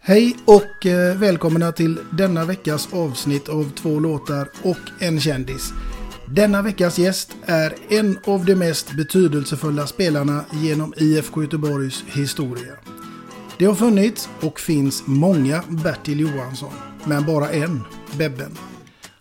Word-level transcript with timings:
Hej 0.00 0.36
och 0.44 0.86
eh, 0.86 1.16
välkomna 1.18 1.72
till 1.72 1.98
denna 2.12 2.44
veckas 2.44 2.88
avsnitt 2.92 3.48
av 3.48 3.70
två 3.70 4.00
låtar 4.00 4.48
och 4.62 4.78
en 4.98 5.20
kändis. 5.20 5.72
Denna 6.28 6.62
veckas 6.62 6.98
gäst 6.98 7.36
är 7.46 7.74
en 7.88 8.18
av 8.24 8.44
de 8.44 8.54
mest 8.54 8.92
betydelsefulla 8.92 9.86
spelarna 9.86 10.44
genom 10.52 10.94
IFK 10.96 11.42
Göteborgs 11.42 12.04
historia. 12.06 12.72
Det 13.58 13.64
har 13.64 13.74
funnits 13.74 14.28
och 14.40 14.60
finns 14.60 15.02
många 15.06 15.62
Bertil 15.68 16.20
Johansson, 16.20 16.72
men 17.04 17.26
bara 17.26 17.50
en, 17.50 17.80
Bebben. 18.18 18.52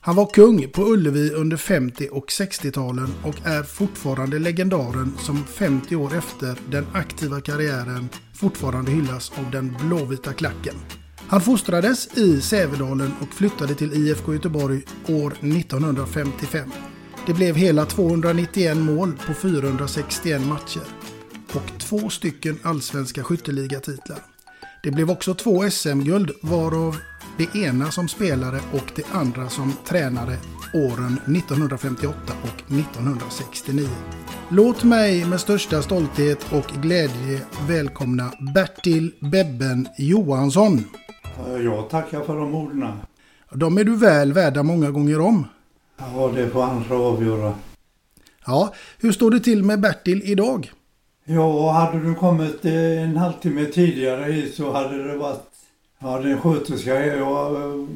Han 0.06 0.16
var 0.16 0.26
kung 0.26 0.70
på 0.70 0.82
Ullevi 0.82 1.32
under 1.32 1.58
50 1.58 2.10
och 2.12 2.26
60-talen 2.28 3.08
och 3.24 3.36
är 3.46 3.64
fortfarande 3.64 4.40
legendaren 4.40 5.14
som 5.20 5.46
50 5.46 5.96
år 5.96 6.18
efter 6.18 6.58
den 6.72 6.86
aktiva 6.94 7.42
karriären 7.42 8.10
fortfarande 8.34 8.92
hyllas 8.92 9.32
av 9.38 9.52
den 9.52 9.78
blåvita 9.82 10.34
klacken. 10.34 10.76
Han 11.28 11.42
fostrades 11.42 12.18
i 12.18 12.42
Sävedalen 12.42 13.14
och 13.22 13.28
flyttade 13.28 13.76
till 13.76 13.94
IFK 13.94 14.34
Göteborg 14.34 14.82
år 15.08 15.32
1955. 15.32 16.72
Det 17.28 17.34
blev 17.34 17.56
hela 17.56 17.86
291 17.86 18.78
mål 18.78 19.14
på 19.28 19.34
461 19.34 20.42
matcher 20.42 20.84
och 21.54 21.80
två 21.80 22.10
stycken 22.10 22.60
allsvenska 22.64 23.24
skytteligatitlar. 23.24 24.20
Det 24.84 24.92
blev 24.92 25.12
också 25.12 25.34
två 25.34 25.70
SM-guld 25.70 26.32
varav 26.42 26.98
det 27.38 27.56
ena 27.56 27.92
som 27.92 28.08
spelare 28.08 28.60
och 28.74 28.92
det 28.96 29.06
andra 29.12 29.50
som 29.50 29.74
tränare 29.86 30.38
åren 30.74 31.20
1958 31.36 32.34
och 32.44 32.72
1969. 32.72 33.88
Låt 34.50 34.84
mig 34.84 35.26
med 35.26 35.40
största 35.40 35.82
stolthet 35.82 36.54
och 36.54 36.82
glädje 36.82 37.42
välkomna 37.68 38.32
Bertil 38.56 39.12
Bebben 39.20 39.88
Johansson. 39.98 40.84
Jag 41.64 41.90
tackar 41.90 42.22
för 42.22 42.36
de 42.36 42.56
orden. 42.56 42.92
De 43.54 43.78
är 43.78 43.84
du 43.84 43.96
väl 43.96 44.34
värda 44.34 44.64
många 44.64 44.92
gånger 44.92 45.20
om. 45.20 45.48
Ja, 45.98 46.32
det 46.36 46.50
får 46.50 46.64
andra 46.64 46.96
avgöra. 46.96 47.54
Ja, 48.46 48.74
hur 49.00 49.12
står 49.12 49.32
det 49.32 49.40
till 49.40 49.64
med 49.64 49.80
Bertil 49.80 50.22
idag? 50.26 50.72
Ja, 51.26 51.72
hade 51.72 52.00
du 52.00 52.16
kommit 52.16 52.66
en 52.66 53.18
halvtimme 53.18 53.66
tidigare 53.66 54.32
hit 54.32 54.56
så 54.56 54.74
hade 54.74 55.08
det 55.08 55.18
varit... 55.18 55.55
Hade 56.06 56.32
en 56.32 56.42
sköterska 56.42 57.06
Jag 57.06 57.88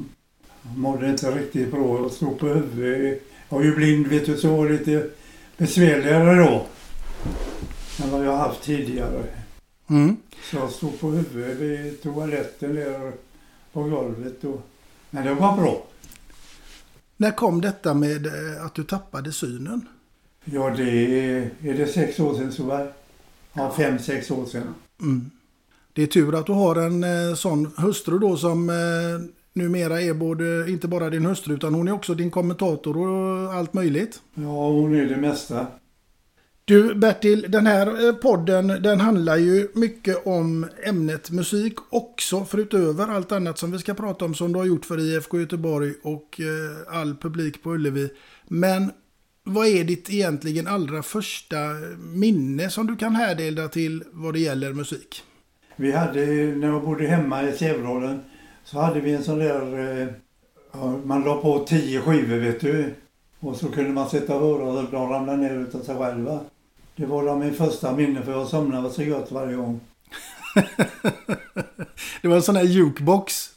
mådde 0.76 1.10
inte 1.10 1.32
riktigt 1.32 1.72
bra. 1.72 2.02
Jag 2.02 2.12
stod 2.12 2.40
på 2.40 2.48
huvudet. 2.48 3.24
Jag 3.50 3.62
är 3.62 3.66
ju 3.66 3.76
blind 3.76 4.08
vet 4.08 4.26
du, 4.26 4.38
så 4.38 4.56
var 4.56 4.70
lite 4.70 5.10
besvärligare 5.58 6.36
då. 6.36 6.66
Än 8.04 8.12
vad 8.12 8.26
jag 8.26 8.38
haft 8.38 8.64
tidigare. 8.64 9.24
Mm. 9.88 10.18
Så 10.44 10.58
jag 10.58 10.72
stod 10.72 11.00
på 11.00 11.08
huvudet 11.08 11.58
vid 11.58 12.02
toaletten 12.02 12.76
där 12.76 13.12
på 13.74 13.84
golvet. 13.84 14.44
Och, 14.44 14.62
men 15.10 15.26
det 15.26 15.34
var 15.34 15.58
bra. 15.58 15.86
När 17.18 17.32
kom 17.32 17.62
detta 17.62 17.94
med 17.94 18.26
eh, 18.26 18.66
att 18.66 18.76
du 18.76 18.84
tappade 18.84 19.32
synen? 19.32 19.88
Ja, 20.46 20.70
det 20.70 20.92
är, 20.92 21.50
är 21.64 21.74
det 21.74 21.88
sex 21.88 22.20
år 22.20 22.34
sedan 22.34 22.52
så 22.52 22.64
var 22.64 22.94
Ja, 23.54 23.74
fem, 23.78 24.00
sex 24.00 24.32
år 24.32 24.46
sedan. 24.46 24.74
Mm. 25.02 25.32
Det 26.00 26.04
är 26.04 26.08
tur 26.08 26.36
att 26.36 26.46
du 26.46 26.52
har 26.52 26.76
en 26.76 27.04
eh, 27.04 27.36
sån 27.36 27.72
hustru 27.78 28.20
då 28.20 28.38
som 28.38 28.70
eh, 28.70 28.76
numera 29.54 30.02
är 30.02 30.14
både, 30.14 30.72
inte 30.72 30.88
bara 30.88 31.10
din 31.10 31.26
hustru 31.26 31.54
utan 31.54 31.74
hon 31.74 31.88
är 31.88 31.92
också 31.92 32.14
din 32.14 32.32
kommentator 32.32 32.98
och 32.98 33.54
allt 33.54 33.74
möjligt. 33.74 34.22
Ja, 34.34 34.70
hon 34.70 34.96
är 34.96 35.06
det 35.06 35.18
mesta. 35.18 35.68
Du 36.66 36.96
Bertil, 36.96 37.46
den 37.50 37.68
här 37.68 38.08
eh, 38.08 38.14
podden 38.14 38.68
den 38.68 39.00
handlar 39.00 39.38
ju 39.38 39.68
mycket 39.74 40.28
om 40.28 40.68
ämnet 40.84 41.32
musik 41.32 41.74
också 41.90 42.46
förutöver 42.46 43.08
allt 43.08 43.32
annat 43.32 43.58
som 43.58 43.72
vi 43.72 43.80
ska 43.80 43.94
prata 43.94 44.26
om 44.26 44.36
som 44.36 44.54
du 44.54 44.60
har 44.60 44.66
gjort 44.66 44.86
för 44.86 45.00
IFK 45.00 45.40
Göteborg 45.40 45.94
och 46.04 46.42
eh, 46.42 47.00
all 47.00 47.16
publik 47.16 47.64
på 47.64 47.74
Ullevi. 47.74 48.10
Men 48.48 48.92
vad 49.44 49.68
är 49.68 49.84
ditt 49.84 50.10
egentligen 50.10 50.68
allra 50.68 51.04
första 51.04 51.58
minne 52.00 52.70
som 52.70 52.88
du 52.88 52.96
kan 52.96 53.16
härdela 53.16 53.68
till 53.68 54.04
vad 54.12 54.34
det 54.34 54.40
gäller 54.40 54.74
musik? 54.74 55.24
Vi 55.80 55.92
hade, 55.92 56.26
när 56.56 56.68
jag 56.68 56.84
bodde 56.84 57.08
hemma 57.08 57.44
i 57.44 57.58
Sävedalen, 57.58 58.22
så 58.64 58.80
hade 58.80 59.00
vi 59.00 59.14
en 59.14 59.24
sån 59.24 59.40
där, 59.40 60.02
eh, 60.02 60.96
man 61.04 61.24
la 61.24 61.42
på 61.42 61.60
tio 61.60 62.02
skivor 62.02 62.38
vet 62.38 62.62
du. 62.62 62.94
Och 63.40 63.56
så 63.56 63.72
kunde 63.72 63.90
man 63.90 64.10
sätta 64.10 64.34
öronen 64.34 64.86
och 64.86 64.92
de 64.92 65.10
ramlade 65.10 65.38
ner 65.38 65.56
utav 65.56 65.80
sig 65.80 65.98
själva. 65.98 66.40
Det 66.96 67.06
var 67.06 67.26
då 67.26 67.36
min 67.36 67.54
första 67.54 67.96
minne 67.96 68.22
för 68.22 68.32
jag 68.32 68.48
somnade 68.48 68.90
så 68.90 69.06
gott 69.06 69.32
varje 69.32 69.56
gång. 69.56 69.80
det 72.22 72.28
var 72.28 72.36
en 72.36 72.42
sån 72.42 72.56
här 72.56 72.64
jukebox. 72.64 73.50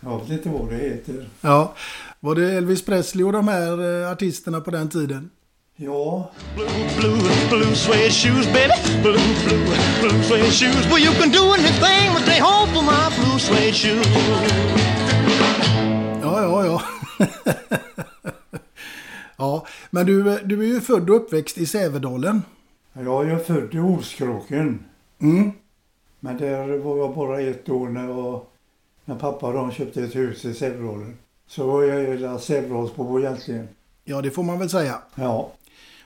Jag 0.00 0.20
vet 0.20 0.30
inte 0.30 0.48
vad 0.48 0.68
det 0.68 0.76
heter. 0.76 1.28
Ja. 1.40 1.74
Var 2.20 2.34
det 2.34 2.52
Elvis 2.52 2.84
Presley 2.84 3.24
och 3.24 3.32
de 3.32 3.48
här 3.48 4.02
eh, 4.02 4.12
artisterna 4.12 4.60
på 4.60 4.70
den 4.70 4.88
tiden? 4.88 5.30
Ja. 5.76 6.30
Blue, 6.54 6.68
blue, 6.98 7.18
blue 7.50 7.74
suede 7.74 8.10
shoes 8.10 8.46
baby. 8.46 8.74
Blue, 9.02 9.16
blue. 10.00 10.50
shoes. 10.50 10.86
Well, 10.86 10.98
you 10.98 11.12
can 11.12 11.30
do 11.30 11.52
anything 11.52 12.12
but 12.12 12.22
stay 12.22 12.38
home 12.40 12.68
for 12.74 12.82
my 12.82 13.08
blue 13.16 13.38
suede 13.38 13.74
shoes. 13.74 14.06
Ja, 16.22 16.42
ja, 16.42 16.66
ja. 16.66 16.82
ja, 19.36 19.66
men 19.90 20.06
du, 20.06 20.38
du 20.44 20.60
är 20.60 20.66
ju 20.66 20.80
född 20.80 21.10
och 21.10 21.16
uppväxt 21.16 21.58
i 21.58 21.66
Sävedalen. 21.66 22.42
Jag 22.92 23.30
är 23.30 23.38
född 23.38 23.74
i 23.74 23.78
Olskroken. 23.78 24.84
Mm. 25.20 25.52
Men 26.20 26.36
där 26.36 26.78
var 26.78 26.96
jag 26.96 27.14
bara 27.14 27.40
ett 27.40 27.68
år 27.68 27.88
när, 27.88 28.08
jag, 28.08 28.40
när 29.04 29.14
pappa 29.14 29.46
och 29.46 29.52
de 29.52 29.72
köpte 29.72 30.02
ett 30.02 30.16
hus 30.16 30.44
i 30.44 30.54
Sävedalen. 30.54 31.18
Så 31.46 31.66
var 31.66 31.82
jag 31.82 32.00
hela 32.00 32.38
Sävedalsbo 32.38 33.18
egentligen. 33.18 33.68
Ja, 34.04 34.22
det 34.22 34.30
får 34.30 34.42
man 34.42 34.58
väl 34.58 34.70
säga. 34.70 34.98
Ja. 35.14 35.50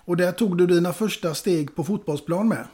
Och 0.07 0.17
där 0.17 0.33
tog 0.33 0.59
du 0.59 0.67
dina 0.67 0.93
första 0.93 1.35
steg 1.35 1.75
på 1.75 1.85
fotbollsplan 1.85 2.49
med. 2.49 2.65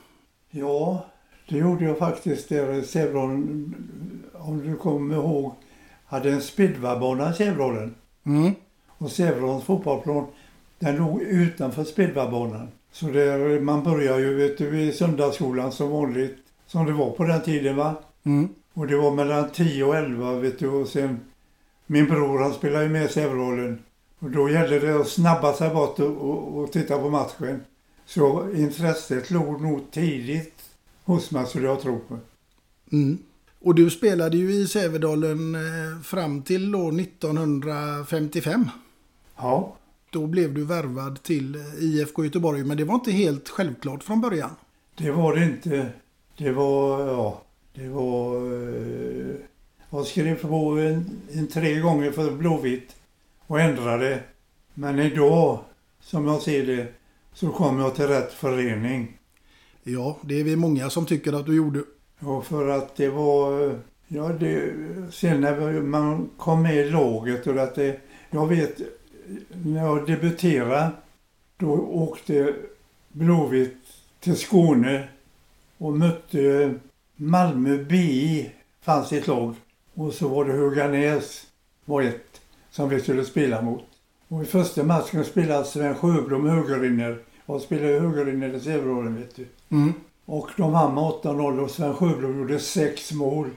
Ja, 0.50 1.06
det 1.48 1.58
gjorde 1.58 1.84
jag 1.84 1.98
faktiskt 1.98 2.48
där 2.48 2.82
Sävedalen. 2.82 3.74
Om 4.32 4.62
du 4.62 4.76
kommer 4.76 5.14
ihåg, 5.14 5.54
hade 6.06 6.32
en 6.32 6.40
speedwaybana 6.40 7.30
i 7.30 7.34
Sävedalen. 7.34 7.94
Mm. 8.24 8.52
Och 8.88 9.10
Sävedalens 9.10 9.64
fotbollsplan, 9.64 10.26
den 10.78 10.96
låg 10.96 11.22
utanför 11.22 11.84
speedwaybanan. 11.84 12.68
Så 12.92 13.06
där, 13.06 13.60
man 13.60 13.84
börjar 13.84 14.18
ju 14.18 14.34
vet 14.34 14.58
du, 14.58 14.80
i 14.80 14.92
söndagsskolan 14.92 15.72
som 15.72 15.90
vanligt, 15.90 16.36
som 16.66 16.86
det 16.86 16.92
var 16.92 17.10
på 17.10 17.24
den 17.24 17.42
tiden 17.42 17.76
va. 17.76 17.94
Mm. 18.22 18.48
Och 18.74 18.86
det 18.86 18.96
var 18.96 19.10
mellan 19.10 19.50
10 19.50 19.84
och 19.84 19.96
11 19.96 20.34
vet 20.34 20.58
du 20.58 20.68
och 20.68 20.88
sen 20.88 21.20
min 21.86 22.06
bror 22.06 22.38
han 22.38 22.52
spelade 22.52 22.84
ju 22.84 22.90
med 22.90 23.10
Sävedalen. 23.10 23.78
Och 24.22 24.30
då 24.30 24.50
gällde 24.50 24.78
det 24.78 25.00
att 25.00 25.08
snabba 25.08 25.52
sig 25.52 25.70
bort 25.70 25.98
och, 25.98 26.16
och, 26.16 26.58
och 26.58 26.72
titta 26.72 26.98
på 26.98 27.10
matchen. 27.10 27.60
Så 28.06 28.52
intresset 28.54 29.30
låg 29.30 29.60
nog 29.60 29.90
tidigt 29.90 30.62
hos 31.04 31.30
mig 31.30 31.46
skulle 31.46 31.66
jag 31.66 31.80
tro 31.80 31.98
på. 32.08 32.18
Mm. 32.92 33.18
Och 33.60 33.74
du 33.74 33.90
spelade 33.90 34.36
ju 34.36 34.52
i 34.52 34.66
Sävedalen 34.66 35.54
eh, 35.54 36.02
fram 36.02 36.42
till 36.42 36.74
år 36.74 37.00
1955. 37.00 38.68
Ja, 39.36 39.76
Då 40.10 40.26
blev 40.26 40.54
du 40.54 40.64
värvad 40.64 41.22
till 41.22 41.54
eh, 41.54 41.84
IFK 41.84 42.24
Göteborg, 42.24 42.64
men 42.64 42.76
det 42.76 42.84
var 42.84 42.94
inte 42.94 43.12
helt 43.12 43.48
självklart 43.48 44.02
från 44.02 44.20
början. 44.20 44.50
det 44.94 45.10
var 45.10 45.36
det 45.36 45.44
inte. 45.44 45.88
Det 46.36 46.52
var, 46.52 47.06
ja, 47.06 47.42
det 47.74 47.88
var... 47.88 48.36
Eh, 48.36 49.36
jag 49.90 50.06
skrev 50.06 50.34
på 50.34 50.78
en, 50.78 51.10
en 51.32 51.46
tre 51.46 51.80
gånger 51.80 52.10
för 52.10 52.30
Blåvitt 52.30 52.96
och 53.46 53.60
ändrade. 53.60 54.22
Men 54.74 54.98
idag, 54.98 55.58
som 56.00 56.26
jag 56.26 56.42
ser 56.42 56.66
det, 56.66 56.86
så 57.32 57.48
kom 57.48 57.78
jag 57.78 57.94
till 57.94 58.06
rätt 58.06 58.32
förening. 58.32 59.18
Ja, 59.82 60.16
det 60.20 60.40
är 60.40 60.44
vi 60.44 60.56
många 60.56 60.90
som 60.90 61.06
tycker 61.06 61.32
att 61.32 61.46
du 61.46 61.56
gjorde. 61.56 61.82
Ja, 62.18 62.42
för 62.42 62.68
att 62.68 62.96
det 62.96 63.08
var... 63.08 63.74
Ja, 64.08 64.28
det, 64.28 64.72
sen 65.10 65.40
när 65.40 65.80
man 65.80 66.30
kom 66.36 66.62
med 66.62 66.76
i 66.76 66.90
laget 66.90 67.46
och 67.46 67.56
att 67.56 67.74
det... 67.74 68.00
Jag 68.30 68.46
vet, 68.46 68.80
när 69.64 69.86
jag 69.86 70.06
debuterade, 70.06 70.90
då 71.56 71.72
åkte 71.72 72.54
Blåvitt 73.08 73.76
till 74.20 74.36
Skåne 74.36 75.08
och 75.78 75.92
mötte 75.92 76.74
Malmö 77.16 77.76
BI, 77.76 78.50
fanns 78.80 79.12
ett 79.12 79.26
lag. 79.26 79.54
Och 79.94 80.12
så 80.12 80.28
var 80.28 80.44
det 80.44 80.52
Höganäs, 80.52 81.46
var 81.84 82.02
ett, 82.02 82.40
som 82.72 82.88
vi 82.88 83.00
skulle 83.00 83.24
spela 83.24 83.62
mot. 83.62 83.84
Och 84.28 84.42
i 84.42 84.46
första 84.46 84.82
matchen 84.82 85.24
spelade 85.24 85.64
Sven 85.64 85.94
Sjöblom 85.94 86.48
högerinner. 86.48 87.18
Jag 87.46 87.60
spelade 87.60 88.00
högerinner 88.00 88.54
i 88.54 88.60
Sävedalen, 88.60 89.16
vet 89.16 89.36
du. 89.36 89.46
Mm. 89.68 89.92
Och 90.24 90.50
de 90.56 90.72
vann 90.72 90.94
med 90.94 91.04
8-0 91.04 91.58
och 91.58 91.70
Sven 91.70 91.94
Sjöblom 91.94 92.38
gjorde 92.38 92.58
sex 92.58 93.12
mål. 93.12 93.50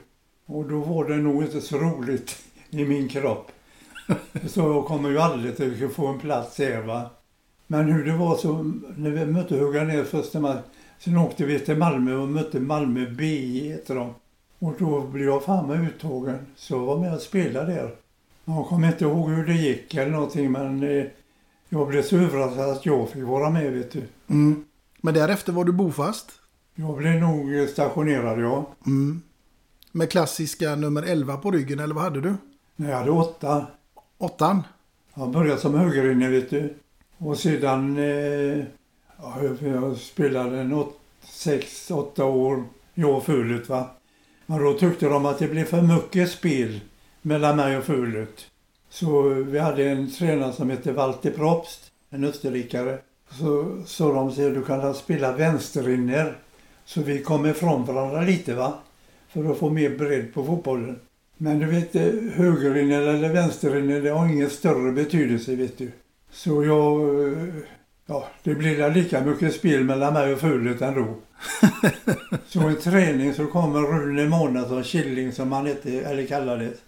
Och 0.46 0.64
då 0.64 0.78
var 0.78 1.04
det 1.04 1.16
nog 1.16 1.42
inte 1.42 1.60
så 1.60 1.78
roligt 1.78 2.36
i 2.70 2.84
min 2.84 3.08
kropp. 3.08 3.52
Så 4.46 4.60
jag 4.60 4.84
kommer 4.84 5.10
ju 5.10 5.18
aldrig 5.18 5.84
att 5.84 5.92
få 5.92 6.06
en 6.06 6.18
plats 6.18 6.58
här 6.58 6.82
va. 6.82 7.10
Men 7.66 7.92
hur 7.92 8.04
det 8.04 8.16
var 8.16 8.36
så, 8.36 8.72
när 8.96 9.10
vi 9.10 9.26
mötte 9.26 9.56
Höganäs 9.56 10.08
första 10.08 10.40
matchen, 10.40 10.62
sen 10.98 11.18
åkte 11.18 11.44
vi 11.44 11.58
till 11.58 11.76
Malmö 11.76 12.16
och 12.16 12.28
mötte 12.28 12.60
Malmö 12.60 13.06
BI 13.10 13.68
heter 13.68 13.94
de. 13.94 14.14
Och 14.58 14.74
då 14.78 15.00
blev 15.00 15.26
jag 15.26 15.44
fan 15.44 15.66
med 15.66 15.88
uttagen. 15.88 16.38
Så 16.56 16.74
jag 16.74 16.80
var 16.80 16.98
med 16.98 17.14
och 17.14 17.20
spelade 17.20 17.74
där. 17.74 18.05
Jag 18.48 18.66
kommer 18.66 18.88
inte 18.88 19.04
ihåg 19.04 19.30
hur 19.30 19.46
det 19.46 19.54
gick 19.54 19.94
eller 19.94 20.10
någonting 20.10 20.52
men 20.52 20.82
eh, 20.82 21.06
jag 21.68 21.88
blev 21.88 22.02
så 22.02 22.16
överraskad 22.16 22.70
att 22.70 22.86
jag 22.86 23.10
fick 23.10 23.22
vara 23.22 23.50
med 23.50 23.72
vet 23.72 23.92
du. 23.92 24.02
Mm. 24.28 24.64
Men 25.00 25.14
därefter 25.14 25.52
var 25.52 25.64
du 25.64 25.72
bofast. 25.72 26.32
Jag 26.74 26.96
blev 26.96 27.20
nog 27.20 27.68
stationerad 27.68 28.40
ja. 28.40 28.74
Mm. 28.86 29.22
Med 29.92 30.10
klassiska 30.10 30.74
nummer 30.74 31.02
11 31.02 31.36
på 31.36 31.50
ryggen, 31.50 31.80
eller 31.80 31.94
vad 31.94 32.04
hade 32.04 32.20
du? 32.20 32.34
När 32.76 32.90
jag 32.90 32.96
hade 32.96 33.10
åtta. 33.10 33.66
Åttan? 34.18 34.62
Jag 35.14 35.30
började 35.30 35.60
som 35.60 35.74
högerinne 35.74 36.28
vet 36.28 36.50
du. 36.50 36.74
Och 37.18 37.38
sedan, 37.38 37.98
eh, 37.98 38.64
ja, 39.18 39.36
jag 39.60 39.96
spelade 39.96 40.60
en 40.60 40.72
åt, 40.72 41.00
sex, 41.22 41.90
åtta 41.90 42.24
år, 42.24 42.64
jag 42.94 43.16
och 43.16 43.24
Fulet 43.24 43.68
va. 43.68 43.90
Men 44.46 44.64
då 44.64 44.72
tyckte 44.72 45.08
de 45.08 45.26
att 45.26 45.38
det 45.38 45.48
blev 45.48 45.64
för 45.64 45.82
mycket 45.82 46.30
spel 46.30 46.80
mellan 47.26 47.56
mig 47.56 47.76
och 47.76 47.84
Fulet. 47.84 48.46
Så 48.88 49.22
vi 49.22 49.58
hade 49.58 49.84
en 49.84 50.10
tränare 50.10 50.52
som 50.52 50.70
hette 50.70 50.92
Walter 50.92 51.30
Probst, 51.30 51.80
en 52.10 52.24
österrikare. 52.24 52.98
Så 53.30 53.82
sa 53.86 54.12
de 54.12 54.32
så 54.32 54.40
du 54.40 54.64
kan 54.64 54.94
spela 54.94 55.32
vänsterinner. 55.32 56.36
Så 56.84 57.02
vi 57.02 57.22
kom 57.22 57.46
ifrån 57.46 57.84
varandra 57.84 58.20
lite 58.20 58.54
va. 58.54 58.74
För 59.28 59.50
att 59.50 59.58
få 59.58 59.70
mer 59.70 59.98
bredd 59.98 60.34
på 60.34 60.44
fotbollen. 60.44 61.00
Men 61.36 61.58
du 61.58 61.66
vet, 61.66 61.94
eh, 61.94 62.02
högerinner 62.34 63.00
eller 63.02 63.32
vänsterinner, 63.32 64.00
det 64.00 64.10
har 64.10 64.28
ingen 64.28 64.50
större 64.50 64.92
betydelse 64.92 65.56
vet 65.56 65.78
du. 65.78 65.90
Så 66.30 66.64
jag, 66.64 67.00
eh, 67.28 67.38
ja, 68.06 68.26
det 68.42 68.54
blir 68.54 68.90
lika 68.90 69.24
mycket 69.24 69.54
spel 69.54 69.84
mellan 69.84 70.12
mig 70.12 70.32
och 70.32 70.40
Fulet 70.40 70.82
ändå. 70.82 71.14
så 72.48 72.70
i 72.70 72.74
träning 72.74 73.34
så 73.34 73.46
kommer 73.46 73.80
Rune 73.80 74.28
Månadsson, 74.28 74.84
Killing 74.84 75.32
som 75.32 75.52
han 75.52 75.66
hette, 75.66 76.00
eller 76.00 76.26
kallades. 76.26 76.85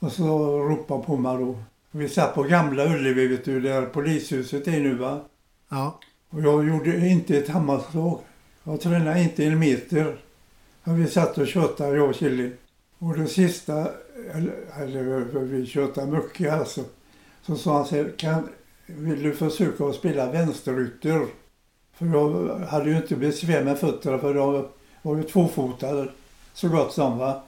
Och 0.00 0.12
så 0.12 0.58
ropade 0.58 1.04
på 1.04 1.16
mig 1.16 1.38
då. 1.38 1.58
Vi 1.90 2.08
satt 2.08 2.34
på 2.34 2.42
gamla 2.42 2.84
Ullevi 2.84 3.26
vet 3.26 3.44
du, 3.44 3.60
där 3.60 3.86
polishuset 3.86 4.68
är 4.68 4.80
nu 4.80 4.94
va. 4.94 5.20
Ja. 5.68 6.00
Och 6.30 6.40
jag 6.40 6.68
gjorde 6.68 7.08
inte 7.08 7.38
ett 7.38 7.48
hammarslag. 7.48 8.20
Jag 8.64 8.80
tränade 8.80 9.22
inte 9.22 9.44
en 9.44 9.58
meter. 9.58 10.16
Och 10.84 10.98
vi 10.98 11.06
satt 11.06 11.38
och 11.38 11.46
tjötade, 11.46 11.96
jag 11.96 12.08
och 12.08 12.14
Killing. 12.14 12.52
Och 12.98 13.18
det 13.18 13.26
sista, 13.26 13.88
eller, 14.32 14.52
eller 14.80 15.40
vi 15.40 15.66
tjötade 15.66 16.12
mycket 16.12 16.52
alltså. 16.52 16.84
Så 17.42 17.56
sa 17.56 17.76
han 17.76 17.86
så 17.86 17.96
här, 17.96 18.12
kan, 18.16 18.48
vill 18.86 19.22
du 19.22 19.34
försöka 19.34 19.84
att 19.84 19.94
spela 19.94 20.30
vänsterytter? 20.30 21.26
För 21.92 22.06
jag 22.06 22.58
hade 22.58 22.90
ju 22.90 22.96
inte 22.96 23.16
besvär 23.16 23.64
med 23.64 23.78
fötterna 23.78 24.18
för 24.18 24.34
jag 24.34 24.68
var 25.02 25.16
ju 25.16 25.22
tvåfotad 25.22 26.08
så 26.52 26.68
gott 26.68 26.92
som 26.92 27.18
va. 27.18 27.42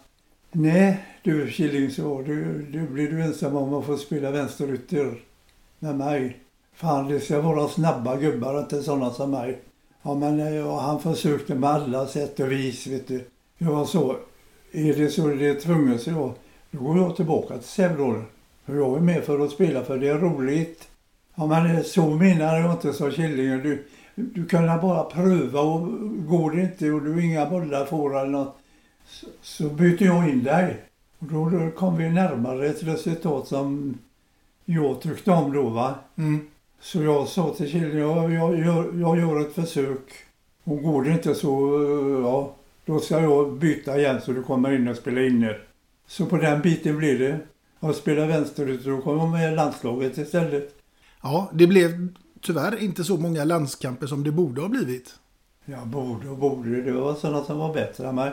Nej 0.52 1.11
du 1.22 1.50
Killing 1.50 1.90
så, 1.90 2.22
du, 2.22 2.66
du 2.72 2.86
blir 2.86 3.10
du 3.10 3.22
ensam 3.22 3.56
om 3.56 3.74
att 3.74 3.86
få 3.86 3.96
spela 3.96 4.30
vänsterytter 4.30 5.20
med 5.78 5.96
mig. 5.96 6.40
Fan 6.74 7.08
det 7.08 7.20
ska 7.20 7.40
vara 7.40 7.68
snabba 7.68 8.16
gubbar, 8.16 8.58
inte 8.58 8.82
sådana 8.82 9.10
som 9.10 9.30
mig. 9.30 9.60
Ja 10.02 10.14
men 10.14 10.40
eh, 10.40 10.54
ja, 10.54 10.80
han 10.80 11.00
försökte 11.00 11.54
med 11.54 11.70
alla 11.70 12.06
sätt 12.06 12.40
och 12.40 12.52
vis 12.52 12.86
vet 12.86 13.08
du. 13.08 13.24
Jag 13.58 13.88
så, 13.88 14.16
är 14.72 14.94
det 14.94 15.08
så 15.08 15.26
det 15.26 15.48
är 15.48 15.60
tvunget 15.60 16.02
så 16.02 16.10
jag, 16.10 16.32
då 16.70 16.78
går 16.78 16.98
jag 16.98 17.16
tillbaka 17.16 17.54
till 17.54 17.68
Sävedalen. 17.68 18.24
För 18.66 18.76
jag 18.76 18.96
är 18.96 19.00
med 19.00 19.24
för 19.24 19.44
att 19.44 19.50
spela 19.50 19.84
för 19.84 19.98
det 19.98 20.08
är 20.08 20.18
roligt. 20.18 20.88
Ja 21.34 21.46
men 21.46 21.76
eh, 21.76 21.82
så 21.82 22.10
menar 22.10 22.58
jag 22.58 22.72
inte 22.72 22.92
sa 22.92 23.10
Killing. 23.10 23.62
Du, 23.62 23.84
du 24.14 24.46
kan 24.46 24.80
bara 24.80 25.04
pröva 25.04 25.60
och 25.60 25.88
går 26.26 26.50
det 26.50 26.62
inte 26.62 26.90
och 26.90 27.02
du 27.02 27.24
inga 27.24 27.50
bollar 27.50 27.84
får 27.84 28.18
eller 28.18 28.30
något 28.30 28.56
så, 29.06 29.26
så 29.42 29.64
byter 29.64 30.02
jag 30.02 30.28
in 30.28 30.44
dig. 30.44 30.80
Och 31.22 31.28
då, 31.28 31.50
då 31.50 31.70
kom 31.70 31.96
vi 31.96 32.10
närmare 32.10 32.66
ett 32.66 32.82
resultat 32.82 33.46
som 33.46 33.98
jag 34.64 35.00
tyckte 35.00 35.30
om 35.30 35.52
då 35.52 35.68
va. 35.68 35.94
Mm. 36.16 36.46
Så 36.80 37.02
jag 37.02 37.28
sa 37.28 37.54
till 37.54 37.70
Killing, 37.70 37.98
jag, 37.98 38.32
jag, 38.32 38.58
gör, 38.58 39.00
jag 39.00 39.18
gör 39.18 39.40
ett 39.40 39.54
försök. 39.54 40.12
Och 40.64 40.82
går 40.82 41.04
det 41.04 41.10
inte 41.10 41.34
så, 41.34 41.80
ja, 42.24 42.54
då 42.84 43.00
ska 43.00 43.20
jag 43.20 43.52
byta 43.52 43.98
igen 43.98 44.20
så 44.20 44.32
du 44.32 44.42
kommer 44.42 44.72
in 44.72 44.88
och 44.88 44.96
spelar 44.96 45.22
inner. 45.22 45.64
Så 46.06 46.26
på 46.26 46.36
den 46.36 46.60
biten 46.60 46.96
blir 46.98 47.18
det. 47.18 47.38
Jag 47.80 47.94
spelar 47.94 48.26
vänsterut 48.26 48.86
och 48.86 49.04
kommer 49.04 49.26
med 49.26 49.52
i 49.52 49.56
landslaget 49.56 50.18
istället. 50.18 50.74
Ja, 51.22 51.50
det 51.52 51.66
blev 51.66 52.08
tyvärr 52.40 52.82
inte 52.82 53.04
så 53.04 53.16
många 53.16 53.44
landskamper 53.44 54.06
som 54.06 54.24
det 54.24 54.32
borde 54.32 54.60
ha 54.60 54.68
blivit. 54.68 55.14
Jag 55.64 55.86
borde 55.86 56.28
och 56.28 56.38
borde, 56.38 56.82
det 56.82 56.92
var 56.92 57.14
sådana 57.14 57.44
som 57.44 57.58
var 57.58 57.74
bättre 57.74 58.08
än 58.08 58.14
mig. 58.14 58.32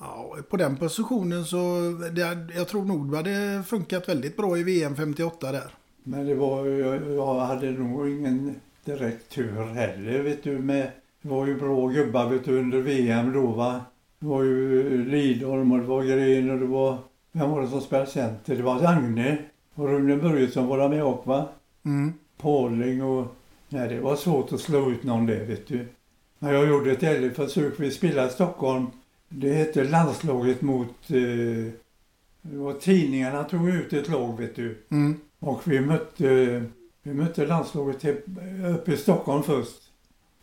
Ja, 0.00 0.36
på 0.50 0.56
den 0.56 0.76
positionen 0.76 1.44
så 1.44 1.80
det, 2.12 2.52
jag 2.56 2.68
tror 2.68 2.84
nog 2.84 3.10
det 3.10 3.16
hade 3.16 3.62
funkat 3.66 4.08
väldigt 4.08 4.36
bra 4.36 4.58
i 4.58 4.62
VM 4.62 4.96
58 4.96 5.52
där. 5.52 5.70
Men 6.02 6.26
det 6.26 6.34
var, 6.34 6.66
jag, 6.66 7.12
jag 7.12 7.34
hade 7.34 7.70
nog 7.70 8.08
ingen 8.08 8.54
direkt 8.84 9.28
tur 9.28 9.64
heller 9.64 10.22
vet 10.22 10.42
du 10.42 10.58
med. 10.58 10.90
Det 11.22 11.28
var 11.28 11.46
ju 11.46 11.60
bra 11.60 11.88
gubbar 11.88 12.28
vet 12.28 12.44
du 12.44 12.58
under 12.58 12.80
VM 12.80 13.32
då 13.32 13.46
va. 13.46 13.80
Det 14.18 14.26
var 14.26 14.42
ju 14.42 15.04
Lidholm 15.04 15.72
och 15.72 15.78
det 15.78 15.84
var 15.84 16.02
Gren 16.02 16.50
och 16.50 16.58
det 16.58 16.66
var... 16.66 16.98
Vem 17.32 17.50
var 17.50 17.62
det 17.62 17.68
som 17.68 17.80
spelade 17.80 18.10
center? 18.10 18.56
Det 18.56 18.62
var 18.62 18.84
Agne 18.86 19.38
och 19.74 19.88
Rune 19.88 20.16
Börjesson 20.16 20.66
var 20.66 20.88
med 20.88 21.04
också 21.04 21.28
va? 21.28 21.48
Mm. 21.84 22.12
Pauling 22.36 23.02
och... 23.02 23.26
Nej, 23.68 23.88
det 23.88 24.00
var 24.00 24.16
svårt 24.16 24.52
att 24.52 24.60
slå 24.60 24.90
ut 24.90 25.02
någon 25.02 25.26
där 25.26 25.44
vet 25.44 25.66
du. 25.68 25.86
Men 26.38 26.54
jag 26.54 26.68
gjorde 26.68 26.92
ett 26.92 27.02
ärligt 27.02 27.36
försök. 27.36 27.80
Vi 27.80 27.90
spelade 27.90 28.28
i 28.28 28.30
Stockholm. 28.30 28.86
Det 29.36 29.52
hette 29.52 29.84
landslaget 29.84 30.62
mot... 30.62 31.10
Eh, 31.10 31.72
det 32.42 32.56
var 32.56 32.72
tidningarna 32.72 33.44
tog 33.44 33.68
ut 33.68 33.92
ett 33.92 34.08
lag 34.08 34.40
vet 34.40 34.56
du. 34.56 34.78
Mm. 34.90 35.20
Och 35.38 35.60
vi 35.64 35.80
mötte, 35.80 36.62
vi 37.02 37.14
mötte 37.14 37.46
landslaget 37.46 38.04
uppe 38.74 38.92
i 38.92 38.96
Stockholm 38.96 39.42
först. 39.42 39.82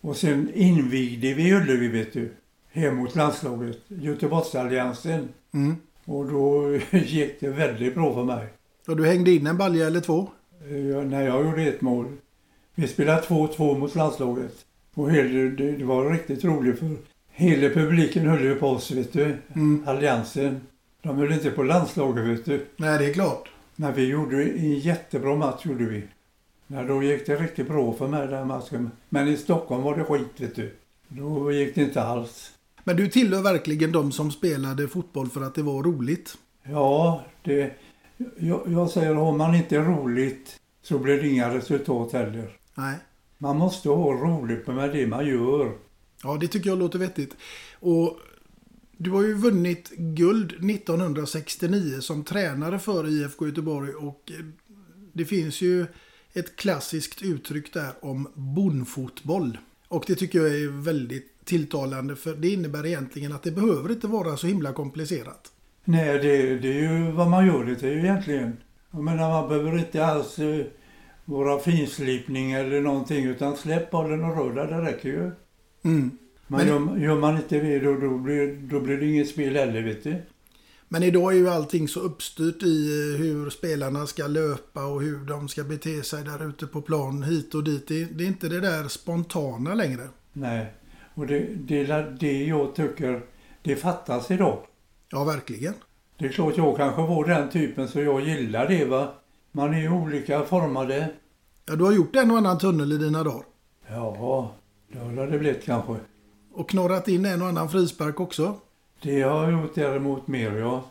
Och 0.02 0.18
sen 0.18 0.52
invigde 0.54 1.34
vi 1.34 1.54
Ullevi 1.54 1.88
vet 1.88 2.14
du. 2.14 2.32
Hem 2.72 2.96
mot 2.96 3.16
landslaget. 3.16 3.78
Göteborgsalliansen. 3.88 5.30
Mm. 5.54 5.76
Och 6.06 6.26
då 6.26 6.76
gick 6.92 7.40
det 7.40 7.50
väldigt 7.50 7.96
bra 7.96 8.14
för 8.14 8.24
mig. 8.24 8.48
Och 8.88 8.98
du 8.98 9.06
hängde 9.06 9.32
in 9.32 9.48
en 9.48 9.58
balja 9.58 9.88
eller 9.88 10.02
två? 10.02 10.30
Jag, 10.92 11.08
när 11.08 11.22
jag 11.22 11.46
gjorde 11.46 11.64
ett 11.64 11.82
mål. 11.82 12.18
Vi 12.76 12.88
spelade 12.88 13.22
2-2 13.22 13.78
mot 13.78 13.96
landslaget. 13.96 14.66
Och 14.94 15.12
det, 15.12 15.50
det 15.50 15.84
var 15.84 16.12
riktigt 16.12 16.44
roligt 16.44 16.80
för 16.80 16.96
hela 17.42 17.70
publiken 17.70 18.28
höll 18.28 18.44
ju 18.44 18.56
på 18.56 18.68
oss 18.68 18.92
vet 18.92 19.14
du. 19.14 19.38
Mm. 19.56 19.84
Alliansen. 19.88 20.62
De 21.02 21.18
höll 21.18 21.32
inte 21.32 21.52
på 21.52 21.64
landslaget 21.64 22.26
vet 22.26 22.46
du. 22.46 22.66
Nej, 22.78 23.00
det 23.00 23.06
är 23.06 23.14
klart. 23.14 23.50
Men 23.76 23.94
vi 23.94 24.08
gjorde 24.08 24.44
en 24.44 24.80
jättebra 24.80 25.36
match 25.36 25.66
gjorde 25.66 25.86
vi. 25.86 26.04
Ja, 26.68 26.84
då 26.84 27.04
gick 27.04 27.26
det 27.26 27.36
riktigt 27.36 27.68
bra 27.68 27.94
för 27.94 28.08
mig 28.08 28.28
den 28.28 28.48
matchen. 28.48 28.92
Men 29.10 29.28
i 29.28 29.38
Stockholm 29.38 29.84
var 29.84 29.98
det 29.98 30.04
skit 30.04 30.28
vet 30.38 30.56
du. 30.56 30.76
Då 31.08 31.52
gick 31.52 31.76
det 31.76 31.82
inte 31.82 32.04
alls. 32.04 32.52
Men 32.84 32.96
du 32.96 33.08
tillhör 33.08 33.42
verkligen 33.42 33.92
de 33.92 34.12
som 34.12 34.32
spelade 34.32 34.88
fotboll 34.88 35.30
för 35.30 35.42
att 35.42 35.56
det 35.56 35.64
var 35.64 35.84
roligt. 35.84 36.38
Ja, 36.64 37.24
det... 37.44 37.74
Jag, 38.38 38.62
jag 38.68 38.90
säger 38.90 39.14
har 39.14 39.38
man 39.38 39.56
inte 39.56 39.78
roligt 39.78 40.60
så 40.82 41.00
blir 41.00 41.22
det 41.22 41.28
inga 41.28 41.54
resultat 41.56 42.14
heller. 42.14 42.58
Nej. 42.76 42.96
Man 43.38 43.58
måste 43.58 43.90
ha 43.90 44.12
roligt 44.12 44.68
med 44.68 44.92
det 44.92 45.08
man 45.08 45.26
gör. 45.26 45.72
Ja, 46.24 46.38
det 46.38 46.48
tycker 46.48 46.70
jag 46.70 46.80
låter 46.80 47.00
vettigt. 47.00 47.36
Och 47.80 48.20
du 48.98 49.12
har 49.12 49.24
ju 49.24 49.34
vunnit 49.34 49.92
guld 49.98 50.52
1969 50.72 52.00
som 52.02 52.24
tränare 52.24 52.80
för 52.80 53.10
IFK 53.10 53.48
Göteborg 53.48 53.94
och 53.94 54.32
eh, 54.32 54.46
det 55.14 55.26
finns 55.26 55.62
ju 55.62 55.86
ett 56.34 56.56
klassiskt 56.56 57.22
uttryck 57.22 57.74
där 57.74 57.92
om 58.02 58.28
bondfotboll. 58.34 59.58
Och 59.88 60.04
det 60.08 60.16
tycker 60.16 60.40
jag 60.40 60.48
är 60.48 60.84
väldigt 60.84 61.46
tilltalande 61.46 62.16
för 62.16 62.36
det 62.36 62.50
innebär 62.50 62.86
egentligen 62.86 63.34
att 63.34 63.44
det 63.44 63.52
behöver 63.52 63.92
inte 63.92 64.08
vara 64.08 64.38
så 64.38 64.48
himla 64.48 64.74
komplicerat. 64.74 65.52
Nej, 65.84 66.20
det, 66.20 66.58
det 66.60 66.68
är 66.68 66.82
ju 66.82 67.12
vad 67.12 67.30
man 67.30 67.48
gör 67.48 67.64
det 67.64 67.76
till 67.76 67.90
egentligen. 67.90 68.58
Jag 68.92 69.04
menar, 69.04 69.30
man 69.30 69.50
behöver 69.50 69.78
inte 69.78 70.06
alls 70.06 70.40
eh, 70.40 70.66
vara 71.26 71.60
finslipning 71.60 72.52
eller 72.52 72.82
någonting 72.82 73.26
utan 73.26 73.58
släpp 73.58 73.92
bollen 73.92 74.24
och 74.24 74.36
rör 74.36 74.68
det 74.68 74.92
räcker 74.92 75.10
ju. 75.10 75.32
Mm. 75.84 76.18
Men, 76.48 76.68
Men- 76.68 76.68
gör, 76.68 76.98
gör 76.98 77.20
man 77.20 77.36
inte 77.38 77.60
det 77.60 77.80
då, 77.80 77.96
då, 77.96 78.18
blir, 78.18 78.56
då 78.56 78.80
blir 78.80 78.98
det 78.98 79.06
inget 79.06 79.30
spel 79.30 79.56
heller 79.56 79.82
vet 79.82 80.04
du. 80.04 80.22
Men 80.88 81.04
idag 81.04 81.34
är 81.34 81.38
ju 81.38 81.50
allting 81.50 81.88
så 81.88 82.00
uppstyrt 82.00 82.64
i 82.64 82.88
eh, 83.14 83.20
hur 83.22 83.50
spelarna 83.50 84.08
ska 84.08 84.28
löpa 84.28 84.86
och 84.86 85.02
hur 85.02 85.26
de 85.26 85.48
ska 85.48 85.64
bete 85.64 86.04
sig 86.04 86.24
där 86.24 86.50
ute 86.50 86.68
på 86.68 86.82
plan 86.82 87.24
hit 87.24 87.56
och 87.56 87.64
dit. 87.64 87.88
Det, 87.88 88.06
det 88.06 88.24
är 88.24 88.28
inte 88.28 88.50
det 88.50 88.60
där 88.60 88.88
spontana 88.88 89.74
längre. 89.74 90.08
Nej, 90.34 90.74
och 91.14 91.28
det, 91.28 91.40
det 91.56 91.84
det 92.20 92.44
jag 92.46 92.76
tycker 92.76 93.22
det 93.62 93.76
fattas 93.76 94.32
idag. 94.32 94.66
Ja, 95.12 95.24
verkligen. 95.24 95.74
Det 96.18 96.26
är 96.26 96.30
klart 96.30 96.58
jag 96.58 96.78
kanske 96.78 97.02
var 97.02 97.26
den 97.28 97.50
typen 97.50 97.88
så 97.88 98.02
jag 98.02 98.22
gillar 98.22 98.68
det 98.68 98.86
va. 98.86 99.14
Man 99.52 99.74
är 99.74 99.80
ju 99.82 99.90
olika 99.90 100.44
formade. 100.44 101.12
Ja, 101.66 101.76
du 101.76 101.84
har 101.84 101.92
gjort 101.92 102.16
en 102.16 102.32
och 102.32 102.38
annan 102.38 102.58
tunnel 102.58 102.92
i 102.92 102.98
dina 102.98 103.24
dagar. 103.24 103.44
Ja, 103.90 104.56
det 104.94 105.00
har 105.00 105.28
det 105.28 105.40
blivit 105.40 105.66
kanske. 105.66 105.96
Och 106.54 106.70
knorrat 106.70 107.08
in 107.08 107.26
en 107.26 107.42
och 107.42 107.48
annan 107.48 107.70
frispark 107.70 108.20
också. 108.20 108.56
Det 109.02 109.22
har 109.22 109.44
jag 109.44 109.62
gjort 109.62 109.76
däremot 109.76 110.28
mer 110.28 110.52
ja. 110.52 110.84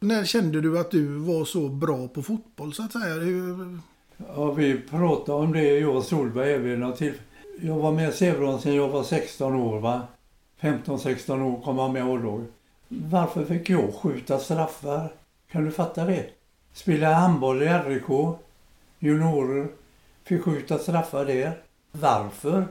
När 0.00 0.24
kände 0.24 0.60
du 0.60 0.78
att 0.78 0.90
du 0.90 1.06
var 1.06 1.44
så 1.44 1.68
bra 1.68 2.08
på 2.08 2.22
fotboll 2.22 2.74
så 2.74 2.82
att 2.82 2.92
säga? 2.92 3.14
Hur... 3.14 3.78
Ja, 4.36 4.52
vi 4.52 4.80
pratade 4.80 5.38
om 5.38 5.52
det 5.52 5.78
jag 5.78 5.96
och 5.96 6.04
Solberg 6.04 6.76
något 6.76 6.96
till. 6.96 7.14
Jag 7.60 7.74
var 7.74 7.92
med 7.92 8.08
i 8.08 8.12
Säveån 8.12 8.60
sedan 8.60 8.74
jag 8.74 8.88
var 8.88 9.02
16 9.02 9.54
år 9.54 9.80
va. 9.80 10.02
15-16 10.60 11.42
år 11.42 11.60
kom 11.62 11.78
jag 11.78 11.92
med 11.92 12.00
i 12.00 12.10
A-lag. 12.10 12.44
Varför 12.88 13.44
fick 13.44 13.70
jag 13.70 13.94
skjuta 13.94 14.38
straffar? 14.38 15.12
Kan 15.52 15.64
du 15.64 15.70
fatta 15.70 16.04
det? 16.04 16.26
Spela 16.72 17.12
handboll 17.12 17.62
i 17.62 17.68
RIK. 17.68 18.36
Juniorer. 18.98 19.68
Fick 20.24 20.42
skjuta 20.42 20.78
straffar 20.78 21.24
där. 21.24 21.52
Varför? 21.92 22.66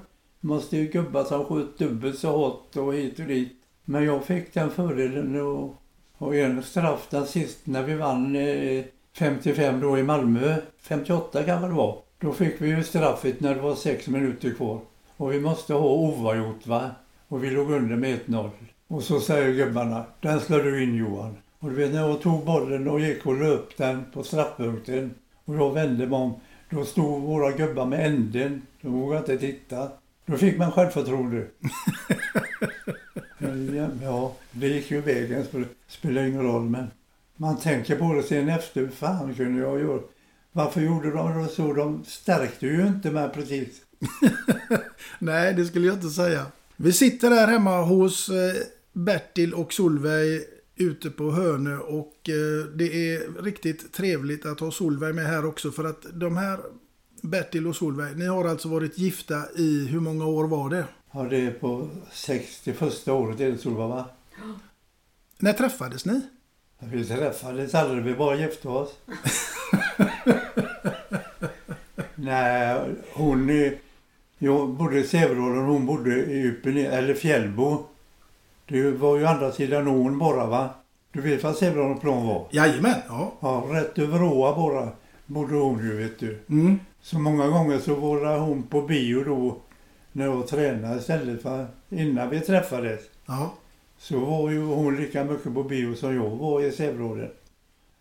Måste 0.45 0.77
ju 0.77 0.87
gubbar 0.87 1.23
som 1.23 1.45
sköt 1.45 1.77
dubbelt 1.77 2.19
så 2.19 2.37
hårt 2.37 2.77
och 2.77 2.93
hit 2.93 3.19
och 3.19 3.25
dit. 3.25 3.53
Men 3.85 4.03
jag 4.03 4.23
fick 4.23 4.53
den 4.53 4.69
fördelen 4.69 5.41
och, 5.41 5.75
och 6.17 6.35
en 6.35 6.63
straff 6.63 7.07
den 7.09 7.25
sist 7.25 7.59
när 7.63 7.83
vi 7.83 7.95
vann 7.95 8.35
eh, 8.35 8.83
55 9.17 9.79
då 9.79 9.97
i 9.97 10.03
Malmö. 10.03 10.55
58 10.81 11.43
kan 11.43 11.61
det 11.61 11.67
vara. 11.67 11.95
Då 12.19 12.33
fick 12.33 12.61
vi 12.61 12.67
ju 12.67 12.83
straffet 12.83 13.39
när 13.39 13.55
det 13.55 13.61
var 13.61 13.75
sex 13.75 14.07
minuter 14.07 14.49
kvar. 14.49 14.79
Och 15.17 15.33
vi 15.33 15.39
måste 15.39 15.73
ha 15.73 15.89
oavgjort 15.89 16.67
va. 16.67 16.91
Och 17.27 17.43
vi 17.43 17.49
låg 17.49 17.71
under 17.71 17.95
med 17.95 18.19
1-0. 18.25 18.49
Och 18.87 19.03
så 19.03 19.19
säger 19.19 19.65
gubbarna, 19.65 20.05
den 20.21 20.39
slår 20.39 20.59
du 20.59 20.83
in 20.83 20.95
Johan. 20.95 21.37
Och 21.59 21.69
du 21.69 21.75
vet 21.75 21.93
när 21.93 22.07
jag 22.07 22.21
tog 22.21 22.45
bollen 22.45 22.87
och 22.87 22.99
gick 22.99 23.25
och 23.25 23.39
löp 23.39 23.77
den 23.77 24.05
på 24.13 24.23
straffpunkten. 24.23 25.13
Och 25.45 25.55
jag 25.55 25.73
vände 25.73 26.07
mig 26.07 26.19
om. 26.19 26.33
Då 26.69 26.85
stod 26.85 27.21
våra 27.21 27.51
gubbar 27.51 27.85
med 27.85 28.05
änden. 28.05 28.61
De 28.81 28.93
vågade 28.93 29.33
inte 29.33 29.47
titta. 29.47 29.89
Då 30.25 30.37
fick 30.37 30.57
man 30.57 30.71
självförtroende. 30.71 31.37
ja, 33.75 33.87
ja, 34.01 34.35
det 34.51 34.67
gick 34.67 34.91
ju 34.91 35.01
vägen. 35.01 35.45
så 35.51 35.57
Det 35.57 35.67
spelar 35.87 36.23
ingen 36.23 36.43
roll 36.43 36.63
men 36.63 36.87
man 37.35 37.59
tänker 37.59 37.95
på 37.95 38.13
det 38.13 38.23
sen 38.23 38.49
efter. 38.49 38.87
Fan 38.87 39.35
kunde 39.35 39.61
jag 39.61 39.79
göra? 39.79 40.01
Varför 40.51 40.81
gjorde 40.81 41.11
de 41.11 41.43
det 41.43 41.49
så? 41.49 41.73
De 41.73 42.05
stärkte 42.05 42.65
ju 42.67 42.87
inte 42.87 43.11
mig 43.11 43.29
precis. 43.33 43.81
Nej, 45.19 45.53
det 45.53 45.65
skulle 45.65 45.87
jag 45.87 45.95
inte 45.95 46.09
säga. 46.09 46.45
Vi 46.75 46.93
sitter 46.93 47.31
här 47.31 47.47
hemma 47.47 47.81
hos 47.81 48.29
eh, 48.29 48.53
Bertil 48.93 49.53
och 49.53 49.73
Solveig 49.73 50.41
ute 50.75 51.09
på 51.09 51.31
Hönö 51.31 51.77
och 51.77 52.29
eh, 52.29 52.65
det 52.75 53.13
är 53.13 53.43
riktigt 53.43 53.93
trevligt 53.93 54.45
att 54.45 54.59
ha 54.59 54.71
Solveig 54.71 55.15
med 55.15 55.25
här 55.25 55.45
också 55.45 55.71
för 55.71 55.83
att 55.83 56.05
de 56.13 56.37
här 56.37 56.59
Bertil 57.21 57.67
och 57.67 57.75
Solveig, 57.75 58.17
ni 58.17 58.25
har 58.25 58.45
alltså 58.45 58.69
varit 58.69 58.97
gifta 58.97 59.43
i 59.55 59.87
hur 59.87 59.99
många 59.99 60.25
år 60.25 60.47
var 60.47 60.69
det? 60.69 60.85
Ja, 61.11 61.23
det 61.23 61.37
är 61.37 61.51
på 61.51 61.89
61 62.11 63.07
året 63.07 63.39
är 63.39 63.51
det 63.51 63.57
Solva 63.57 63.87
va? 63.87 64.05
När 65.39 65.53
träffades 65.53 66.05
ni? 66.05 66.21
Vi 66.79 67.05
träffades 67.05 67.75
aldrig, 67.75 68.03
vi 68.03 68.13
bara 68.13 68.35
gifte 68.35 68.67
oss. 68.67 68.89
Nej, 72.15 72.95
hon... 73.13 73.71
Jag 74.37 74.69
bodde 74.69 74.99
i 74.99 75.25
och 75.25 75.35
hon 75.35 75.85
bodde 75.85 76.25
i 76.25 76.45
Ypen, 76.45 76.77
eller 76.77 77.13
Fjällbo. 77.13 77.85
Det 78.65 78.91
var 78.91 79.17
ju 79.17 79.25
andra 79.25 79.51
sidan 79.51 79.87
ån 79.87 80.19
bara 80.19 80.45
va? 80.45 80.69
Du 81.11 81.21
vet 81.21 81.43
vad 81.43 81.55
Säveånplan 81.55 82.27
var? 82.27 82.47
Jajamän, 82.51 83.01
ja. 83.07 83.33
Ja, 83.39 83.67
rätt 83.71 83.99
över 83.99 84.23
åa 84.23 84.55
bara 84.55 84.89
bodde 85.25 85.55
hon 85.55 85.83
ju 85.83 85.95
vet 85.97 86.19
du. 86.19 86.39
Mm. 86.49 86.79
Så 87.05 87.19
många 87.19 87.47
gånger 87.47 87.79
så 87.79 87.95
var 87.95 88.37
hon 88.37 88.63
på 88.63 88.81
bio 88.81 89.23
då 89.23 89.57
när 90.11 90.25
jag 90.25 90.47
tränade 90.47 90.99
istället 90.99 91.41
för 91.41 91.67
innan 91.89 92.29
vi 92.29 92.39
träffades. 92.39 93.01
Ja. 93.25 93.53
Så 93.97 94.19
var 94.19 94.51
ju 94.51 94.61
hon 94.61 94.95
lika 94.95 95.23
mycket 95.23 95.53
på 95.53 95.63
bio 95.63 95.95
som 95.95 96.15
jag 96.15 96.29
var 96.29 96.61
i 96.61 96.71
Säveån. 96.71 97.29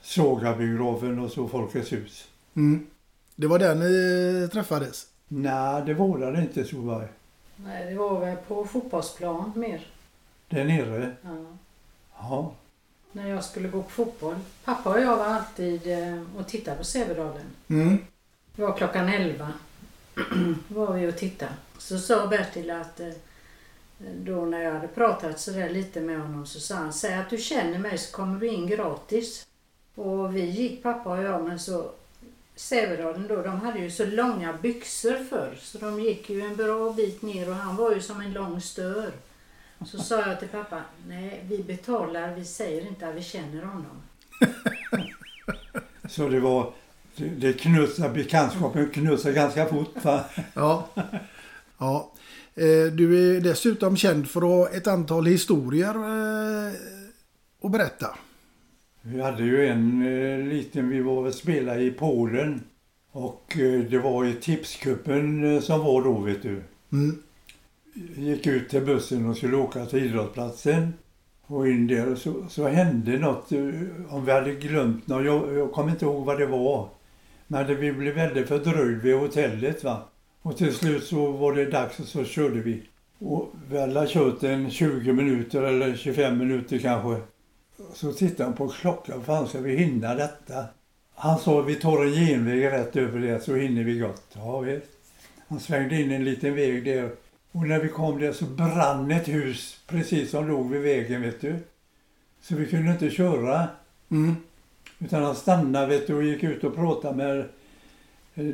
Sågabiografen 0.00 1.18
och 1.18 1.30
så 1.30 1.48
Folkets 1.48 1.92
hus. 1.92 2.28
Mm. 2.54 2.86
Det 3.36 3.46
var 3.46 3.58
där 3.58 3.74
ni 3.74 4.48
träffades? 4.48 5.06
Nej, 5.28 5.82
det 5.86 5.94
var 5.94 6.32
det 6.32 6.40
inte 6.40 6.64
Solveig. 6.64 7.08
Nej, 7.56 7.86
det 7.90 7.98
var 7.98 8.20
väl 8.20 8.36
på 8.36 8.64
fotbollsplan 8.64 9.52
mer. 9.54 9.86
Där 10.48 10.64
nere. 10.64 11.10
Ja. 11.22 11.46
Ja. 12.18 12.52
När 13.12 13.28
jag 13.28 13.44
skulle 13.44 13.68
gå 13.68 13.82
på 13.82 13.90
fotboll. 13.90 14.36
Pappa 14.64 14.90
och 14.90 15.00
jag 15.00 15.16
var 15.16 15.26
alltid 15.26 15.86
eh, 15.86 16.22
och 16.36 16.48
tittade 16.48 16.76
på 16.76 16.84
Sävedalen. 16.84 17.46
Mm. 17.68 17.98
Det 18.56 18.62
var 18.62 18.76
klockan 18.76 19.08
11. 19.08 19.52
var 20.68 20.92
vi 20.92 21.08
och 21.08 21.16
tittade. 21.16 21.52
Så 21.78 21.98
sa 21.98 22.26
Bertil 22.26 22.70
att 22.70 23.00
eh, 23.00 23.08
då 23.98 24.44
när 24.44 24.62
jag 24.62 24.72
hade 24.72 24.88
pratat 24.88 25.40
sådär 25.40 25.70
lite 25.70 26.00
med 26.00 26.20
honom 26.20 26.46
så 26.46 26.60
sa 26.60 26.74
han 26.74 26.92
säg 26.92 27.14
att 27.14 27.30
du 27.30 27.38
känner 27.38 27.78
mig 27.78 27.98
så 27.98 28.16
kommer 28.16 28.40
du 28.40 28.46
in 28.46 28.66
gratis. 28.66 29.46
Och 29.94 30.36
vi 30.36 30.44
gick 30.44 30.82
pappa 30.82 31.10
och 31.10 31.22
jag 31.22 31.44
men 31.44 31.58
så 31.58 31.90
Sävedalen 32.56 33.28
då, 33.28 33.42
de 33.42 33.60
hade 33.60 33.78
ju 33.78 33.90
så 33.90 34.06
långa 34.06 34.52
byxor 34.52 35.24
förr 35.24 35.58
så 35.60 35.78
de 35.78 36.00
gick 36.00 36.30
ju 36.30 36.40
en 36.40 36.56
bra 36.56 36.92
bit 36.92 37.22
ner 37.22 37.48
och 37.48 37.54
han 37.54 37.76
var 37.76 37.94
ju 37.94 38.00
som 38.00 38.20
en 38.20 38.32
lång 38.32 38.60
stör. 38.60 39.12
Så 39.86 39.98
sa 39.98 40.20
jag 40.28 40.38
till 40.40 40.48
pappa, 40.48 40.82
nej 41.06 41.44
vi 41.48 41.62
betalar, 41.62 42.34
vi 42.34 42.44
säger 42.44 42.86
inte 42.86 43.08
att 43.08 43.14
vi 43.14 43.22
känner 43.22 43.62
honom. 43.62 44.02
Så 46.08 46.28
det 46.28 46.40
var, 46.40 46.72
det, 47.16 47.52
knussade, 47.52 48.14
bekantskapen 48.14 48.90
knussade 48.90 49.34
ganska 49.34 49.66
fort 49.66 50.04
va? 50.04 50.24
Ja. 50.54 50.88
ja. 51.78 52.12
Eh, 52.54 52.92
Du 52.92 53.36
är 53.36 53.40
dessutom 53.40 53.96
känd 53.96 54.28
för 54.28 54.40
att 54.40 54.48
ha 54.48 54.76
ett 54.76 54.86
antal 54.86 55.26
historier 55.26 55.94
eh, 55.94 56.72
att 57.62 57.72
berätta. 57.72 58.06
Vi 59.02 59.20
hade 59.20 59.44
ju 59.44 59.66
en 59.66 60.02
eh, 60.02 60.48
liten, 60.48 60.88
vi 60.88 61.00
var 61.00 61.26
och 61.26 61.34
spelade 61.34 61.82
i 61.82 61.90
Polen. 61.90 62.62
Och 63.12 63.52
det 63.90 63.98
var 63.98 64.24
i 64.24 64.34
tipskuppen 64.34 65.62
som 65.62 65.80
var 65.80 66.04
då 66.04 66.18
vet 66.18 66.42
du. 66.42 66.62
Mm. 66.92 67.22
gick 68.16 68.46
ut 68.46 68.68
till 68.68 68.80
bussen 68.84 69.26
och 69.30 69.36
skulle 69.36 69.56
åka 69.56 69.86
till 69.86 70.04
idrottsplatsen. 70.04 70.92
Och 71.46 71.68
in 71.68 71.86
där 71.86 72.14
så, 72.14 72.34
så 72.48 72.68
hände 72.68 73.18
något, 73.18 73.52
om 74.08 74.24
vi 74.24 74.32
hade 74.32 74.54
glömt 74.54 75.06
något, 75.06 75.24
jag, 75.24 75.54
jag 75.56 75.72
kommer 75.72 75.90
inte 75.90 76.04
ihåg 76.04 76.24
vad 76.24 76.38
det 76.38 76.46
var. 76.46 76.88
Men 77.46 77.66
det, 77.66 77.74
vi 77.74 77.92
blev 77.92 78.14
väldigt 78.14 78.48
fördröjd 78.48 79.02
vid 79.02 79.14
hotellet 79.14 79.84
va. 79.84 80.08
Och 80.42 80.56
till 80.56 80.74
slut 80.74 81.04
så 81.04 81.32
var 81.32 81.54
det 81.54 81.64
dags 81.64 82.00
och 82.00 82.06
så 82.06 82.24
körde 82.24 82.60
vi. 82.60 82.82
Och 83.18 83.52
vi 83.70 83.80
hade 83.80 84.06
kört 84.06 84.42
en 84.42 84.70
20 84.70 85.12
minuter 85.12 85.62
eller 85.62 85.96
25 85.96 86.38
minuter 86.38 86.78
kanske. 86.78 87.22
Så 87.94 88.12
tittade 88.12 88.44
han 88.44 88.56
på 88.56 88.68
klockan, 88.68 89.24
fan 89.24 89.48
ska 89.48 89.60
vi 89.60 89.76
hinna 89.76 90.14
detta? 90.14 90.64
Han 91.14 91.38
sa 91.38 91.60
vi 91.60 91.74
tar 91.74 92.04
en 92.04 92.12
genväg 92.12 92.64
rätt 92.64 92.96
över 92.96 93.20
det 93.20 93.40
så 93.40 93.54
hinner 93.54 93.84
vi 93.84 93.98
gott. 93.98 94.32
Ja 94.34 94.60
visst. 94.60 94.86
Han 95.48 95.60
svängde 95.60 96.00
in 96.00 96.10
en 96.10 96.24
liten 96.24 96.54
väg 96.54 96.84
där. 96.84 97.10
Och 97.52 97.68
när 97.68 97.80
vi 97.80 97.88
kom 97.88 98.18
där 98.18 98.32
så 98.32 98.44
brann 98.44 99.10
ett 99.10 99.28
hus 99.28 99.80
precis 99.86 100.30
som 100.30 100.48
låg 100.48 100.70
vid 100.70 100.82
vägen 100.82 101.22
vet 101.22 101.40
du. 101.40 101.56
Så 102.40 102.54
vi 102.54 102.66
kunde 102.66 102.92
inte 102.92 103.10
köra. 103.10 103.68
Mm. 104.10 104.36
Utan 104.98 105.22
han 105.22 105.34
stannade 105.34 105.86
vet 105.86 106.06
du, 106.06 106.14
och 106.14 106.24
gick 106.24 106.42
ut 106.42 106.64
och 106.64 106.74
pratade 106.74 107.16
med 107.16 107.44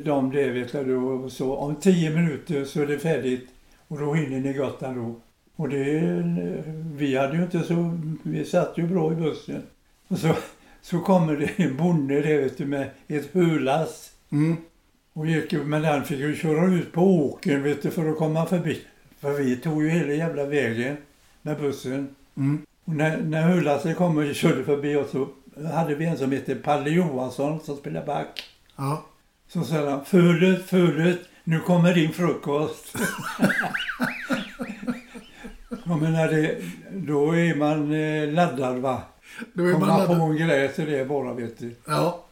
dem 0.04 0.30
där 0.30 0.50
vet 0.50 0.72
du. 0.72 0.96
Och 0.96 1.32
så 1.32 1.56
om 1.56 1.76
tio 1.76 2.10
minuter 2.10 2.64
så 2.64 2.82
är 2.82 2.86
det 2.86 2.98
färdigt. 2.98 3.48
Och 3.88 3.98
då 3.98 4.14
hinner 4.14 4.40
ni 4.40 4.52
gott 4.52 4.82
ändå. 4.82 5.14
Och 5.56 5.68
det, 5.68 6.00
vi 6.94 7.16
hade 7.16 7.36
ju 7.36 7.42
inte 7.42 7.62
så, 7.62 7.98
vi 8.22 8.44
satt 8.44 8.78
ju 8.78 8.86
bra 8.86 9.12
i 9.12 9.16
bussen. 9.16 9.62
Och 10.08 10.18
så, 10.18 10.34
så 10.82 10.98
kommer 10.98 11.36
det 11.36 11.64
en 11.64 11.76
bonde 11.76 12.20
där 12.20 12.38
vet 12.38 12.58
du 12.58 12.66
med 12.66 12.90
ett 13.08 13.34
hölass. 13.34 14.10
Mm. 14.32 14.56
Och 15.12 15.26
gick, 15.26 15.52
men 15.52 15.82
den 15.82 16.04
fick 16.04 16.18
ju 16.18 16.36
köra 16.36 16.74
ut 16.74 16.92
på 16.92 17.00
åkern 17.00 17.62
vet 17.62 17.82
du, 17.82 17.90
för 17.90 18.10
att 18.10 18.18
komma 18.18 18.46
förbi. 18.46 18.80
För 19.20 19.32
vi 19.32 19.56
tog 19.56 19.82
ju 19.82 19.88
hela 19.88 20.12
jävla 20.12 20.44
vägen 20.44 20.96
med 21.42 21.58
bussen. 21.58 22.14
Mm. 22.36 22.66
Och 22.84 22.94
när, 22.94 23.22
när 23.22 23.42
hölasset 23.42 23.96
kom 23.96 24.18
och 24.18 24.34
körde 24.34 24.64
förbi 24.64 24.96
oss 24.96 25.10
så 25.10 25.28
hade 25.66 25.94
vi 25.94 26.04
en 26.06 26.18
som 26.18 26.32
hette 26.32 26.54
Palle 26.54 26.90
Johansson 26.90 27.60
som 27.60 27.76
spelade 27.76 28.06
back. 28.06 28.42
Ja. 28.76 29.04
Så 29.48 29.64
sa 29.64 29.90
han, 29.90 30.04
Fulet, 30.04 30.66
Fulet, 30.66 31.18
nu 31.44 31.60
kommer 31.60 31.94
din 31.94 32.12
frukost. 32.12 32.96
Jag 35.84 36.00
menar, 36.02 36.28
det, 36.28 36.58
då 36.92 37.36
är 37.36 37.54
man 37.54 37.92
eh, 37.92 38.32
laddad 38.32 38.78
va. 38.78 39.02
Då 39.52 39.64
är 39.64 39.72
man 39.72 39.80
Komma 39.80 39.98
laddad. 39.98 40.18
på 40.18 40.24
en 40.24 40.36
grej 40.36 40.72
så 40.76 40.82
det 40.82 40.98
är 40.98 41.04
bara 41.04 41.34
vet 41.34 41.58
du. 41.58 41.74
Ja. 41.84 42.26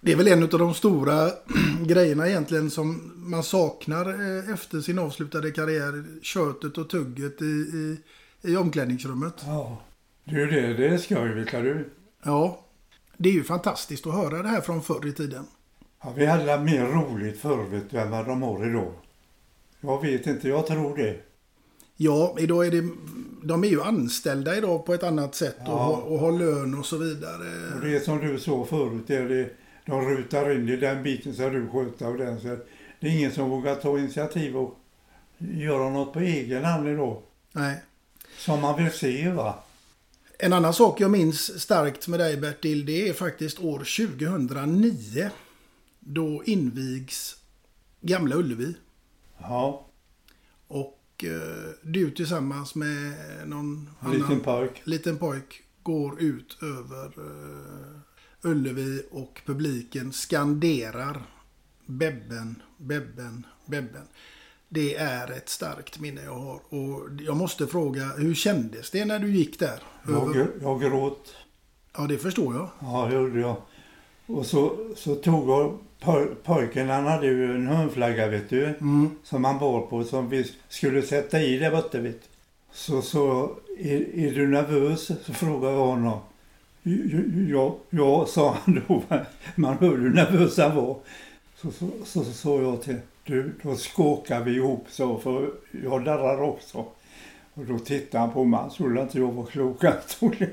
Det 0.00 0.12
är 0.12 0.16
väl 0.16 0.28
en 0.28 0.42
av 0.42 0.48
de 0.48 0.74
stora 0.74 1.30
grejerna 1.86 2.28
egentligen 2.28 2.70
som 2.70 3.12
man 3.16 3.42
saknar 3.42 4.08
eh, 4.08 4.54
efter 4.54 4.80
sin 4.80 4.98
avslutade 4.98 5.50
karriär. 5.50 6.04
Köttet 6.22 6.78
och 6.78 6.90
tugget 6.90 7.42
i, 7.42 7.44
i, 7.44 7.96
i 8.42 8.56
omklädningsrummet. 8.56 9.34
Ja. 9.46 9.82
Det 10.24 10.42
är 10.42 10.46
det, 10.46 10.74
det 10.74 10.86
är 10.86 10.98
skoj 10.98 11.34
vet 11.34 11.50
du. 11.50 11.90
Ja. 12.24 12.58
Det 13.16 13.28
är 13.28 13.32
ju 13.32 13.44
fantastiskt 13.44 14.06
att 14.06 14.14
höra 14.14 14.42
det 14.42 14.48
här 14.48 14.60
från 14.60 14.82
förr 14.82 15.06
i 15.06 15.12
tiden. 15.12 15.46
Ja, 16.02 16.12
vi 16.16 16.26
hade 16.26 16.58
mer 16.58 16.86
roligt 16.86 17.40
förr 17.40 17.64
vet 17.64 17.90
du 17.90 17.98
än 17.98 18.10
vad 18.10 18.26
de 18.26 18.42
har 18.42 18.66
idag. 18.66 18.92
Jag 19.80 20.02
vet 20.02 20.26
inte, 20.26 20.48
jag 20.48 20.66
tror 20.66 20.96
det. 20.96 21.16
Ja, 21.96 22.36
idag 22.38 22.66
är 22.66 22.70
det... 22.70 22.88
De 23.42 23.64
är 23.64 23.68
ju 23.68 23.82
anställda 23.82 24.56
idag 24.56 24.86
på 24.86 24.94
ett 24.94 25.02
annat 25.02 25.34
sätt 25.34 25.56
och, 25.58 25.64
Ja. 25.66 25.78
har, 25.78 26.00
och 26.02 26.18
har 26.18 26.32
lön 26.32 26.74
och 26.78 26.86
så 26.86 26.96
vidare. 26.96 27.74
Och 27.74 27.80
det 27.80 27.96
är 27.96 28.00
som 28.00 28.18
du 28.18 28.38
sa 28.38 28.64
förut, 28.64 29.04
det 29.06 29.16
är 29.16 29.28
det, 29.28 29.50
de 29.86 30.00
rutar 30.08 30.50
in 30.56 30.68
i 30.68 30.76
den 30.76 31.02
biten 31.02 31.34
som 31.34 31.52
du 31.52 31.68
sköter 31.68 32.06
och 32.12 32.18
den. 32.18 32.40
Så 32.40 32.56
det 33.00 33.06
är 33.06 33.10
ingen 33.18 33.32
som 33.32 33.50
vågar 33.50 33.74
ta 33.74 33.98
initiativ 33.98 34.56
och 34.56 34.78
göra 35.38 35.90
något 35.90 36.12
på 36.12 36.20
egen 36.20 36.64
hand 36.64 36.88
idag. 36.88 37.22
Nej. 37.52 37.76
Som 38.38 38.60
man 38.60 38.84
vill 38.84 38.92
se 38.92 39.30
va. 39.30 39.54
En 40.44 40.52
annan 40.52 40.74
sak 40.74 41.00
jag 41.00 41.10
minns 41.10 41.60
starkt 41.60 42.08
med 42.08 42.20
dig 42.20 42.36
Bertil, 42.36 42.86
det 42.86 43.08
är 43.08 43.12
faktiskt 43.12 43.58
år 43.60 43.78
2009. 43.78 45.30
Då 46.00 46.42
invigs 46.44 47.36
Gamla 48.00 48.36
Ullevi. 48.36 48.74
Ja, 49.38 49.86
Och 50.68 51.24
eh, 51.24 51.70
du 51.82 52.10
tillsammans 52.10 52.74
med 52.74 53.14
någon 53.46 53.90
en 54.00 54.10
liten 54.12 54.40
pojk. 54.40 54.82
liten 54.84 55.18
pojk 55.18 55.62
går 55.82 56.22
ut 56.22 56.58
över 56.62 57.06
eh, 57.06 58.50
Ullevi 58.50 59.02
och 59.10 59.40
publiken 59.46 60.12
skanderar 60.12 61.22
Bebben, 61.86 62.62
Bebben, 62.76 63.46
Bebben. 63.66 64.06
Det 64.74 64.94
är 64.96 65.32
ett 65.32 65.48
starkt 65.48 66.00
minne 66.00 66.20
jag 66.24 66.34
har. 66.34 66.60
Och 66.68 67.08
jag 67.20 67.36
måste 67.36 67.66
fråga, 67.66 68.04
hur 68.18 68.34
kändes 68.34 68.90
det 68.90 69.04
när 69.04 69.18
du 69.18 69.30
gick 69.30 69.58
där? 69.58 69.82
Jag, 70.08 70.36
Över... 70.36 70.46
jag 70.62 70.80
gråt. 70.80 71.34
Ja, 71.96 72.02
det 72.02 72.18
förstår 72.18 72.54
jag. 72.54 72.68
Ja, 72.80 73.06
det 73.10 73.14
gjorde 73.14 73.40
jag. 73.40 73.56
Och 74.26 74.46
så, 74.46 74.76
så 74.96 75.14
tog 75.14 75.50
jag 75.50 75.78
poj- 76.00 76.34
pojken, 76.44 76.88
han 76.88 77.06
hade 77.06 77.26
ju 77.26 77.54
en 77.54 77.66
hörnflagga 77.66 78.28
vet 78.28 78.50
du. 78.50 78.64
Mm. 78.64 79.10
Som 79.22 79.44
han 79.44 79.58
bar 79.58 79.80
på 79.80 80.04
som 80.04 80.28
vi 80.28 80.50
skulle 80.68 81.02
sätta 81.02 81.40
i 81.42 81.58
där 81.58 81.70
borta 81.70 81.98
vet. 81.98 82.20
Så 82.72 83.02
så 83.02 83.50
är, 83.78 84.18
är 84.18 84.34
du 84.34 84.48
nervös? 84.48 85.06
Så 85.06 85.34
frågade 85.34 85.74
jag 85.74 85.86
honom. 85.86 86.18
Ja, 87.48 87.76
ja, 87.90 88.26
sa 88.26 88.56
han 88.64 88.82
då. 88.88 89.02
Man 89.54 89.78
hörde 89.78 89.96
hur 90.02 90.10
nervös 90.10 90.58
han 90.58 90.76
var. 90.76 90.96
Så 91.56 91.70
sa 91.70 91.86
så, 92.04 92.24
så, 92.24 92.32
så 92.32 92.62
jag 92.62 92.82
till 92.82 92.96
du, 93.24 93.54
då 93.62 93.76
skåkar 93.76 94.44
vi 94.44 94.56
ihop 94.56 94.86
så 94.88 95.18
för 95.18 95.50
jag 95.84 96.04
darrar 96.04 96.42
också. 96.42 96.86
Och 97.54 97.64
då 97.66 97.78
tittade 97.78 98.18
han 98.18 98.32
på 98.32 98.44
mig, 98.44 98.60
han 98.60 98.70
trodde 98.70 99.02
inte 99.02 99.18
jag 99.18 99.32
var 99.32 99.46
klok. 99.46 99.82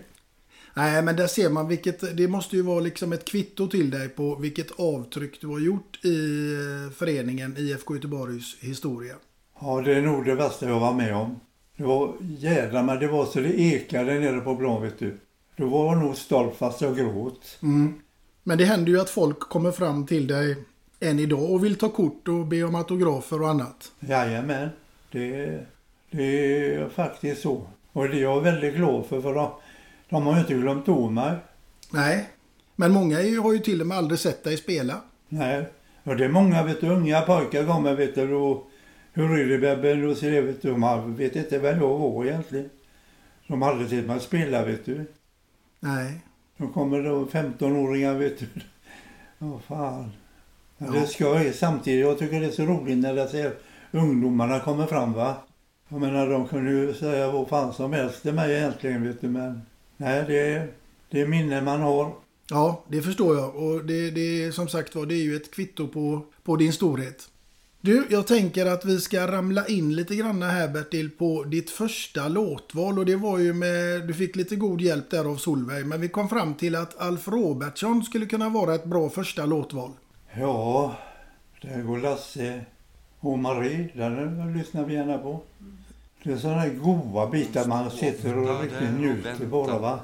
Nej, 0.74 1.04
men 1.04 1.16
där 1.16 1.28
ser 1.28 1.50
man 1.50 1.68
vilket, 1.68 2.18
det 2.18 2.28
måste 2.28 2.56
ju 2.56 2.62
vara 2.62 2.80
liksom 2.80 3.14
ett 3.14 3.26
kvitto 3.26 3.68
till 3.68 3.90
dig 3.90 4.10
på 4.10 4.36
vilket 4.36 4.80
avtryck 4.80 5.42
du 5.42 5.48
har 5.48 5.60
gjort 5.60 6.06
i 6.06 6.52
eh, 6.54 6.92
föreningen 6.92 7.58
IFK 7.58 7.96
Göteborgs 7.96 8.58
historia. 8.60 9.16
Ja, 9.62 9.82
det 9.82 9.94
är 9.94 10.02
nog 10.02 10.26
det 10.26 10.36
värsta 10.36 10.68
jag 10.68 10.80
var 10.80 10.94
med 10.94 11.16
om. 11.16 11.40
Det 11.78 11.84
var 11.84 12.14
jädrar 12.22 12.84
men 12.84 13.00
det 13.00 13.08
var 13.08 13.26
så 13.26 13.40
det 13.40 13.60
ekade 13.60 14.20
nere 14.20 14.40
på 14.40 14.56
plan 14.56 14.82
vet 14.82 15.00
du. 15.00 15.20
Då 15.56 15.68
var 15.68 15.86
jag 15.86 16.04
nog 16.04 16.16
stolt 16.16 16.56
fast 16.56 16.82
jag 16.82 16.98
gråt. 16.98 17.58
Mm. 17.62 17.94
Men 18.44 18.58
det 18.58 18.66
händer 18.66 18.92
ju 18.92 19.02
att 19.02 19.10
folk 19.10 19.40
kommer 19.40 19.72
fram 19.72 20.06
till 20.06 20.28
dig 20.28 20.58
än 21.00 21.20
idag 21.20 21.52
och 21.52 21.64
vill 21.66 21.76
ta 21.76 21.90
kort 21.90 22.28
och 22.28 22.46
be 22.48 22.64
om 22.64 22.76
autografer 22.76 23.42
och 23.42 23.50
annat. 23.50 23.92
Jajamän, 24.00 24.70
det, 25.12 25.66
det 26.12 26.24
är 26.76 26.90
faktiskt 26.90 27.42
så. 27.42 27.68
Och 27.92 28.10
det 28.10 28.18
är 28.18 28.22
jag 28.22 28.42
väldigt 28.42 28.76
glad 28.76 29.06
för 29.06 29.22
för 29.22 29.34
de, 29.36 29.52
de 30.10 30.26
har 30.28 30.34
ju 30.34 30.40
inte 30.40 30.54
glömt 30.54 30.90
av 30.90 31.12
mig. 31.14 31.36
Nej, 31.92 32.30
men 32.76 32.92
många 32.92 33.22
ju- 33.22 33.40
har 33.40 33.54
ju 33.54 33.60
till 33.60 33.82
och 33.82 33.88
med 33.88 33.98
aldrig 33.98 34.20
sett 34.20 34.44
dig 34.44 34.58
spela. 34.58 35.02
Nej, 35.30 35.66
och 36.04 36.16
det 36.16 36.26
är 36.26 36.30
många 36.30 36.64
vet 36.64 36.82
du, 36.82 36.88
unga 36.90 37.22
pojkar 37.22 37.66
kommer 37.66 37.96
vet 37.96 38.16
du 38.16 38.34
och 38.34 38.68
hur 39.14 39.40
är 39.40 39.46
det 39.46 39.58
Bebben? 39.58 40.10
Och 40.10 40.18
så 40.18 40.26
det, 40.26 40.42
vet 40.42 40.62
du, 40.62 40.70
de 40.72 41.16
vet 41.16 41.36
inte 41.36 41.60
vem 41.60 41.80
jag 41.80 41.98
var 41.98 42.26
egentligen. 42.26 42.70
De 43.48 43.62
hade 43.62 43.74
aldrig 43.74 43.90
sett 44.00 44.08
mig 44.08 44.20
spela 44.20 44.66
vet 44.66 44.86
du. 44.86 45.06
Nej. 45.80 46.14
Då 46.58 46.68
kommer 46.68 47.02
då 47.04 47.26
15-åringar 47.26 48.14
vet 48.14 48.40
du. 48.40 48.46
Ja, 49.38 49.60
fan. 49.68 50.12
Men 50.82 50.94
Ja. 50.94 51.00
det 51.00 51.08
ska 51.08 51.44
jag 51.44 51.56
samtidigt. 51.56 52.06
Jag 52.06 52.20
tycker 52.20 52.39
det 52.39 52.46
är 52.46 52.52
så 52.52 52.65
roligt 52.65 52.98
när 52.98 53.13
jag 53.15 53.30
ser 53.30 53.54
ungdomarna 53.92 54.60
kommer 54.60 54.86
fram 54.86 55.13
va. 55.13 55.36
Jag 55.89 56.02
menar 56.02 56.30
de 56.30 56.48
kunde 56.48 56.72
ju 56.72 56.94
säga 56.94 57.32
vad 57.32 57.48
fan 57.48 57.74
som 57.74 57.94
helst 57.94 58.22
till 58.22 58.34
mig 58.34 58.58
egentligen 58.58 59.08
vet 59.08 59.22
du. 59.22 59.28
Men 59.28 59.62
nej 59.98 60.24
det 60.28 60.39
är, 60.39 60.68
det 61.10 61.22
är 61.22 61.28
minnen 61.28 61.65
man 61.65 61.82
har. 61.82 62.13
Ja, 62.50 62.84
det 62.88 63.02
förstår 63.02 63.36
jag. 63.36 63.56
Och 63.56 63.86
det, 63.86 64.12
det 64.12 64.44
är 64.44 64.52
som 64.52 64.68
sagt 64.68 64.96
var, 64.96 65.06
det 65.06 65.15
är 65.15 65.24
ju 65.24 65.36
ett 65.36 65.52
kvitto 65.52 65.88
på, 65.88 66.22
på 66.44 66.56
din 66.56 66.74
storhet. 66.74 67.30
Du, 67.82 68.08
jag 68.10 68.28
tänker 68.28 68.65
att 68.65 68.86
vi 68.86 69.00
ska 69.00 69.28
ramla 69.32 69.68
in 69.68 69.96
lite 69.96 70.15
grann 70.15 70.42
här 70.42 70.68
Bertil 70.68 71.10
på 71.10 71.44
ditt 71.44 71.70
första 71.70 72.28
låtval 72.28 73.00
och 73.00 73.06
det 73.06 73.15
var 73.15 73.38
ju 73.39 73.54
med, 73.54 74.08
du 74.08 74.13
fick 74.13 74.36
lite 74.36 74.56
god 74.56 74.82
hjälp 74.82 75.10
där 75.10 75.26
av 75.26 75.36
Solveig, 75.36 75.86
men 75.86 76.02
vi 76.02 76.08
kom 76.10 76.30
fram 76.30 76.54
till 76.54 76.76
att 76.76 77.02
Alf 77.02 77.28
Robertsson 77.28 78.04
skulle 78.04 78.26
kunna 78.26 78.50
vara 78.50 78.76
ett 78.76 78.86
bra 78.86 79.10
första 79.10 79.46
låtval. 79.46 79.92
Ja, 80.34 80.96
där 81.62 81.82
går 81.82 81.98
Lasse 81.98 82.65
och 83.20 83.39
Marie. 83.39 83.89
Den 83.94 84.54
lyssnar 84.58 84.86
vi 84.86 84.94
gärna 84.94 85.18
på. 85.18 85.39
Det 86.24 86.32
är 86.32 86.38
sådana 86.38 86.68
goda 86.68 87.28
bitar 87.28 87.68
man 87.68 87.92
sitter 87.92 88.38
och 88.38 88.62
riktigt 88.62 89.00
njuter 89.00 89.46
bara 89.46 89.80
va. 89.80 90.00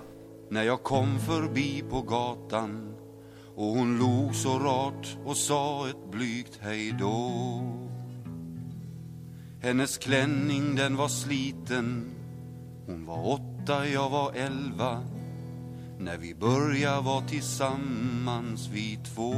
När 0.50 0.64
jag 0.64 0.84
kom 0.84 1.20
förbi 1.20 1.84
på 1.90 2.02
gatan 2.02 2.96
och 3.56 3.66
hon 3.66 4.00
log 4.00 4.36
så 4.36 4.60
rart 4.60 5.18
och 5.26 5.38
sa 5.38 5.90
ett 5.90 6.12
blygt 6.12 6.60
hejdå. 6.62 7.62
Hennes 9.62 9.98
klänning 9.98 10.76
den 10.76 10.96
var 10.96 11.08
sliten 11.08 12.12
Hon 12.88 13.06
var 13.06 13.30
åtta, 13.30 13.88
jag 13.88 14.10
var 14.10 14.34
elva 14.34 15.04
När 16.00 16.18
vi 16.18 16.36
började 16.36 17.02
vara 17.02 17.22
tillsammans 17.22 18.70
vi 18.74 19.00
två 19.16 19.34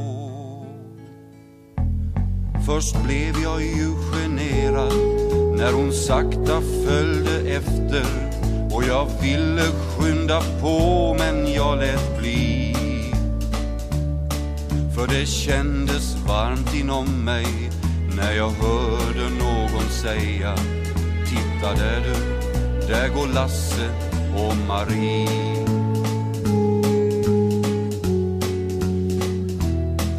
Först 2.67 3.03
blev 3.03 3.43
jag 3.43 3.61
ju 3.61 3.95
generad 4.11 4.93
när 5.57 5.73
hon 5.73 5.93
sakta 5.93 6.61
följde 6.85 7.39
efter 7.49 8.05
och 8.71 8.83
jag 8.83 9.07
ville 9.21 9.61
skynda 9.61 10.41
på 10.61 11.15
men 11.19 11.53
jag 11.53 11.77
lät 11.77 12.19
bli. 12.19 12.75
För 14.95 15.07
det 15.07 15.25
kändes 15.25 16.15
varmt 16.27 16.75
inom 16.75 17.25
mig 17.25 17.45
när 18.15 18.33
jag 18.33 18.49
hörde 18.49 19.29
någon 19.39 19.89
säga 20.03 20.55
Titta 21.25 21.73
där 21.73 22.03
du, 22.03 22.87
där 22.87 23.09
går 23.09 23.27
Lasse 23.33 23.89
och 24.35 24.57
Marie. 24.67 25.27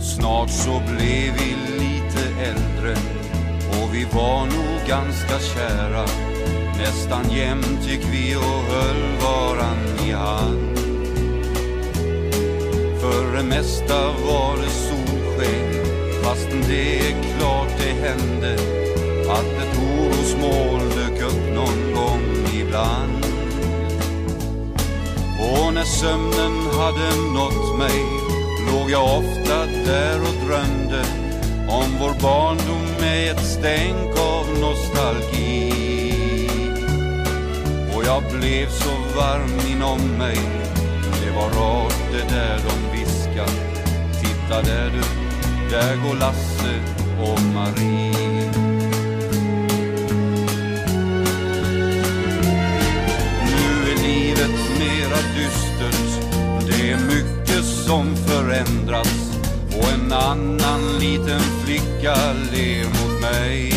Snart 0.01 0.51
så 0.51 0.83
blev 0.87 1.35
vi 1.35 1.68
äldre. 2.39 2.97
Och 3.71 3.95
vi 3.95 4.05
var 4.05 4.41
nog 4.47 4.89
ganska 4.89 5.39
kära. 5.39 6.05
Nästan 6.79 7.31
jämt 7.31 7.87
gick 7.89 8.05
vi 8.13 8.37
och 8.37 8.63
höll 8.73 9.17
varann 9.23 10.09
i 10.09 10.13
hand. 10.13 10.79
För 13.01 13.37
det 13.37 13.43
mesta 13.43 14.07
var 14.27 14.57
det 14.57 14.71
solsken. 14.71 15.19
Fastän 16.23 16.65
det 16.69 16.99
är 16.99 17.39
klart 17.39 17.69
det 17.79 18.09
hände. 18.09 18.55
Att 19.31 19.63
ett 19.63 19.79
orosmoln 19.79 20.89
dök 20.89 21.23
upp 21.23 21.55
någon 21.55 21.95
gång 21.95 22.47
ibland. 22.55 23.25
Och 25.41 25.75
när 25.75 25.85
sömnen 25.85 26.67
hade 26.79 27.17
nått 27.35 27.79
mig 27.79 28.05
låg 28.73 28.91
jag 28.91 29.19
ofta 29.19 29.67
där 29.67 30.21
och 30.21 30.47
drömde 30.47 31.28
om 31.69 31.99
vår 32.01 32.23
barndom 32.23 33.01
med 33.01 33.31
ett 33.31 33.45
stänk 33.45 34.19
av 34.19 34.47
nostalgi. 34.61 35.73
Och 37.95 38.05
jag 38.05 38.23
blev 38.23 38.69
så 38.69 38.91
varm 39.17 39.61
inom 39.73 40.01
mig, 40.19 40.39
det 41.25 41.31
var 41.31 41.51
rart 41.51 41.95
det 42.13 42.35
där 42.35 42.59
de 42.69 42.99
viskar. 42.99 43.51
Titta 44.21 44.63
där 44.63 44.91
du, 44.91 45.03
där 45.71 45.97
går 45.97 46.15
Lasse 46.15 46.81
och 47.21 47.43
Marie. 47.55 48.51
Nu 53.45 53.93
är 53.93 54.03
livet 54.03 54.79
mera 54.79 55.19
dystert, 55.37 56.29
det 56.67 56.91
är 56.91 56.99
mycket 56.99 57.65
som 57.65 58.17
förändrats 58.17 59.28
en 60.01 60.13
annan 60.13 60.99
liten 60.99 61.41
flicka 61.65 62.15
ler 62.53 62.85
mot 62.85 63.21
mig. 63.21 63.73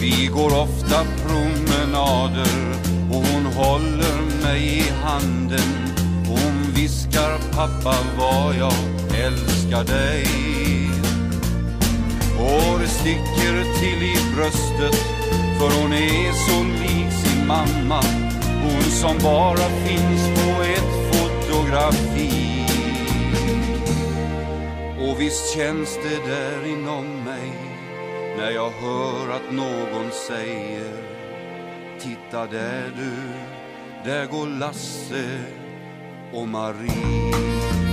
Vi 0.00 0.26
går 0.26 0.60
ofta 0.60 1.04
promenader 1.26 2.76
och 3.10 3.26
hon 3.26 3.46
håller 3.46 4.42
mig 4.42 4.78
i 4.78 4.84
handen. 5.02 5.94
Hon 6.28 6.72
viskar 6.74 7.38
pappa 7.52 7.96
vad 8.18 8.54
jag 8.56 8.74
älskar 9.24 9.84
dig. 9.84 10.26
Och 12.38 12.80
det 12.80 12.88
sticker 12.88 13.80
till 13.80 14.02
i 14.02 14.16
bröstet 14.36 15.00
för 15.58 15.80
hon 15.82 15.92
är 15.92 16.32
så 16.32 16.62
lik 16.62 17.12
sin 17.12 17.46
mamma. 17.46 18.02
Hon 18.62 18.82
som 18.82 19.18
bara 19.18 19.68
finns 19.86 20.26
på 20.34 20.62
ett 20.62 21.12
fotografi. 21.12 22.61
Visst 25.22 25.54
känns 25.54 25.98
det 26.02 26.30
där 26.30 26.66
inom 26.66 27.24
mig 27.24 27.52
när 28.36 28.50
jag 28.50 28.70
hör 28.70 29.28
att 29.28 29.52
någon 29.52 30.10
säger 30.28 30.92
Titta 32.00 32.46
där 32.46 32.92
du, 32.96 33.14
där 34.10 34.26
går 34.26 34.46
Lasse 34.46 35.40
och 36.32 36.48
Marie. 36.48 37.91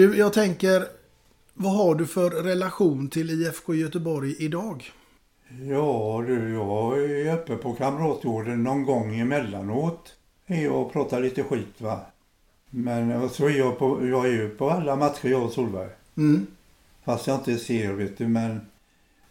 Du, 0.00 0.16
jag 0.16 0.32
tänker, 0.32 0.84
vad 1.54 1.72
har 1.72 1.94
du 1.94 2.06
för 2.06 2.30
relation 2.30 3.08
till 3.08 3.30
IFK 3.30 3.74
Göteborg 3.74 4.34
idag? 4.38 4.92
Ja 5.68 6.24
du, 6.26 6.54
jag 6.54 6.98
är 7.04 7.34
uppe 7.34 7.56
på 7.56 7.72
Kamratgården 7.72 8.62
någon 8.62 8.84
gång 8.84 9.20
emellanåt. 9.20 10.16
Jag 10.46 10.76
och 10.76 10.92
pratar 10.92 11.20
lite 11.20 11.42
skit 11.42 11.80
va. 11.80 12.00
Men 12.70 13.28
så 13.28 13.46
är 13.46 13.58
jag 13.58 13.78
på, 13.78 14.06
jag 14.06 14.26
är 14.26 14.30
ju 14.30 14.48
på 14.48 14.70
alla 14.70 14.96
matcher 14.96 15.28
jag 15.28 15.42
och 15.42 15.52
Solberg. 15.52 15.90
Mm. 16.16 16.46
Fast 17.04 17.26
jag 17.26 17.36
inte 17.36 17.56
ser 17.56 17.92
vet 17.92 18.18
du 18.18 18.28
men 18.28 18.60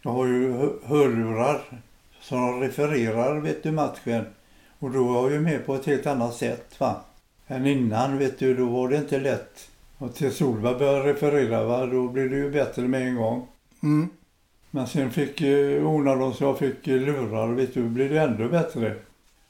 jag 0.02 0.10
har 0.10 0.26
ju 0.26 0.52
hö- 0.52 0.78
hörlurar 0.84 1.82
som 2.20 2.60
refererar 2.60 3.40
vet 3.40 3.62
du 3.62 3.72
matchen. 3.72 4.24
Och 4.78 4.90
då 4.90 5.04
var 5.04 5.22
jag 5.22 5.32
ju 5.32 5.40
med 5.40 5.66
på 5.66 5.74
ett 5.74 5.86
helt 5.86 6.06
annat 6.06 6.34
sätt 6.34 6.80
va. 6.80 7.00
Än 7.46 7.66
innan 7.66 8.18
vet 8.18 8.38
du, 8.38 8.54
då 8.54 8.66
var 8.66 8.88
det 8.88 8.96
inte 8.96 9.20
lätt. 9.20 9.69
Och 10.00 10.14
till 10.14 10.34
Solberg 10.34 10.78
började 10.78 11.12
referera 11.12 11.64
va, 11.64 11.86
då 11.86 12.08
blev 12.08 12.30
det 12.30 12.36
ju 12.36 12.50
bättre 12.50 12.82
med 12.82 13.08
en 13.08 13.16
gång. 13.16 13.48
Mm. 13.82 14.08
Men 14.70 14.86
sen 14.86 15.10
fick 15.10 15.40
eh, 15.40 15.86
ordnade 15.86 16.20
de 16.20 16.34
så 16.34 16.44
jag 16.44 16.58
fick 16.58 16.88
eh, 16.88 17.00
lurar, 17.00 17.48
vet 17.48 17.74
du, 17.74 17.88
blev 17.88 18.10
det 18.10 18.20
ännu 18.20 18.48
bättre. 18.48 18.94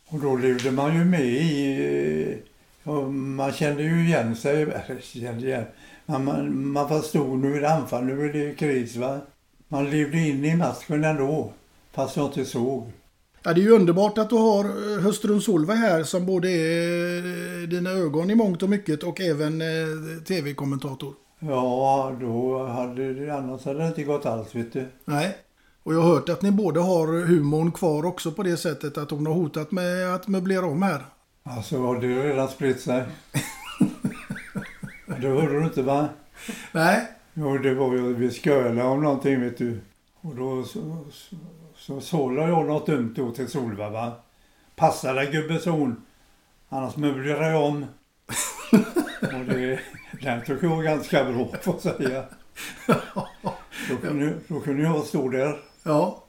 Och 0.09 0.21
då 0.21 0.37
levde 0.37 0.71
man 0.71 0.95
ju 0.95 1.05
med 1.05 1.25
i, 1.25 2.43
eh, 2.85 3.01
man 3.11 3.53
kände 3.53 3.83
ju 3.83 4.07
igen 4.07 4.37
sig, 4.37 4.67
kände 5.03 5.47
igen, 5.47 5.65
men 6.07 6.25
man, 6.25 6.67
man 6.73 6.89
förstod 6.89 7.39
nu 7.39 7.57
är 7.57 7.61
det 7.61 7.75
anfall, 7.75 8.05
nu 8.05 8.29
är 8.29 8.33
det 8.33 8.55
kris 8.55 8.97
va. 8.97 9.21
Man 9.69 9.91
levde 9.91 10.19
in 10.19 10.45
i 10.45 10.57
matchen 10.57 11.05
ändå, 11.05 11.53
fast 11.93 12.17
jag 12.17 12.27
inte 12.27 12.45
såg. 12.45 12.93
Ja, 13.43 13.53
det 13.55 13.61
är 13.61 13.63
ju 13.63 13.71
underbart 13.71 14.19
att 14.19 14.31
du 14.31 14.37
har 14.37 14.65
eh, 14.65 15.03
hustrun 15.03 15.41
Solveig 15.41 15.77
här 15.77 16.03
som 16.03 16.27
både 16.27 16.51
är 16.51 17.63
eh, 17.63 17.69
dina 17.69 17.91
ögon 17.91 18.31
i 18.31 18.35
mångt 18.35 18.63
och 18.63 18.69
mycket 18.69 19.03
och 19.03 19.21
även 19.21 19.61
eh, 19.61 20.23
tv-kommentator. 20.27 21.15
Ja, 21.39 22.17
då 22.21 22.67
hade 22.67 23.15
det, 23.15 23.31
annars 23.31 23.65
hade 23.65 23.79
det 23.79 23.87
inte 23.87 24.03
gått 24.03 24.27
alls 24.27 24.55
vet 24.55 24.73
du. 24.73 24.89
Nej. 25.05 25.37
Och 25.83 25.95
jag 25.95 26.01
har 26.01 26.15
hört 26.15 26.29
att 26.29 26.43
ni 26.43 26.51
båda 26.51 26.81
har 26.81 27.27
humorn 27.27 27.73
kvar 27.73 28.05
också 28.05 28.33
på 28.33 28.43
det 28.43 28.57
sättet 28.57 28.99
att 28.99 29.11
hon 29.11 29.27
har 29.27 29.35
hotat 29.35 29.71
med 29.73 30.15
att 30.15 30.29
möblera 30.29 30.67
om 30.67 30.83
här. 30.83 31.05
Alltså 31.43 31.79
har 31.79 32.01
det 32.01 32.29
redan 32.29 32.49
spritt 32.49 32.81
sig. 32.81 33.05
det 35.07 35.29
hörde 35.29 35.59
du 35.59 35.65
inte 35.65 35.83
va? 35.83 36.09
Nej. 36.73 37.09
Jo, 37.35 37.59
det 37.59 37.75
var 37.75 37.95
ju, 37.95 38.15
vi 38.15 38.31
skölade 38.31 38.83
om 38.83 39.03
någonting 39.03 39.41
vet 39.41 39.59
du. 39.59 39.81
Och 40.21 40.35
då 40.35 40.65
så, 40.65 41.05
så, 41.13 41.37
så 41.91 42.01
sålade 42.01 42.49
jag 42.49 42.67
något 42.67 42.87
dumt 42.87 43.15
då 43.17 43.33
till 43.33 43.49
Solva 43.49 43.91
va. 43.91 44.13
Passa 44.77 45.13
dig 45.13 45.31
gubbe, 45.33 45.59
sa 45.59 45.71
hon. 45.71 46.03
Annars 46.69 46.97
möblerar 46.97 47.51
jag 47.51 47.65
om. 47.65 47.87
och 49.23 49.45
det, 49.49 49.81
den 50.23 50.41
tycker 50.41 50.67
jag 50.67 50.85
ganska 50.85 51.25
bra 51.25 51.49
får 51.63 51.75
jag 51.83 51.97
säga. 51.97 52.25
Då 53.91 53.97
kunde, 54.03 54.35
då 54.49 54.61
kunde 54.61 54.83
jag 54.83 55.05
stå 55.05 55.29
där. 55.29 55.61
Ja. 55.83 56.25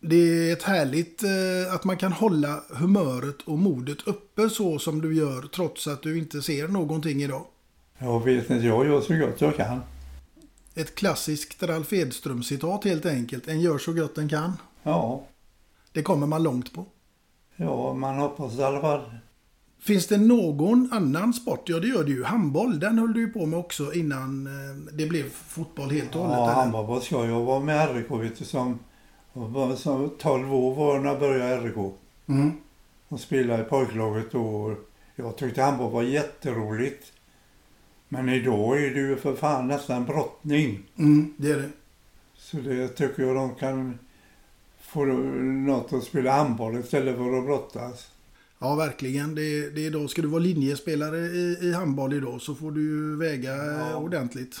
Det 0.00 0.16
är 0.16 0.52
ett 0.52 0.62
härligt 0.62 1.22
eh, 1.22 1.74
att 1.74 1.84
man 1.84 1.96
kan 1.96 2.12
hålla 2.12 2.62
humöret 2.70 3.42
och 3.42 3.58
modet 3.58 4.06
uppe 4.06 4.50
så 4.50 4.78
som 4.78 5.00
du 5.00 5.14
gör 5.14 5.42
trots 5.42 5.86
att 5.86 6.02
du 6.02 6.18
inte 6.18 6.42
ser 6.42 6.68
någonting 6.68 7.22
idag. 7.22 7.44
Jag 7.98 8.24
vet 8.24 8.50
inte, 8.50 8.66
jag 8.66 8.86
gör 8.86 9.00
så 9.00 9.14
gott 9.14 9.40
jag 9.40 9.56
kan. 9.56 9.80
Ett 10.78 10.94
klassiskt 10.94 11.62
Ralf 11.62 11.92
Edström-citat 11.92 12.84
helt 12.84 13.06
enkelt. 13.06 13.48
En 13.48 13.60
gör 13.60 13.78
så 13.78 13.92
gott 13.92 14.14
den 14.14 14.28
kan. 14.28 14.52
Ja, 14.82 15.22
Det 15.92 16.02
kommer 16.02 16.26
man 16.26 16.42
långt 16.42 16.74
på. 16.74 16.86
ja 17.56 17.94
man 17.94 18.18
hoppas 18.18 18.58
i 18.58 18.62
alla 18.62 18.80
fall. 18.80 19.00
Finns 19.80 20.06
det 20.06 20.16
någon 20.18 20.88
annan 20.92 21.32
sport? 21.32 21.68
Ja, 21.68 21.78
det 21.78 21.88
gör 21.88 22.04
det 22.04 22.10
ju. 22.10 22.24
Handboll, 22.24 22.80
den 22.80 22.98
höll 22.98 23.12
du 23.12 23.20
ju 23.20 23.28
på 23.28 23.46
med 23.46 23.58
också 23.58 23.92
innan 23.92 24.46
eh, 24.46 24.92
det 24.92 25.06
blev 25.06 25.30
fotboll 25.30 25.90
helt 25.90 26.14
och 26.16 26.22
hållet. 26.22 26.38
Ja, 26.38 26.60
handboll 26.60 26.86
var 26.86 27.00
skoj. 27.00 27.28
Jag 27.28 27.44
var 27.44 27.60
med 27.60 27.94
RIK 27.96 28.10
vet 28.10 28.38
du, 28.38 28.44
som, 28.44 28.78
som 29.76 30.10
12 30.18 30.54
år 30.54 30.74
var 30.74 30.98
när 30.98 31.08
jag 31.10 31.20
började 31.20 31.60
RIK. 31.68 31.94
Mm. 32.26 32.52
Och 33.08 33.20
spelade 33.20 33.62
i 33.62 33.64
pojklaget 33.64 34.32
då. 34.32 34.74
Jag 35.16 35.36
tyckte 35.36 35.62
handboll 35.62 35.92
var 35.92 36.02
jätteroligt. 36.02 37.12
Men 38.08 38.28
idag 38.28 38.84
är 38.84 38.90
det 38.90 39.00
ju 39.00 39.16
för 39.16 39.36
fan 39.36 39.68
nästan 39.68 40.04
brottning. 40.04 40.82
Mm, 40.98 41.34
det 41.36 41.50
är 41.50 41.56
det. 41.56 41.70
Så 42.36 42.56
det 42.56 42.88
tycker 42.88 43.22
jag 43.22 43.36
de 43.36 43.54
kan 43.54 43.98
få 44.80 45.04
något 45.04 45.92
att 45.92 46.04
spela 46.04 46.32
handboll 46.32 46.78
istället 46.78 47.16
för 47.16 47.38
att 47.38 47.44
brottas. 47.44 48.08
Ja, 48.58 48.74
verkligen. 48.74 49.34
Det, 49.34 49.70
det 49.70 49.86
är 49.86 49.90
då, 49.90 50.08
ska 50.08 50.22
du 50.22 50.28
vara 50.28 50.42
linjespelare 50.42 51.18
i, 51.18 51.58
i 51.60 51.72
handboll 51.72 52.12
idag 52.12 52.40
så 52.40 52.54
får 52.54 52.70
du 52.70 53.16
väga 53.16 53.54
eh, 53.54 53.98
ordentligt. 53.98 54.60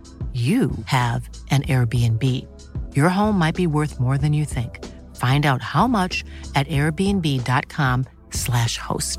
you 0.33 0.71
have 0.85 1.29
an 1.51 1.61
Airbnb. 1.63 2.23
Your 2.95 3.09
home 3.09 3.37
might 3.37 3.55
be 3.55 3.67
worth 3.67 3.99
more 3.99 4.17
than 4.17 4.31
you 4.33 4.45
think. 4.45 4.79
Find 5.17 5.45
out 5.45 5.61
how 5.61 5.87
much 5.87 6.23
at 6.55 6.67
airbnb.com/slash 6.67 8.77
host. 8.77 9.17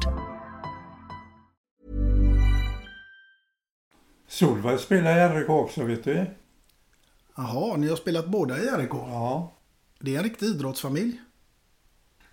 Solveig 4.29 4.81
spelar 4.81 5.17
i 5.17 5.29
RIK 5.41 5.49
också 5.49 5.85
vet 5.85 6.05
du. 6.05 6.27
Jaha, 7.37 7.77
ni 7.77 7.89
har 7.89 7.97
spelat 7.97 8.29
båda 8.29 8.59
i 8.59 8.67
RIK? 8.67 8.91
Ja. 8.93 9.53
Det 10.01 10.15
är 10.15 10.19
en 10.19 10.25
riktig 10.25 10.47
idrottsfamilj. 10.47 11.21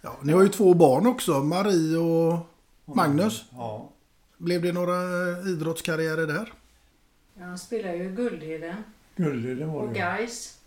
Ja, 0.01 0.17
ni 0.21 0.33
har 0.33 0.43
ju 0.43 0.49
två 0.49 0.73
barn 0.73 1.07
också, 1.07 1.31
Marie 1.31 1.97
och 1.97 2.39
Magnus. 2.95 3.45
Ja. 3.51 3.89
Blev 4.37 4.61
det 4.61 4.71
några 4.71 4.97
idrottskarriärer 5.39 6.27
där? 6.27 6.53
Ja, 7.39 7.45
han 7.45 7.57
spelar 7.57 7.93
ju 7.93 8.03
i 8.03 8.09
Guldheden. 8.09 8.75
Gullig 9.15 9.57
det 9.57 9.65
var 9.65 9.81
Och 9.81 9.93
det. 9.93 9.99
Gais 9.99 10.59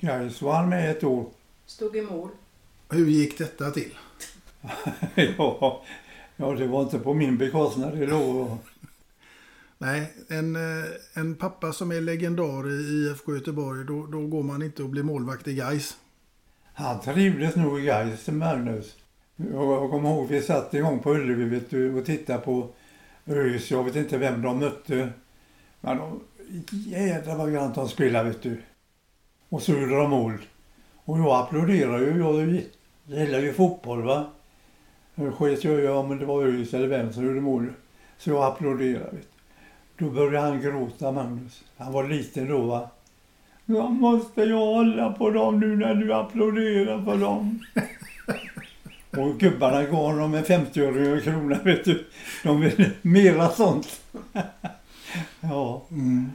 Gais 0.00 0.42
var 0.42 0.54
han 0.54 0.68
med 0.68 0.90
ett 0.90 1.04
år. 1.04 1.26
stod 1.66 1.96
i 1.96 2.02
mål. 2.02 2.28
Hur 2.90 3.06
gick 3.06 3.38
detta 3.38 3.70
till? 3.70 3.94
ja, 5.38 5.84
ja, 6.36 6.52
det 6.54 6.66
var 6.66 6.82
inte 6.82 6.98
på 6.98 7.14
min 7.14 7.38
bekostnad 7.38 7.98
det 7.98 8.06
låg. 8.06 8.58
Nej, 9.78 10.12
en, 10.28 10.56
eh, 10.56 10.84
en 11.14 11.34
pappa 11.34 11.72
som 11.72 11.92
är 11.92 12.00
legendar 12.00 12.70
i 12.70 12.74
IFK 12.74 13.34
Göteborg, 13.34 13.84
då, 13.86 14.06
då 14.06 14.26
går 14.26 14.42
man 14.42 14.62
inte 14.62 14.82
och 14.82 14.88
blir 14.88 15.02
målvakt 15.02 15.48
i 15.48 15.54
Gais. 15.54 15.96
Han 16.74 17.00
trivdes 17.00 17.56
nog 17.56 17.80
i 17.80 17.84
Gais, 17.84 18.28
Magnus. 18.28 18.96
Jag 19.36 19.72
jag 19.72 19.90
kommer 19.90 20.10
ihåg 20.10 20.28
vi 20.28 20.42
satt 20.42 20.74
igång 20.74 20.98
på 20.98 21.14
Ullevi 21.14 21.44
vet 21.44 21.70
du, 21.70 21.94
och 21.94 22.06
tittade 22.06 22.38
på 22.38 22.68
ÖIS. 23.26 23.70
Jag 23.70 23.84
vet 23.84 23.96
inte 23.96 24.18
vem 24.18 24.42
de 24.42 24.58
mötte. 24.58 25.12
Men 25.84 25.98
de, 25.98 26.20
jädrar 26.70 27.36
vad 27.36 27.52
grant 27.52 27.74
de 27.74 27.88
spelade 27.88 28.28
vet 28.28 28.42
du. 28.42 28.62
Och 29.48 29.62
så 29.62 29.72
gjorde 29.72 29.96
de 29.96 30.10
mål. 30.10 30.38
Och 31.04 31.18
jag 31.18 31.40
applåderade 31.40 32.04
ju. 32.04 32.18
Jag 32.18 33.18
gillar 33.18 33.38
ju 33.38 33.52
fotboll 33.52 34.02
va. 34.02 34.26
Jag 35.14 35.34
sket 35.34 35.64
jag 35.64 35.80
i 35.80 35.88
om 35.88 36.18
det 36.18 36.26
var 36.26 36.44
ÖIS 36.44 36.74
eller 36.74 36.88
vem 36.88 37.12
som 37.12 37.26
gjorde 37.26 37.40
mål. 37.40 37.72
Så 38.18 38.30
jag 38.30 38.44
applåderade. 38.44 39.10
Vet 39.12 39.28
du. 39.96 40.04
Då 40.04 40.10
började 40.10 40.48
han 40.48 40.60
gråta 40.60 41.12
Magnus. 41.12 41.64
Han 41.76 41.92
var 41.92 42.08
liten 42.08 42.48
då 42.48 42.60
va. 42.62 42.90
Jag 43.66 43.92
måste 43.92 44.42
ju 44.42 44.54
hålla 44.54 45.12
på 45.12 45.30
dem 45.30 45.60
nu 45.60 45.76
när 45.76 45.94
du 45.94 46.14
applåderar 46.14 47.04
för 47.04 47.16
dem. 47.16 47.60
Och 49.10 49.40
gubbarna 49.40 49.82
gav 49.82 49.94
honom 49.94 50.34
en 50.34 50.44
50-öring 50.44 51.16
och 51.16 51.22
krona 51.22 51.58
vet 51.62 51.84
du. 51.84 52.06
De 52.42 52.60
vill 52.60 52.90
mera 53.02 53.48
sånt. 53.48 54.00
ja. 55.40 55.86
Mm. 55.90 56.30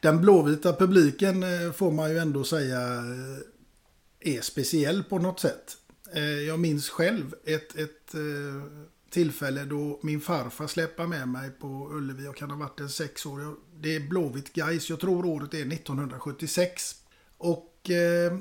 Den 0.00 0.20
blåvita 0.20 0.72
publiken 0.72 1.42
eh, 1.42 1.72
får 1.72 1.92
man 1.92 2.10
ju 2.10 2.18
ändå 2.18 2.44
säga 2.44 2.80
eh, 2.96 4.34
är 4.36 4.40
speciell 4.40 5.04
på 5.04 5.18
något 5.18 5.40
sätt. 5.40 5.76
Eh, 6.14 6.22
Jag 6.22 6.60
minns 6.60 6.88
själv 6.88 7.34
ett, 7.44 7.76
ett 7.76 8.14
tillfälle 9.10 9.64
då 9.64 10.00
min 10.02 10.20
farfar 10.20 10.66
släppte 10.66 11.06
med 11.06 11.28
mig 11.28 11.50
på 11.50 11.88
Ullevi. 11.92 12.24
Jag 12.24 12.36
kan 12.36 12.50
ha 12.50 12.58
varit 12.58 12.80
en 12.80 12.88
sex 12.88 13.26
år. 13.26 13.54
Det 13.80 13.96
är 13.96 14.00
Blåvitt 14.00 14.52
Gais. 14.52 14.90
Jag 14.90 15.00
tror 15.00 15.26
året 15.26 15.54
är 15.54 15.72
1976. 15.72 16.94
Och 17.38 17.90
eh, 17.90 18.38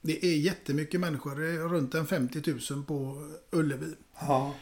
Det 0.00 0.24
är 0.26 0.36
jättemycket 0.36 1.00
människor. 1.00 1.36
Det 1.36 1.46
är 1.48 1.68
runt 1.68 1.94
en 1.94 2.06
50 2.06 2.42
000 2.72 2.84
på 2.84 3.28
Ullevi. 3.50 3.94
Ja. 4.20 4.54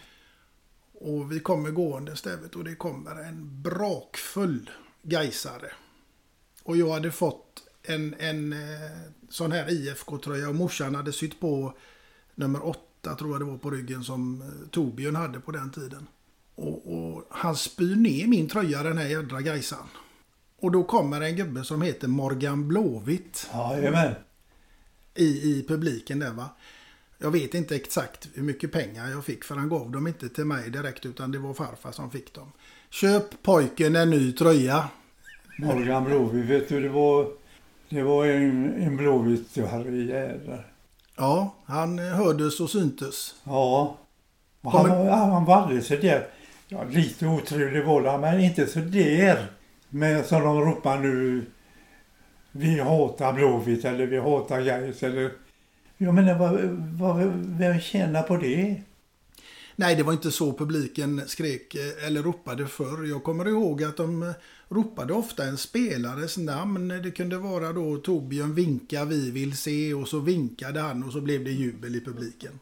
Och 1.00 1.32
vi 1.32 1.40
kommer 1.40 1.70
gående 1.70 2.16
stävet 2.16 2.56
och 2.56 2.64
det 2.64 2.74
kommer 2.74 3.16
en 3.16 3.62
brakfull 3.62 4.70
Gaisare. 5.02 5.70
Och 6.62 6.76
jag 6.76 6.90
hade 6.90 7.12
fått 7.12 7.62
en, 7.82 8.14
en 8.18 8.52
eh, 8.52 8.58
sån 9.28 9.52
här 9.52 9.70
IFK-tröja 9.70 10.48
och 10.48 10.54
morsan 10.54 10.94
hade 10.94 11.12
sytt 11.12 11.40
på 11.40 11.74
nummer 12.34 12.66
åtta 12.66 13.14
tror 13.14 13.30
jag 13.30 13.40
det 13.40 13.44
var 13.44 13.58
på 13.58 13.70
ryggen 13.70 14.04
som 14.04 14.42
eh, 14.42 14.68
Torbjörn 14.70 15.16
hade 15.16 15.40
på 15.40 15.50
den 15.52 15.70
tiden. 15.70 16.06
Och, 16.54 16.94
och 16.94 17.26
han 17.30 17.56
spyr 17.56 17.96
ner 17.96 18.26
min 18.26 18.48
tröja 18.48 18.82
den 18.82 18.98
här 18.98 19.06
jädra 19.06 19.40
Gaisan. 19.40 19.88
Och 20.60 20.72
då 20.72 20.84
kommer 20.84 21.20
en 21.20 21.36
gubbe 21.36 21.64
som 21.64 21.82
heter 21.82 22.08
Morgan 22.08 22.68
Blåvitt. 22.68 23.50
Jajamän. 23.52 24.14
I, 25.14 25.24
I 25.24 25.64
publiken 25.68 26.18
där 26.18 26.32
va. 26.32 26.48
Jag 27.22 27.30
vet 27.30 27.54
inte 27.54 27.76
exakt 27.76 28.28
hur 28.34 28.42
mycket 28.42 28.72
pengar 28.72 29.10
jag 29.10 29.24
fick 29.24 29.44
för 29.44 29.54
han 29.54 29.68
gav 29.68 29.90
dem 29.90 30.06
inte 30.06 30.28
till 30.28 30.44
mig 30.44 30.70
direkt 30.70 31.06
utan 31.06 31.32
det 31.32 31.38
var 31.38 31.54
farfar 31.54 31.92
som 31.92 32.10
fick 32.10 32.34
dem. 32.34 32.52
Köp 32.90 33.42
pojken 33.42 33.96
en 33.96 34.10
ny 34.10 34.32
tröja. 34.32 34.88
Morgan 35.58 36.04
Blåvitt, 36.04 36.44
vet 36.44 36.68
du 36.68 36.80
det 36.80 36.88
var, 36.88 37.26
det 37.88 38.02
var 38.02 38.26
en, 38.26 38.74
en 38.82 38.96
Blåvitt, 38.96 39.56
herrejävlar. 39.56 40.72
Ja, 41.16 41.54
han 41.66 41.98
hördes 41.98 42.60
och 42.60 42.70
syntes. 42.70 43.34
Ja. 43.44 43.98
Och 44.62 44.72
han, 44.72 44.88
var- 44.88 45.10
han 45.10 45.44
var 45.44 45.56
aldrig 45.56 45.84
så 45.84 45.96
där, 45.96 46.26
ja, 46.68 46.84
lite 46.90 47.26
otrevlig 47.26 47.84
var 47.84 48.02
han, 48.04 48.20
men 48.20 48.40
inte 48.40 48.66
så 48.66 48.78
där. 48.78 49.46
Men 49.88 50.24
som 50.24 50.42
de 50.42 50.60
ropar 50.60 50.98
nu, 50.98 51.44
vi 52.52 52.80
hatar 52.80 53.32
Blåvitt 53.32 53.84
eller 53.84 54.06
vi 54.06 54.18
hatar 54.18 54.60
Gais 54.60 55.02
eller... 55.02 55.30
Jag 56.02 56.14
menar, 56.14 56.38
vad, 56.38 56.60
vad, 56.98 57.32
vem 57.34 57.80
tjänar 57.80 58.22
på 58.22 58.36
det? 58.36 58.82
Nej, 59.76 59.96
det 59.96 60.02
var 60.02 60.12
inte 60.12 60.30
så 60.30 60.52
publiken 60.52 61.22
skrek 61.26 61.74
eh, 61.74 62.06
eller 62.06 62.22
ropade 62.22 62.66
förr. 62.66 63.08
Jag 63.08 63.24
kommer 63.24 63.48
ihåg 63.48 63.84
att 63.84 63.96
de 63.96 64.22
eh, 64.22 64.28
ropade 64.68 65.12
ofta 65.12 65.44
en 65.44 65.56
spelares 65.56 66.38
namn. 66.38 66.88
Det 66.88 67.10
kunde 67.10 67.38
vara 67.38 67.72
då 67.72 67.96
Torbjörn 67.96 68.54
vinka, 68.54 69.04
vi 69.04 69.30
vill 69.30 69.56
se 69.56 69.94
och 69.94 70.08
så 70.08 70.18
vinkade 70.18 70.80
han 70.80 71.04
och 71.04 71.12
så 71.12 71.20
blev 71.20 71.44
det 71.44 71.50
jubel 71.50 71.96
i 71.96 72.04
publiken. 72.04 72.58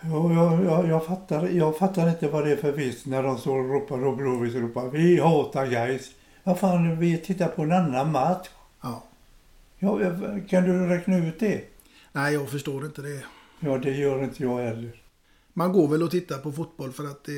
Ja, 0.00 0.32
jag, 0.32 0.64
jag, 0.64 0.88
jag, 0.88 1.06
fattar, 1.06 1.48
jag 1.48 1.78
fattar 1.78 2.08
inte 2.08 2.28
vad 2.28 2.44
det 2.44 2.52
är 2.52 2.56
för 2.56 2.72
vits 2.72 3.06
när 3.06 3.22
de 3.22 3.38
står 3.38 3.58
och 3.58 3.70
ropar 3.70 4.06
och 4.06 4.16
Blåvitt 4.16 4.54
ropar 4.54 4.88
vi 4.90 5.20
hatar 5.20 5.66
Gais. 5.66 6.10
Vad 6.44 6.58
fan, 6.58 6.98
vi 6.98 7.18
tittar 7.18 7.48
på 7.48 7.62
en 7.62 7.72
annan 7.72 8.12
match. 8.12 8.48
Ja. 8.80 9.04
Ja, 9.78 9.98
kan 10.48 10.64
du 10.64 10.86
räkna 10.86 11.18
ut 11.18 11.40
det? 11.40 11.71
Nej, 12.12 12.34
jag 12.34 12.48
förstår 12.48 12.84
inte 12.86 13.02
det. 13.02 13.22
Ja, 13.60 13.78
det 13.78 13.90
gör 13.90 14.24
inte 14.24 14.42
jag 14.42 14.58
heller. 14.58 15.02
Man 15.52 15.72
går 15.72 15.88
väl 15.88 16.02
och 16.02 16.10
tittar 16.10 16.38
på 16.38 16.52
fotboll 16.52 16.92
för 16.92 17.04
att 17.04 17.24
det 17.24 17.32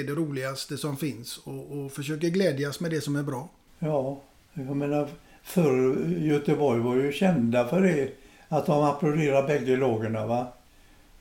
är 0.00 0.04
det 0.04 0.12
roligaste 0.12 0.78
som 0.78 0.96
finns 0.96 1.38
och, 1.38 1.78
och 1.78 1.92
försöker 1.92 2.28
glädjas 2.28 2.80
med 2.80 2.90
det 2.90 3.00
som 3.00 3.16
är 3.16 3.22
bra. 3.22 3.48
Ja, 3.78 4.20
jag 4.54 4.76
menar 4.76 5.08
förr 5.42 6.08
Göteborg 6.18 6.80
var 6.80 6.96
ju 6.96 7.12
kända 7.12 7.68
för 7.68 7.80
det. 7.80 8.12
Att 8.48 8.66
de 8.66 8.84
applåderar 8.84 9.46
bägge 9.46 9.76
lagen 9.76 10.12
va. 10.12 10.46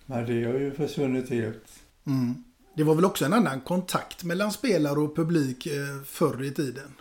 Men 0.06 0.26
det 0.26 0.44
har 0.44 0.54
ju 0.54 0.72
försvunnit 0.72 1.30
helt. 1.30 1.64
Mm. 2.06 2.44
Det 2.76 2.84
var 2.84 2.96
väl 2.96 3.06
också 3.06 3.26
en 3.26 3.34
annan 3.34 3.62
kontakt 3.62 4.24
mellan 4.24 4.52
spelare 4.52 5.00
och 5.00 5.16
publik 5.16 5.66
eh, 5.66 6.04
förr 6.06 6.44
i 6.44 6.52
tiden. 6.52 6.94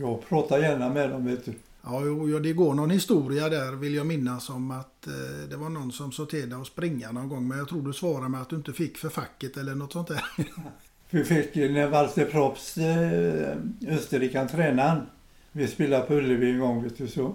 Jag 0.00 0.28
pratar 0.28 0.58
gärna 0.58 0.88
med 0.88 1.10
dem 1.10 1.26
vet 1.26 1.44
du. 1.44 1.52
Ja, 1.82 2.04
jo, 2.04 2.38
det 2.38 2.52
går 2.52 2.74
någon 2.74 2.90
historia 2.90 3.48
där 3.48 3.72
vill 3.72 3.94
jag 3.94 4.06
minnas 4.06 4.50
om 4.50 4.70
att 4.70 5.06
eh, 5.06 5.48
det 5.50 5.56
var 5.56 5.68
någon 5.68 5.92
som 5.92 6.12
sa 6.12 6.26
till 6.26 6.50
dig 6.50 6.60
att 6.60 6.66
springa 6.66 7.12
någon 7.12 7.28
gång. 7.28 7.48
Men 7.48 7.58
jag 7.58 7.68
tror 7.68 7.82
du 7.82 7.92
svarade 7.92 8.28
med 8.28 8.40
att 8.40 8.48
du 8.48 8.56
inte 8.56 8.72
fick 8.72 8.98
för 8.98 9.08
facket 9.08 9.56
eller 9.56 9.74
något 9.74 9.92
sånt 9.92 10.08
där. 10.08 10.24
Vi 11.10 11.24
fick 11.24 11.54
när 11.54 11.88
Walter 11.88 12.24
Props, 12.24 12.78
eh, 12.78 13.56
österrikaren, 13.88 14.48
tränaren. 14.48 15.06
Vi 15.52 15.66
spelade 15.68 16.06
på 16.06 16.14
Ullevi 16.14 16.50
en 16.50 16.58
gång 16.58 16.82
vet 16.82 16.98
du 16.98 17.08
så, 17.08 17.34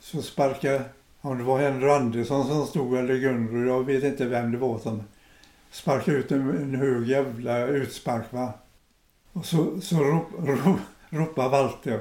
så 0.00 0.22
sparkade, 0.22 0.84
om 1.20 1.38
det 1.38 1.44
var 1.44 1.58
Henry 1.58 1.90
Andersson 1.90 2.46
som 2.46 2.66
stod 2.66 2.96
eller 2.96 3.16
Gunnar, 3.16 3.66
jag 3.66 3.84
vet 3.84 4.04
inte 4.04 4.24
vem 4.24 4.52
det 4.52 4.58
var 4.58 4.78
som 4.78 5.02
sparkade 5.70 6.16
ut 6.16 6.32
en, 6.32 6.50
en 6.50 6.74
hög 6.74 7.08
jävla 7.08 7.66
utspark 7.66 8.32
va. 8.32 8.52
Och 9.32 9.46
så, 9.46 9.80
så 9.80 10.04
rop, 10.04 10.26
rop, 10.38 10.80
ropade 11.10 11.48
Walter. 11.48 12.00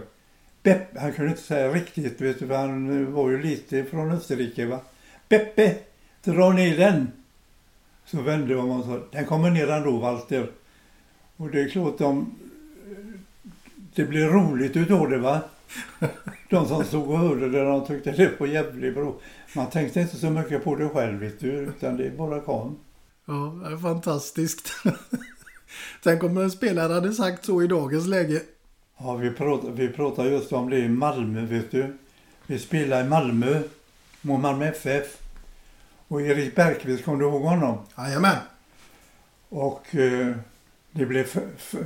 Beppe, 0.65 0.99
han 0.99 1.13
kunde 1.13 1.32
inte 1.32 1.43
säga 1.43 1.73
riktigt 1.73 2.21
vet 2.21 2.39
du, 2.39 2.47
för 2.47 2.56
han 2.56 3.13
var 3.13 3.30
ju 3.30 3.41
lite 3.41 3.84
från 3.84 4.12
Österrike 4.12 4.65
va. 4.65 4.80
Beppe, 5.30 5.75
dra 6.23 6.49
ner 6.49 6.78
den! 6.78 7.12
Så 8.06 8.21
vände 8.21 8.54
jag 8.54 8.67
mig 8.67 8.78
och 8.78 8.86
sa, 8.86 8.99
den 9.12 9.25
kommer 9.25 9.49
ner 9.49 9.67
ändå 9.67 9.97
Walter. 9.97 10.51
Och 11.38 11.49
det 11.49 11.62
är 11.62 11.69
klart 11.69 11.97
de, 11.97 12.36
det 13.95 14.06
blev 14.06 14.30
roligt 14.30 14.75
utav 14.75 15.10
det 15.10 15.17
va. 15.17 15.41
De 16.49 16.67
som 16.67 16.84
stod 16.84 17.10
och 17.10 17.19
hörde 17.19 17.49
det, 17.49 17.63
de 17.63 17.86
tyckte 17.86 18.12
det 18.12 18.39
var 18.39 18.47
jävligt 18.47 18.95
bra. 18.95 19.15
Man 19.56 19.69
tänkte 19.69 20.01
inte 20.01 20.17
så 20.17 20.30
mycket 20.30 20.63
på 20.63 20.75
det 20.75 20.89
själv 20.89 21.19
vet 21.19 21.39
du, 21.39 21.51
utan 21.51 21.97
det 21.97 22.17
bara 22.17 22.39
kom. 22.39 22.78
Ja, 23.25 23.60
det 23.63 23.73
är 23.73 23.78
fantastiskt. 23.78 24.71
Tänk 26.04 26.23
om 26.23 26.38
en 26.38 26.51
spelare 26.51 26.93
hade 26.93 27.13
sagt 27.13 27.45
så 27.45 27.63
i 27.63 27.67
dagens 27.67 28.08
läge. 28.08 28.41
Ja, 28.97 29.15
vi 29.15 29.31
pratar, 29.31 29.71
vi 29.71 29.89
pratar 29.89 30.25
just 30.25 30.53
om 30.53 30.69
det 30.69 30.79
i 30.79 30.89
Malmö, 30.89 31.45
vet 31.45 31.71
du. 31.71 31.97
Vi 32.47 32.60
spelade 32.60 33.05
i 33.05 33.10
Malmö, 33.10 33.62
mot 34.21 34.41
Malmö 34.41 34.65
FF. 34.65 35.17
Och 36.08 36.21
Erik 36.21 36.55
Bergqvist, 36.55 37.05
kommer 37.05 37.19
du 37.19 37.25
ihåg 37.25 37.41
honom? 37.41 37.77
Jajamän. 37.97 38.38
Och 39.49 39.95
eh, 39.95 40.36
det 40.91 41.05
blev 41.05 41.23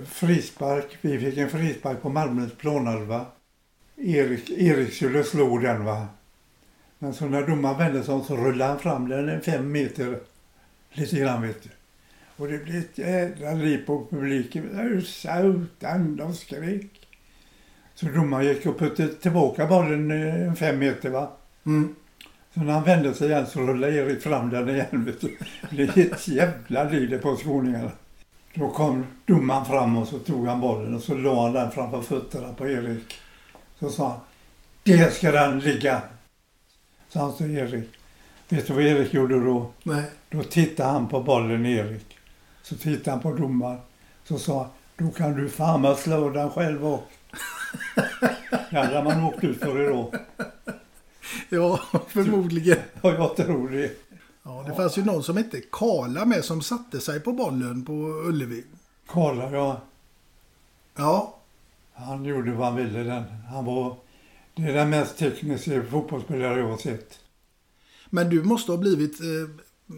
frispark. 0.06 0.98
Vi 1.02 1.20
fick 1.20 1.38
en 1.38 1.50
frispark 1.50 2.02
på 2.02 2.10
Malmös 2.10 2.52
planhalva. 2.58 3.26
Erik, 3.96 4.50
Erik 4.50 4.94
skulle 4.94 5.24
slå 5.24 5.58
den 5.58 5.86
va. 5.86 6.08
Men 7.00 7.14
så 7.14 7.26
när 7.26 7.48
domaren 7.48 7.78
vände 7.78 8.04
sig 8.04 8.14
om 8.14 8.24
så 8.24 8.38
rullade 8.38 8.72
han 8.72 8.80
fram 8.80 9.10
den 9.10 9.30
en 9.30 9.42
fem 9.42 9.72
meter. 9.72 10.20
Lite 10.92 11.20
grann 11.20 11.42
vet 11.42 11.64
du. 11.64 11.70
Och 12.36 12.48
det 12.48 12.58
blev 12.58 12.76
ett 12.76 12.98
jädra 12.98 13.54
liv 13.54 13.86
på 13.86 14.06
publiken. 14.10 14.80
Utan 14.80 16.16
de 16.16 16.36
skrek. 16.36 16.99
Så 18.00 18.06
domaren 18.06 18.46
gick 18.46 18.66
och 18.66 18.80
puttade 18.80 19.14
tillbaka 19.14 19.68
bollen 19.68 20.12
en 20.12 20.56
fem 20.56 20.80
meter 20.80 21.10
va. 21.10 21.32
Mm. 21.66 21.96
Så 22.54 22.60
när 22.60 22.74
han 22.74 22.84
vände 22.84 23.14
sig 23.14 23.30
igen 23.30 23.48
så 23.48 23.60
rullade 23.60 23.94
Erik 23.94 24.22
fram 24.22 24.50
den 24.50 24.70
igen. 24.70 25.06
Vet 25.06 25.22
du. 25.22 25.38
Det 25.62 25.70
blev 25.70 26.00
ett 26.00 26.28
jävla 26.28 26.84
liv 26.84 27.10
det 27.10 27.18
på 27.18 27.36
skåningarna. 27.36 27.92
Då 28.54 28.70
kom 28.70 29.06
domaren 29.26 29.66
fram 29.66 29.98
och 29.98 30.08
så 30.08 30.20
tog 30.20 30.48
han 30.48 30.62
bollen 30.62 30.96
och 30.96 31.02
så 31.02 31.16
la 31.16 31.44
han 31.44 31.54
den 31.54 31.72
framför 31.72 32.02
fötterna 32.02 32.54
på 32.54 32.68
Erik. 32.70 33.14
Så 33.80 33.90
sa 33.90 34.10
han, 34.10 34.20
där 34.84 35.10
ska 35.10 35.32
den 35.32 35.60
ligga. 35.60 36.02
Så 37.10 37.20
han 37.20 37.38
till 37.38 37.58
Erik. 37.58 37.90
Vet 38.50 38.68
du 38.68 38.74
vad 38.74 38.84
Erik 38.84 39.14
gjorde 39.14 39.44
då? 39.44 39.72
Nej. 39.84 40.04
Då 40.30 40.44
tittade 40.44 40.90
han 40.90 41.08
på 41.08 41.22
bollen 41.24 41.66
Erik. 41.66 42.18
Så 42.62 42.76
tittade 42.76 43.12
han 43.12 43.20
på 43.20 43.34
domaren. 43.34 43.80
Så 44.24 44.40
sa 44.40 44.58
han, 44.58 44.70
då 45.08 45.14
kan 45.14 45.36
du 45.36 45.50
fan 45.50 45.96
slå 45.96 46.30
den 46.30 46.50
själv 46.50 46.88
och. 46.88 47.12
Det 48.70 48.78
hade 48.78 49.04
man 49.04 49.24
åkt 49.24 49.44
ut 49.44 49.60
för 49.60 49.84
idag. 49.84 50.16
Ja, 51.50 51.80
förmodligen. 52.08 52.78
Ja, 53.02 53.14
jag 53.14 53.36
tror 53.36 53.70
det. 53.70 53.92
Ja, 54.44 54.66
det 54.68 54.76
fanns 54.76 54.98
ju 54.98 55.06
någon 55.06 55.24
som 55.24 55.38
hette 55.38 55.62
Karla 55.72 56.26
med 56.26 56.46
som 56.46 56.62
satte 56.62 57.00
sig 57.00 57.20
på 57.20 57.32
bollen 57.32 57.86
på 57.86 57.94
Ullevi. 58.28 58.64
Karla, 59.08 59.52
ja. 59.52 59.82
Ja. 60.96 61.36
Han 61.94 62.26
gjorde 62.26 62.52
vad 62.52 62.68
han 62.68 62.76
ville 62.76 63.04
den. 63.04 63.24
Han 63.24 63.66
var... 63.66 63.96
Det 64.56 64.64
är 64.64 64.74
den 64.74 64.90
mest 64.90 65.18
tekniska 65.18 65.84
fotbollsspelare 65.84 66.60
jag 66.60 66.68
har 66.68 66.78
sett. 66.78 67.20
Men 68.10 68.30
du 68.30 68.44
måste 68.44 68.72
ha 68.72 68.78
blivit 68.78 69.22
eh, 69.22 69.50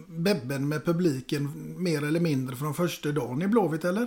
bebben 0.08 0.68
med 0.68 0.84
publiken 0.84 1.74
mer 1.82 2.04
eller 2.04 2.20
mindre 2.20 2.56
från 2.56 2.74
första 2.74 3.12
dagen 3.12 3.42
i 3.42 3.48
Blåvitt, 3.48 3.84
eller? 3.84 4.06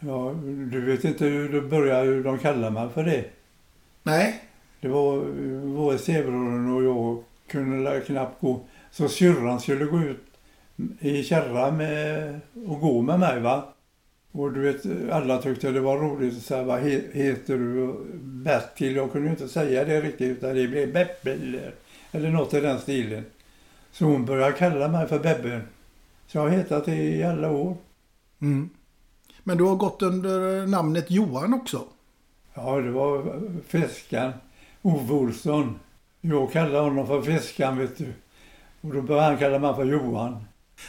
Ja, 0.00 0.34
du 0.70 0.80
vet 0.80 1.04
inte 1.04 1.24
hur 1.24 1.48
det 1.52 1.60
började, 1.60 2.06
hur 2.06 2.24
de 2.24 2.38
kallar 2.38 2.70
mig 2.70 2.88
för 2.94 3.04
det. 3.04 3.24
Nej. 4.02 4.44
Det 4.80 4.88
var 4.88 5.16
vår 5.64 5.96
Sevron 5.96 6.76
och 6.76 6.82
jag 6.84 7.22
kunde 7.50 8.00
knappt 8.00 8.40
gå. 8.40 8.60
Så 8.90 9.08
syrran 9.08 9.60
skulle 9.60 9.84
gå 9.84 10.00
ut 10.00 10.24
i 11.00 11.22
kärra 11.22 11.70
med, 11.70 12.40
och 12.66 12.80
gå 12.80 13.02
med 13.02 13.20
mig 13.20 13.40
va. 13.40 13.74
Och 14.32 14.52
du 14.52 14.60
vet, 14.60 15.10
alla 15.12 15.42
tyckte 15.42 15.70
det 15.70 15.80
var 15.80 15.98
roligt 15.98 16.36
att 16.36 16.42
säga 16.42 16.62
vad 16.62 16.80
he- 16.80 17.12
heter 17.12 17.58
du? 17.58 17.94
Bertil, 18.22 18.96
jag 18.96 19.12
kunde 19.12 19.26
ju 19.28 19.30
inte 19.32 19.48
säga 19.48 19.84
det 19.84 20.00
riktigt 20.00 20.36
utan 20.38 20.54
det 20.56 20.68
blev 20.68 20.92
Beppe 20.92 21.32
eller, 21.32 21.74
eller 22.12 22.30
något 22.30 22.54
i 22.54 22.60
den 22.60 22.78
stilen. 22.78 23.24
Så 23.92 24.04
hon 24.04 24.24
började 24.24 24.52
kalla 24.52 24.88
mig 24.88 25.08
för 25.08 25.18
Bebbe. 25.18 25.60
Så 26.26 26.38
jag 26.38 26.42
har 26.42 26.48
hetat 26.48 26.84
det 26.84 26.94
i 26.96 27.22
alla 27.22 27.50
år. 27.50 27.76
Mm. 28.40 28.68
Men 29.48 29.58
du 29.58 29.64
har 29.64 29.76
gått 29.76 30.02
under 30.02 30.66
namnet 30.66 31.10
Johan 31.10 31.54
också? 31.54 31.84
Ja, 32.54 32.76
det 32.80 32.90
var 32.90 33.40
Fiskan. 33.66 34.32
Ove 34.82 35.12
Olsson. 35.14 35.78
Jag 36.20 36.52
kallade 36.52 36.78
honom 36.78 37.06
för 37.06 37.22
Fiskan, 37.22 37.78
vet 37.78 37.98
du. 37.98 38.12
Och 38.80 38.94
då 38.94 39.02
började 39.02 39.26
han 39.26 39.38
kalla 39.38 39.58
mig 39.58 39.74
för 39.74 39.84
Johan. 39.84 40.44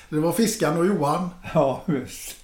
Det 0.10 0.20
var 0.20 0.32
Fiskan 0.32 0.78
och 0.78 0.86
Johan. 0.86 1.30
Ja, 1.54 1.82
visst. 1.86 2.36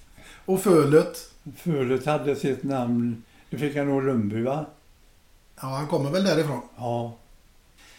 Och 0.44 0.60
Fölet. 0.60 1.32
Fölet 1.56 2.06
hade 2.06 2.36
sitt 2.36 2.62
namn, 2.62 3.22
det 3.50 3.58
fick 3.58 3.76
han 3.76 3.86
nog 3.86 4.04
Lundby 4.04 4.42
va? 4.42 4.66
Ja, 5.60 5.66
han 5.66 5.86
kommer 5.86 6.10
väl 6.10 6.24
därifrån. 6.24 6.60
Ja. 6.76 7.12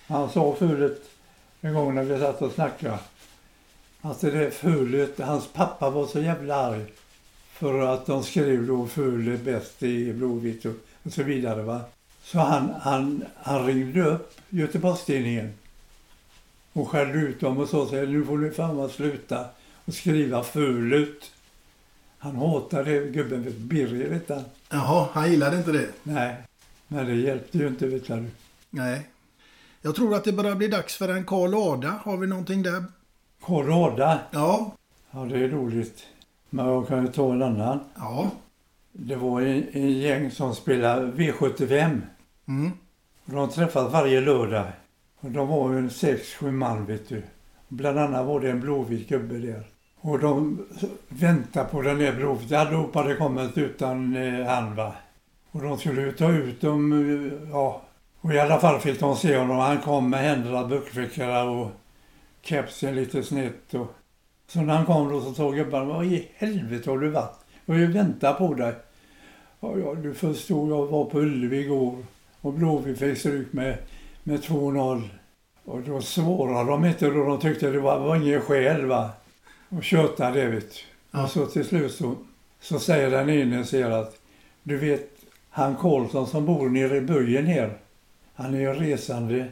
Han 0.08 0.30
sa 0.30 0.56
Fölet 0.56 1.02
en 1.62 1.74
gång 1.74 1.96
när 1.96 2.04
vi 2.04 2.20
satt 2.20 2.42
och 2.42 2.52
snackade. 2.52 3.00
Alltså 4.02 4.32
det 4.32 4.52
Fölet, 4.52 5.20
hans 5.20 5.48
pappa 5.48 5.90
var 5.90 6.06
så 6.06 6.20
jävla 6.20 6.56
arg. 6.56 6.86
För 7.60 7.94
att 7.94 8.06
de 8.06 8.24
skrev 8.24 8.68
då 8.68 8.88
Fölet 8.88 9.42
bäst 9.42 9.84
i 9.84 10.14
Blåvitt 10.14 10.66
och, 10.66 10.74
och 11.04 11.14
så 11.14 11.24
vidare 11.24 11.64
va. 11.64 11.82
Så 12.24 12.40
han, 12.40 12.74
han, 12.82 13.26
han 13.36 13.66
ringde 13.66 14.02
upp 14.02 14.38
Göteborgstidningen 14.50 15.54
och 16.74 16.90
skällde 16.90 17.20
ut 17.20 17.40
dem 17.40 17.58
och 17.58 17.70
sa 17.70 17.90
sig 17.90 18.08
nu 18.08 18.26
får 18.26 18.38
ni 18.38 18.52
fan 18.52 18.90
sluta 18.90 19.46
och 19.86 19.94
skriva 19.94 20.44
Fölet. 20.44 21.32
Han 22.18 22.36
hatade 22.36 23.00
gubben, 23.00 23.54
Birger 23.58 24.12
hette 24.12 24.34
han. 24.34 24.44
Jaha, 24.70 25.08
han 25.14 25.32
gillade 25.32 25.58
inte 25.58 25.72
det? 25.72 25.88
Nej, 26.04 26.36
men 26.88 27.06
det 27.06 27.16
hjälpte 27.16 27.58
ju 27.58 27.68
inte 27.68 27.88
vet 27.88 28.08
du. 28.08 28.26
Nej. 28.70 29.08
Jag 29.82 29.96
tror 29.96 30.16
att 30.16 30.24
det 30.24 30.32
börjar 30.32 30.56
bli 30.56 30.68
dags 30.68 30.96
för 30.96 31.10
en 31.10 31.26
Karl 31.26 31.54
Ada. 31.54 32.00
Har 32.04 32.18
vi 32.18 32.28
någonting 32.28 32.64
där? 32.64 32.84
Karl 33.46 33.72
Ada? 33.72 34.20
Ja. 34.32 34.76
Ja, 35.12 35.20
det 35.20 35.38
är 35.38 35.50
roligt. 35.50 36.04
Men 36.50 36.66
jag 36.66 36.88
kan 36.88 37.06
ju 37.06 37.12
ta 37.12 37.34
en 37.34 37.44
annan. 37.44 37.80
Ja. 37.96 38.32
Det 38.92 39.16
var 39.16 39.42
en, 39.42 39.64
en 39.72 39.92
gäng 39.92 40.32
som 40.32 40.56
spelade 40.56 41.12
V75. 41.12 42.02
Mm. 42.48 42.72
De 43.26 43.50
träffades 43.50 43.94
varje 43.94 44.22
lördag. 44.22 44.66
Och 45.20 45.32
de 45.32 45.48
var 45.48 45.72
ju 45.72 45.78
en 45.78 45.90
sex, 45.90 46.34
sju 46.34 46.52
man 46.52 46.86
vet 46.86 47.10
du. 47.10 47.24
Bland 47.68 48.00
annat 48.00 48.26
var 48.26 48.40
det 48.40 48.52
en 48.52 48.60
blåvit 48.60 49.10
gubbe 49.10 49.38
där. 49.38 49.64
Och 50.02 50.20
de 50.20 50.66
väntade 51.08 51.70
på 51.70 51.82
den 51.82 52.00
där 52.00 52.16
blåvita. 52.16 52.60
Allihopa 52.60 53.00
hade 53.00 53.16
kommit 53.16 53.58
utan 53.58 54.16
eh, 54.16 54.46
han 54.46 54.76
va. 54.76 54.94
Och 55.52 55.62
de 55.62 55.78
skulle 55.78 56.02
ju 56.02 56.12
ta 56.12 56.32
ut 56.32 56.62
dem, 56.62 56.94
eh, 56.94 57.50
ja. 57.52 57.82
Och 58.22 58.34
i 58.34 58.40
alla 58.40 58.60
fall 58.60 58.80
fick 58.80 59.00
de 59.00 59.16
se 59.16 59.38
honom. 59.38 59.58
Han 59.58 59.82
kom 59.82 60.10
med 60.10 60.20
händerna 60.20 60.68
buckfickorna 60.68 61.44
och 61.44 61.72
kepsen 62.42 62.96
lite 62.96 63.24
snett. 63.24 63.74
Och... 63.74 63.97
Så 64.48 64.62
när 64.62 64.74
han 64.74 64.86
kom 64.86 65.10
då 65.10 65.22
så 65.22 65.34
sa 65.34 65.52
gubbarna, 65.52 65.86
vad 65.86 66.06
i 66.06 66.28
helvete 66.36 66.90
har 66.90 66.98
du 66.98 67.10
varit? 67.10 67.38
Jag 67.66 67.74
har 67.74 67.80
ju 67.80 67.92
väntat 67.92 68.38
på 68.38 68.54
dig. 68.54 68.74
Ja, 69.60 69.78
ja, 69.78 69.96
du 69.96 70.14
förstod, 70.14 70.72
jag 70.72 70.88
var 70.88 71.06
på 71.06 71.20
Ullevi 71.20 71.60
igår 71.60 71.98
och 72.42 72.54
Blåvitt 72.54 73.00
fick 73.00 73.18
stryk 73.18 73.54
med, 73.54 73.78
med 74.24 74.40
2-0. 74.40 75.10
Och 75.66 75.82
då 75.82 76.02
svarade 76.02 76.70
de 76.70 76.86
inte 76.86 77.10
då 77.10 77.26
de 77.26 77.40
tyckte 77.40 77.70
det 77.70 77.80
var, 77.80 78.00
var 78.00 78.16
inget 78.16 78.44
skäl 78.44 78.86
va. 78.86 79.10
Och 79.70 79.84
tjötade 79.84 80.42
det 80.42 80.48
vet. 80.48 80.74
Ja. 81.12 81.24
Och 81.24 81.30
så 81.30 81.46
till 81.46 81.66
slut 81.66 81.92
så, 81.92 82.16
så 82.60 82.80
säger 82.80 83.12
den 83.12 83.30
ene 83.30 83.66
ser 83.66 83.90
att 83.90 84.20
du 84.64 84.78
vet 84.78 85.10
han 85.50 85.76
Karlsson 85.76 86.28
som 86.28 86.46
bor 86.46 86.70
nere 86.70 86.98
i 86.98 87.02
böjen 87.02 87.46
här. 87.46 87.78
Han 88.34 88.54
är 88.54 88.60
ju 88.60 88.74
resande. 88.74 89.48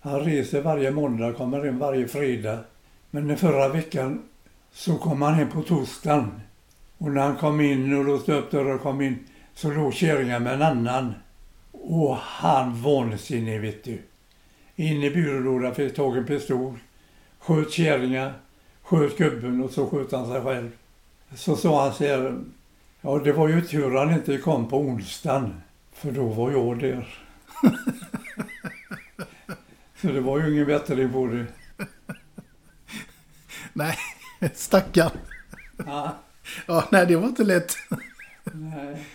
Han 0.00 0.20
reser 0.20 0.62
varje 0.62 0.90
måndag, 0.90 1.32
kommer 1.32 1.66
in 1.66 1.78
varje 1.78 2.08
fredag. 2.08 2.58
Men 3.10 3.28
den 3.28 3.36
förra 3.36 3.68
veckan 3.68 4.22
så 4.72 4.98
kom 4.98 5.22
han 5.22 5.34
hem 5.34 5.50
på 5.50 5.62
torsdagen. 5.62 6.40
Och 6.98 7.10
när 7.10 7.22
han 7.22 7.36
kom 7.36 7.60
in 7.60 7.98
och 7.98 8.04
låste 8.04 8.32
upp 8.32 8.50
dörren 8.50 8.74
och 8.74 8.82
kom 8.82 9.00
in 9.00 9.18
så 9.54 9.70
låg 9.70 9.94
kärringen 9.94 10.42
med 10.42 10.54
en 10.54 10.62
annan. 10.62 11.14
Och 11.72 12.16
han 12.16 12.82
vansinnig 12.82 13.60
vet 13.60 13.84
du. 13.84 14.02
In 14.76 15.02
i 15.02 15.10
byrålådan 15.10 15.74
fick 15.74 15.96
tag 15.96 16.16
i 16.16 16.18
en 16.18 16.26
pistol. 16.26 16.78
Sköt 17.38 17.72
kärringen, 17.72 18.32
sköt 18.82 19.16
gubben 19.16 19.62
och 19.64 19.70
så 19.70 19.86
sköt 19.86 20.12
han 20.12 20.26
sig 20.26 20.40
själv. 20.40 20.70
Så 21.34 21.56
sa 21.56 21.84
han 21.84 21.94
så 21.94 22.04
här. 22.04 22.38
Ja 23.00 23.18
det 23.18 23.32
var 23.32 23.48
ju 23.48 23.60
tur 23.60 23.96
han 23.96 24.14
inte 24.14 24.38
kom 24.38 24.68
på 24.68 24.78
onsdagen. 24.78 25.60
För 25.92 26.12
då 26.12 26.24
var 26.24 26.50
jag 26.50 26.78
där. 26.78 27.18
så 30.00 30.06
det 30.06 30.20
var 30.20 30.40
ju 30.40 30.52
ingen 30.52 30.66
bättring 30.66 31.12
på 31.12 31.26
det. 31.26 31.46
Nej, 33.80 33.98
stackarn. 34.54 35.10
Ja. 35.86 36.16
Ja, 36.66 36.88
nej 36.92 37.06
det 37.06 37.16
var 37.16 37.28
inte 37.28 37.44
lätt. 37.44 37.76
Nej. 38.52 39.06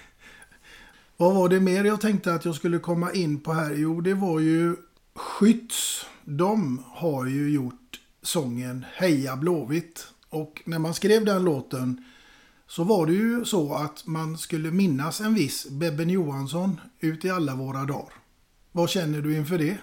Vad 1.18 1.36
var 1.36 1.50
det 1.50 1.60
mer 1.60 1.84
jag 1.84 2.02
tänkte 2.02 2.34
att 2.34 2.46
jag 2.46 2.56
skulle 2.56 2.80
komma 2.80 3.14
in 3.14 3.40
på 3.40 3.54
här? 3.54 3.74
Jo, 3.74 4.02
det 4.02 4.14
var 4.14 4.40
ju 4.40 4.76
Skytts. 5.16 6.06
De 6.24 6.84
har 6.88 7.26
ju 7.26 7.50
gjort 7.50 8.00
sången 8.22 8.86
Heja 8.94 9.36
Blåvitt. 9.36 10.08
Och 10.30 10.62
när 10.66 10.80
man 10.80 10.94
skrev 10.94 11.26
den 11.26 11.44
låten 11.44 12.04
så 12.68 12.84
var 12.84 13.06
det 13.06 13.14
ju 13.14 13.46
så 13.46 13.74
att 13.74 14.06
man 14.08 14.38
skulle 14.38 14.72
minnas 14.72 15.22
en 15.22 15.34
viss 15.34 15.70
Bebben 15.70 16.10
Johansson 16.10 16.82
ut 17.00 17.26
i 17.26 17.30
alla 17.30 17.56
våra 17.56 17.84
dagar. 17.84 18.14
Vad 18.72 18.90
känner 18.90 19.22
du 19.22 19.38
inför 19.38 19.58
det? 19.58 19.78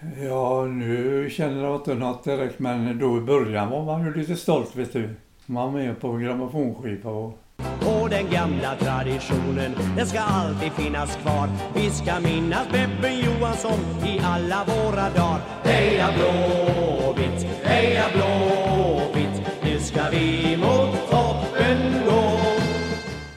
Ja, 0.00 0.64
nu 0.64 1.30
känner 1.30 1.64
jag 1.64 1.76
inte 1.76 1.94
något 1.94 2.24
direkt, 2.24 2.58
men 2.58 2.98
då 2.98 3.18
i 3.18 3.20
början 3.20 3.70
var 3.70 3.84
man 3.84 4.04
ju 4.04 4.14
lite 4.14 4.36
stolt, 4.36 4.76
vet 4.76 4.92
du. 4.92 5.08
Man 5.46 5.72
var 5.72 5.80
med 5.80 6.00
på 6.00 6.08
en 6.08 6.20
grammofonskiva 6.20 7.10
och... 7.10 7.38
Och 7.80 8.10
den 8.10 8.30
gamla 8.30 8.74
traditionen, 8.74 9.72
den 9.96 10.06
ska 10.06 10.20
alltid 10.20 10.72
finnas 10.72 11.16
kvar. 11.16 11.48
Vi 11.74 11.90
ska 11.90 12.20
minnas 12.20 12.66
Bebben 12.72 13.18
Johansson 13.18 13.78
i 14.06 14.20
alla 14.24 14.64
våra 14.64 15.10
dagar. 15.10 15.40
Heja 15.64 16.08
Blåvitt, 16.16 17.42
heja 17.62 18.04
Blåvitt, 18.14 19.42
nu 19.64 19.78
ska 19.78 20.00
vi 20.10 20.56
mot 20.56 21.10
toppen 21.10 21.92
gå. 22.06 22.38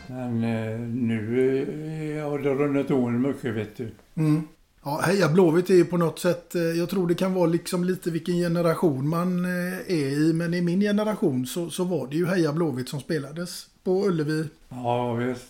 Men 0.07 0.43
eh, 0.43 0.79
nu 0.79 2.21
har 2.23 2.39
det 2.39 2.49
runnit 2.49 2.91
åren 2.91 3.21
mycket, 3.21 3.55
vet 3.55 3.77
du. 3.77 3.91
Mm. 4.15 4.47
Ja, 4.83 5.01
Heja 5.05 5.29
Blåvitt 5.29 5.69
är 5.69 5.73
ju 5.73 5.85
på 5.85 5.97
något 5.97 6.19
sätt, 6.19 6.55
eh, 6.55 6.61
jag 6.61 6.89
tror 6.89 7.07
det 7.07 7.15
kan 7.15 7.33
vara 7.33 7.45
liksom 7.45 7.83
lite 7.83 8.11
vilken 8.11 8.35
generation 8.35 9.09
man 9.09 9.45
eh, 9.45 9.77
är 9.87 10.29
i. 10.29 10.33
Men 10.33 10.53
i 10.53 10.61
min 10.61 10.81
generation 10.81 11.45
så, 11.45 11.69
så 11.69 11.83
var 11.83 12.07
det 12.07 12.15
ju 12.15 12.25
Heja 12.25 12.53
Blåvitt 12.53 12.89
som 12.89 12.99
spelades 12.99 13.67
på 13.83 14.05
Ullevi. 14.05 14.45
Ja, 14.69 15.13
visst. 15.13 15.47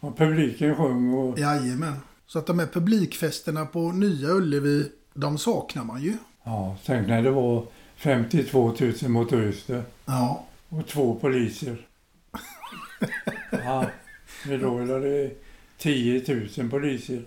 Och 0.00 0.16
publiken 0.16 0.76
sjöng 0.76 1.14
och... 1.14 1.38
Jajamän. 1.38 1.96
Så 2.26 2.38
att 2.38 2.46
de 2.46 2.58
här 2.58 2.66
publikfesterna 2.66 3.66
på 3.66 3.92
Nya 3.92 4.28
Ullevi, 4.28 4.88
de 5.14 5.38
saknar 5.38 5.84
man 5.84 6.02
ju. 6.02 6.16
Ja, 6.44 6.76
tänk 6.86 7.08
när 7.08 7.22
det 7.22 7.30
var 7.30 7.66
52 7.96 8.74
000 8.80 9.10
motorister. 9.10 9.82
Ja. 10.04 10.46
Och 10.68 10.86
två 10.86 11.14
poliser. 11.14 11.76
ja, 13.50 13.86
idag 14.48 14.90
är 14.90 15.00
det 15.00 15.30
10 15.78 16.48
000 16.58 16.70
poliser. 16.70 17.22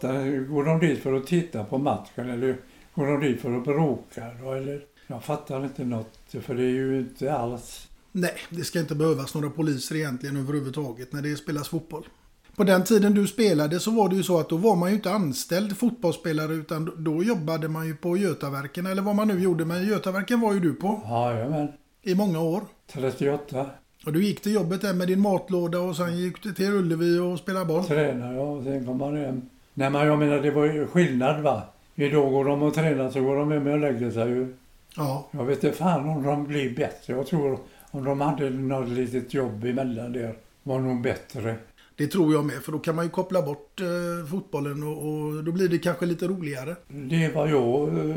Där 0.00 0.40
Går 0.40 0.64
de 0.64 0.80
dit 0.80 1.02
för 1.02 1.12
att 1.12 1.26
titta 1.26 1.64
på 1.64 1.78
matchen 1.78 2.30
eller 2.30 2.56
går 2.94 3.06
de 3.06 3.20
dit 3.20 3.40
för 3.40 3.56
att 3.56 3.64
bråka 3.64 4.26
då, 4.42 4.52
eller? 4.52 4.80
Jag 5.06 5.24
fattar 5.24 5.64
inte 5.64 5.84
något, 5.84 6.18
för 6.40 6.54
det 6.54 6.62
är 6.62 6.70
ju 6.70 6.98
inte 6.98 7.32
alls... 7.32 7.88
Nej, 8.12 8.34
det 8.50 8.64
ska 8.64 8.80
inte 8.80 8.94
behövas 8.94 9.34
några 9.34 9.50
poliser 9.50 9.96
egentligen 9.96 10.36
överhuvudtaget 10.36 11.12
när 11.12 11.22
det 11.22 11.36
spelas 11.36 11.68
fotboll. 11.68 12.06
På 12.56 12.64
den 12.64 12.84
tiden 12.84 13.14
du 13.14 13.26
spelade 13.26 13.80
så 13.80 13.90
var 13.90 14.08
det 14.08 14.16
ju 14.16 14.22
så 14.22 14.40
att 14.40 14.48
då 14.48 14.56
var 14.56 14.76
man 14.76 14.88
ju 14.88 14.94
inte 14.94 15.10
anställd 15.10 15.76
fotbollsspelare 15.76 16.54
utan 16.54 16.92
då 16.96 17.22
jobbade 17.22 17.68
man 17.68 17.86
ju 17.86 17.96
på 17.96 18.16
Götaverken 18.16 18.86
eller 18.86 19.02
vad 19.02 19.14
man 19.14 19.28
nu 19.28 19.40
gjorde. 19.40 19.64
Men 19.64 19.86
Götaverken 19.86 20.40
var 20.40 20.52
ju 20.54 20.60
du 20.60 20.74
på. 20.74 21.02
Jajamän. 21.04 21.68
I 22.02 22.14
många 22.14 22.40
år. 22.40 22.62
38. 22.92 23.66
Och 24.06 24.12
du 24.12 24.24
gick 24.24 24.40
till 24.40 24.52
jobbet 24.54 24.80
där 24.80 24.94
med 24.94 25.08
din 25.08 25.20
matlåda 25.20 25.80
och 25.80 25.96
sen 25.96 26.18
gick 26.18 26.42
du 26.42 26.52
till 26.54 26.72
Ullevi 26.72 27.18
och 27.18 27.38
spelade 27.38 27.64
boll. 27.64 27.84
Tränar 27.84 28.34
jag 28.34 28.56
och 28.56 28.64
sen 28.64 28.84
kommer 28.84 29.06
man 29.06 29.16
hem. 29.16 29.42
Nej 29.78 29.90
men 29.90 30.06
jag 30.06 30.18
menar 30.18 30.40
det 30.40 30.50
var 30.50 30.64
ju 30.64 30.86
skillnad 30.86 31.42
va. 31.42 31.62
Idag 31.94 32.32
går 32.32 32.44
de 32.44 32.62
och 32.62 32.74
tränar 32.74 33.10
så 33.10 33.20
går 33.20 33.36
de 33.36 33.52
hem 33.52 33.66
och 33.66 33.78
lägger 33.78 34.10
sig 34.10 34.28
ju. 34.28 34.54
Ja. 34.96 35.28
Jag 35.30 35.44
vet 35.44 35.64
inte 35.64 35.76
fan 35.76 36.08
om 36.08 36.22
de 36.22 36.44
blir 36.44 36.76
bättre. 36.76 37.12
Jag 37.12 37.26
tror 37.26 37.58
om 37.90 38.04
de 38.04 38.20
hade 38.20 38.50
något 38.50 38.88
litet 38.88 39.34
jobb 39.34 39.64
emellan 39.64 40.12
där 40.12 40.34
var 40.62 40.78
nog 40.78 41.02
bättre. 41.02 41.56
Det 41.96 42.06
tror 42.06 42.32
jag 42.32 42.44
med, 42.44 42.54
för 42.54 42.72
då 42.72 42.78
kan 42.78 42.94
man 42.94 43.04
ju 43.04 43.10
koppla 43.10 43.42
bort 43.42 43.80
eh, 43.80 44.26
fotbollen 44.30 44.82
och, 44.82 45.08
och 45.08 45.44
då 45.44 45.52
blir 45.52 45.68
det 45.68 45.78
kanske 45.78 46.06
lite 46.06 46.28
roligare. 46.28 46.76
Det 46.88 47.24
är 47.24 47.32
vad 47.32 47.50
jag 47.50 47.88
eh, 47.88 48.16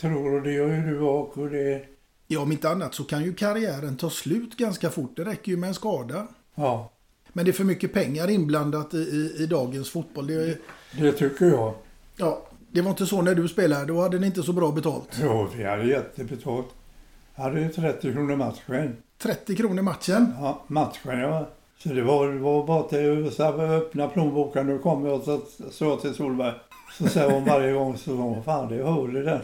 tror 0.00 0.34
och 0.34 0.42
det 0.42 0.52
gör 0.52 0.68
ju 0.68 0.82
du 0.82 1.00
också. 1.00 1.46
Det... 1.46 1.84
Ja, 2.26 2.40
om 2.40 2.52
inte 2.52 2.68
annat 2.68 2.94
så 2.94 3.04
kan 3.04 3.24
ju 3.24 3.34
karriären 3.34 3.96
ta 3.96 4.10
slut 4.10 4.56
ganska 4.56 4.90
fort. 4.90 5.16
Det 5.16 5.24
räcker 5.24 5.52
ju 5.52 5.58
med 5.58 5.68
en 5.68 5.74
skada. 5.74 6.26
Ja, 6.54 6.92
Men 7.32 7.44
det 7.44 7.50
är 7.50 7.52
för 7.52 7.64
mycket 7.64 7.92
pengar 7.92 8.30
inblandat 8.30 8.94
i, 8.94 8.98
i, 8.98 9.42
i 9.42 9.46
dagens 9.46 9.90
fotboll. 9.90 10.26
Det, 10.26 10.58
det 10.92 11.12
tycker 11.12 11.46
jag. 11.46 11.74
ja, 12.16 12.42
det 12.72 12.80
var 12.82 12.90
inte 12.90 13.06
så 13.06 13.22
när 13.22 13.34
du 13.34 13.48
spelade. 13.48 13.84
Då 13.84 14.00
hade 14.00 14.18
ni 14.18 14.26
inte 14.26 14.42
så 14.42 14.52
bra 14.52 14.72
betalt. 14.72 15.18
Jo, 15.22 15.48
vi 15.56 15.64
hade 15.64 15.84
jättebetalt. 15.84 16.66
Jag 17.34 17.42
hade 17.42 17.60
ju 17.60 17.68
30 17.68 18.12
kronor 18.12 18.36
matchen. 18.36 18.96
30 19.18 19.56
kronor 19.56 19.82
matchen. 19.82 20.34
Ja, 20.40 20.64
matchen 20.66 21.18
ja. 21.20 21.48
Så 21.78 21.88
det 21.88 22.02
var, 22.02 22.28
var 22.28 22.66
bara 22.66 22.82
till 22.82 23.26
att 23.26 23.60
öppna 23.60 24.08
plånboken. 24.08 24.66
Nu 24.66 24.78
kommer 24.78 25.08
jag 25.08 25.22
så 25.22 25.40
sa 25.70 25.84
jag 25.84 26.00
till 26.00 26.14
Solberg. 26.14 26.54
Så 26.98 27.06
säger 27.08 27.30
hon 27.30 27.44
varje 27.44 27.72
gång 27.72 27.96
så 27.98 28.12
hon, 28.14 28.44
fan 28.44 28.68
det 28.68 28.76
är 28.76 28.82
hål 28.82 29.16
i 29.16 29.22
den. 29.22 29.40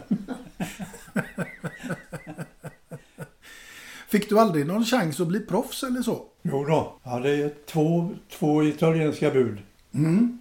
Fick 4.07 4.29
du 4.29 4.39
aldrig 4.39 4.65
någon 4.67 4.85
chans 4.85 5.19
att 5.19 5.27
bli 5.27 5.39
proffs 5.39 5.83
eller 5.83 6.01
så? 6.01 6.23
Jo 6.41 6.63
då, 6.65 6.93
jag 7.03 7.11
hade 7.11 7.49
två, 7.49 8.09
två 8.31 8.63
italienska 8.63 9.31
bud. 9.31 9.57
Mm. 9.93 10.39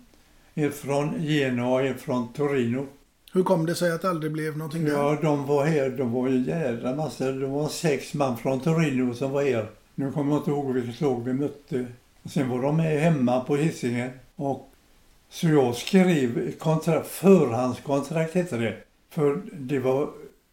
En 0.55 0.73
från 0.73 1.23
Genoa 1.23 1.69
och 1.81 1.87
en 1.87 1.99
från 1.99 2.33
Torino. 2.33 2.87
Hur 3.33 3.43
kom 3.43 3.67
det 3.67 3.75
sig 3.75 3.93
att 3.93 4.03
det 4.03 4.11
aldrig 4.11 4.33
blev 4.33 4.57
någonting 4.59 4.85
där? 4.85 4.93
Ja, 4.93 5.19
de 5.23 5.47
var 5.47 5.65
här. 5.65 5.91
De 5.91 6.13
var 6.13 6.29
en 6.29 6.45
jävla 6.45 6.95
massa. 6.95 7.33
De 7.33 7.51
var 7.53 7.69
sex 7.69 8.15
man 8.15 8.37
från 8.37 8.61
Torino 8.61 9.15
som 9.15 9.31
var 9.31 9.43
här. 9.43 9.67
Nu 9.95 10.13
kommer 10.13 10.33
jag 10.33 10.41
inte 10.41 10.51
ihåg 10.51 10.73
vilket 10.75 11.01
lag 11.01 11.25
vi 11.25 11.33
mötte. 11.33 11.87
Sen 12.25 12.49
var 12.49 12.63
de 12.63 12.77
med 12.77 13.01
hemma 13.01 13.41
på 13.41 13.57
Hisingen. 13.57 14.11
Och 14.37 14.71
så 15.31 15.49
jag 15.49 15.75
skrev 15.75 16.53
kontrakt, 16.59 17.07
förhandskontrakt 17.09 18.35
hette 18.35 18.57
det. 18.57 18.77
För 19.11 19.43
det 19.53 19.79
var, 19.79 20.11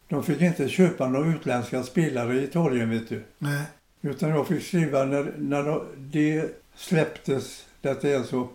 de 0.07 0.23
fick 0.23 0.41
inte 0.41 0.69
köpa 0.69 1.07
några 1.07 1.35
utländska 1.35 1.83
spelare 1.83 2.35
i 2.39 2.43
Italien 2.43 2.89
vet 2.89 3.09
du. 3.09 3.23
Nej. 3.37 3.63
Utan 4.01 4.29
jag 4.29 4.47
fick 4.47 4.63
skriva 4.63 5.03
när, 5.05 5.33
när 5.37 5.63
de- 5.63 5.81
det 5.97 6.45
släpptes, 6.75 7.65
detta 7.81 8.09
är 8.09 8.23
så, 8.23 8.47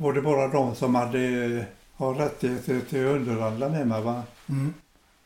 var 0.00 0.12
det 0.12 0.22
bara 0.22 0.48
de 0.48 0.74
som 0.74 0.94
hade 0.94 1.66
har 1.94 2.14
rättigheter 2.14 2.80
till 2.88 3.06
att 3.06 3.16
underhandla 3.16 3.68
med 3.68 3.86
mig. 3.86 4.02
Va? 4.02 4.22
Mm. 4.48 4.74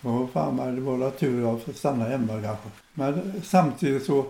Och 0.03 0.31
fan, 0.31 0.75
det 0.75 0.81
var 0.81 0.97
väl 0.97 1.13
tur 1.13 1.55
att 1.55 1.63
få 1.63 1.73
stanna 1.73 2.05
hemma 2.05 2.43
kanske. 2.43 2.69
Men 2.95 3.43
samtidigt 3.45 4.05
så 4.05 4.27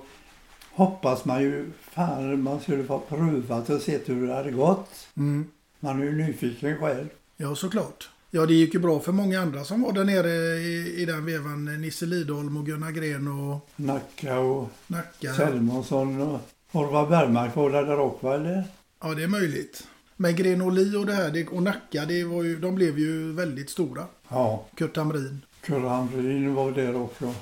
hoppas 0.72 1.24
man 1.24 1.42
ju, 1.42 1.70
fan 1.80 2.42
man 2.42 2.60
skulle 2.60 2.84
få 2.84 2.98
prövat 2.98 3.70
och 3.70 3.80
sett 3.80 4.08
hur 4.08 4.26
det 4.26 4.34
hade 4.34 4.50
gått. 4.50 5.08
Mm. 5.16 5.46
Man 5.80 6.00
är 6.00 6.04
ju 6.04 6.26
nyfiken 6.26 6.78
själv. 6.78 7.08
Ja, 7.36 7.54
såklart. 7.54 8.10
Ja, 8.30 8.46
det 8.46 8.54
gick 8.54 8.74
ju 8.74 8.80
bra 8.80 9.00
för 9.00 9.12
många 9.12 9.40
andra 9.40 9.64
som 9.64 9.82
var 9.82 9.92
där 9.92 10.04
nere 10.04 10.30
i, 10.58 11.02
i 11.02 11.04
den 11.04 11.24
vevan. 11.24 11.64
Nisse 11.64 12.06
Lidholm 12.06 12.56
och 12.56 12.66
Gunnar 12.66 12.90
Gren 12.90 13.28
och 13.28 13.70
Nacka 13.76 14.38
och 14.38 14.70
Nacka. 14.86 15.34
Selmonsson 15.34 16.20
och 16.20 16.40
Orvar 16.72 17.06
Bergmark 17.06 17.56
var 17.56 17.70
där 17.70 17.98
också 17.98 18.28
eller? 18.28 18.64
Ja, 19.00 19.14
det 19.14 19.22
är 19.22 19.28
möjligt. 19.28 19.86
Men 20.22 20.36
Gren 20.36 20.62
och 20.62 21.06
det 21.06 21.12
här 21.12 21.30
det, 21.30 21.48
och 21.48 21.62
Nacka, 21.62 22.04
det 22.04 22.24
var 22.24 22.42
ju, 22.42 22.58
de 22.58 22.74
blev 22.74 22.98
ju 22.98 23.32
väldigt 23.32 23.70
stora. 23.70 24.06
Ja. 24.28 24.66
Kurt 24.74 24.96
Hamrin. 24.96 25.40
Kurre 25.60 25.88
Hamrin 25.88 26.54
var 26.54 26.72
där 26.72 26.96
också. 26.96 27.24
Mm. 27.24 27.36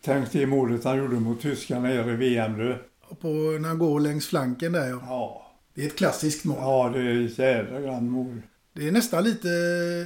Tänk 0.00 0.32
det 0.32 0.46
målet 0.46 0.84
han 0.84 0.98
gjorde 0.98 1.16
mot 1.16 1.42
tyskarna 1.42 1.80
nere 1.80 2.12
i 2.12 2.16
VM 2.16 2.58
nu. 2.58 2.78
På, 3.20 3.28
när 3.28 3.68
han 3.68 3.78
går 3.78 4.00
längs 4.00 4.26
flanken 4.26 4.72
där 4.72 4.88
ja. 4.88 5.00
Ja. 5.06 5.52
Det 5.74 5.82
är 5.82 5.86
ett 5.86 5.96
klassiskt 5.96 6.44
mål. 6.44 6.56
Ja, 6.60 6.90
det 6.94 7.00
är 7.44 7.60
ett 7.60 7.84
grann 7.84 8.10
mål. 8.10 8.42
Det 8.72 8.88
är 8.88 8.92
nästan 8.92 9.24
lite, 9.24 9.48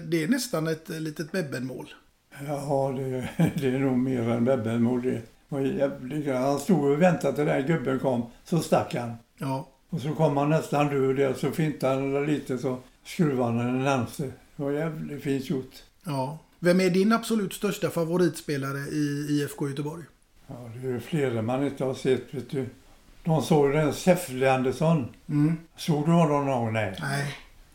det 0.07 0.23
är 0.23 0.29
nästan 0.29 0.67
ett 0.67 0.89
litet 0.89 1.33
Bebben-mål. 1.33 1.89
Ja, 2.47 2.95
det, 2.97 3.29
det 3.61 3.69
är 3.69 3.79
nog 3.79 3.99
mer 3.99 4.31
än 4.31 4.45
Bebben-mål 4.45 5.03
det. 5.03 5.21
var 5.49 5.61
jävligt 5.61 6.27
grann. 6.27 6.43
Han 6.43 6.59
stod 6.59 6.85
och 6.85 7.03
väntade 7.03 7.37
till 7.37 7.45
den 7.47 7.67
gubben 7.67 7.99
kom, 7.99 8.31
så 8.45 8.59
stack 8.59 8.95
han. 8.95 9.13
Ja. 9.39 9.74
Och 9.95 10.01
så 10.01 10.15
kom 10.15 10.37
han 10.37 10.51
nästan 10.51 10.89
död 10.89 11.17
där, 11.17 11.35
så 11.35 11.51
fintade 11.51 11.95
han 11.95 12.27
lite 12.27 12.59
så 12.59 12.79
skruvade 13.05 13.53
han 13.53 13.57
den 13.57 13.85
närmste. 13.85 14.23
Det 14.57 14.63
var 14.63 14.71
jävligt 14.71 15.23
fint 15.23 15.51
gjort. 15.51 15.73
Ja. 16.05 16.39
Vem 16.59 16.81
är 16.81 16.91
din 16.91 17.13
absolut 17.13 17.53
största 17.53 17.91
favoritspelare 17.91 18.79
i 18.79 19.27
IFK 19.31 19.69
Göteborg? 19.69 20.05
Ja, 20.47 20.71
det 20.75 20.89
är 20.89 20.93
ju 20.93 21.01
flera 21.01 21.43
man 21.43 21.67
inte 21.67 21.85
har 21.85 21.95
sett, 21.95 22.35
vet 22.35 22.51
du. 22.51 22.67
De 23.25 23.43
såg 23.43 23.73
den 23.73 23.93
Säffle 23.93 24.53
Andersson. 24.53 25.09
Mm. 25.29 25.57
Såg 25.77 26.07
du 26.07 26.13
honom 26.13 26.47
någon 26.47 26.65
gång? 26.65 26.73
Nej. 26.73 26.97
Nej. 27.01 27.35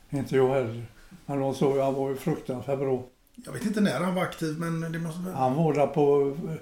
Inte 0.10 0.36
jag 0.36 0.54
heller. 0.54 0.86
Men 1.26 1.40
de 1.40 1.56
såg, 1.56 1.78
han 1.78 1.94
var 1.94 2.10
ju 2.10 2.16
fruktansvärt 2.16 2.80
bra. 2.80 3.04
Jag 3.36 3.52
vet 3.52 3.66
inte 3.66 3.82
när 3.82 4.00
han 4.00 4.16
var 4.16 4.22
aktiv 4.22 4.60
men 4.60 4.92
det 4.92 5.00
måste. 5.00 5.20
Han 5.36 5.56
var 5.56 5.74
där 5.74 5.88
på 5.88 6.36
eh, 6.50 6.56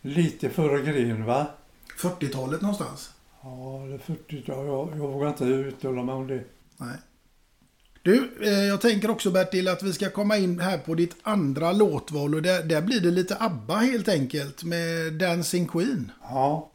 lite 0.00 0.50
före 0.50 0.82
Gren 0.82 1.24
va? 1.24 1.46
40-talet 1.98 2.60
någonstans. 2.60 3.13
Ja, 3.44 3.84
det 3.88 3.94
är 3.94 3.98
40 3.98 4.42
jag, 4.46 4.66
jag, 4.66 4.88
jag 4.90 5.08
vågar 5.08 5.28
inte 5.28 5.44
uttala 5.44 6.02
mig 6.02 6.14
om 6.14 6.26
det. 6.26 6.44
Nej. 6.76 6.96
Du, 8.02 8.30
eh, 8.42 8.48
jag 8.64 8.80
tänker 8.80 9.10
också 9.10 9.30
Bertil 9.30 9.68
att 9.68 9.82
vi 9.82 9.92
ska 9.92 10.10
komma 10.10 10.36
in 10.36 10.60
här 10.60 10.78
på 10.78 10.94
ditt 10.94 11.16
andra 11.22 11.72
låtval 11.72 12.34
och 12.34 12.42
där, 12.42 12.62
där 12.62 12.82
blir 12.82 13.00
det 13.00 13.10
lite 13.10 13.36
ABBA 13.40 13.76
helt 13.76 14.08
enkelt 14.08 14.64
med 14.64 15.12
Dancing 15.12 15.68
Queen. 15.68 16.10
Ja. 16.22 16.70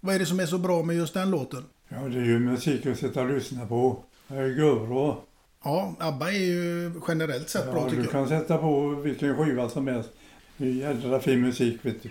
Vad 0.00 0.14
är 0.14 0.18
det 0.18 0.26
som 0.26 0.40
är 0.40 0.46
så 0.46 0.58
bra 0.58 0.82
med 0.82 0.96
just 0.96 1.14
den 1.14 1.30
låten? 1.30 1.64
Ja, 1.88 1.96
det 1.96 2.18
är 2.18 2.24
ju 2.24 2.38
musik 2.38 2.86
att 2.86 2.98
sitta 2.98 3.22
och 3.22 3.30
lyssna 3.30 3.66
på. 3.66 4.04
Det 4.28 4.34
är 4.34 4.46
görbra. 4.46 5.16
Ja, 5.64 5.94
ABBA 5.98 6.32
är 6.32 6.38
ju 6.38 6.92
generellt 7.08 7.48
sett 7.48 7.72
bra 7.72 7.80
Ja, 7.80 7.84
tycker 7.84 7.96
du 7.96 8.02
jag. 8.02 8.12
kan 8.12 8.28
sätta 8.28 8.58
på 8.58 8.88
vilken 8.88 9.36
skiva 9.36 9.68
som 9.68 9.86
helst. 9.86 10.10
Det 10.56 10.64
är 10.66 10.70
jädra 10.70 11.20
fin 11.20 11.40
musik 11.40 11.78
vet 11.82 12.02
du. 12.02 12.10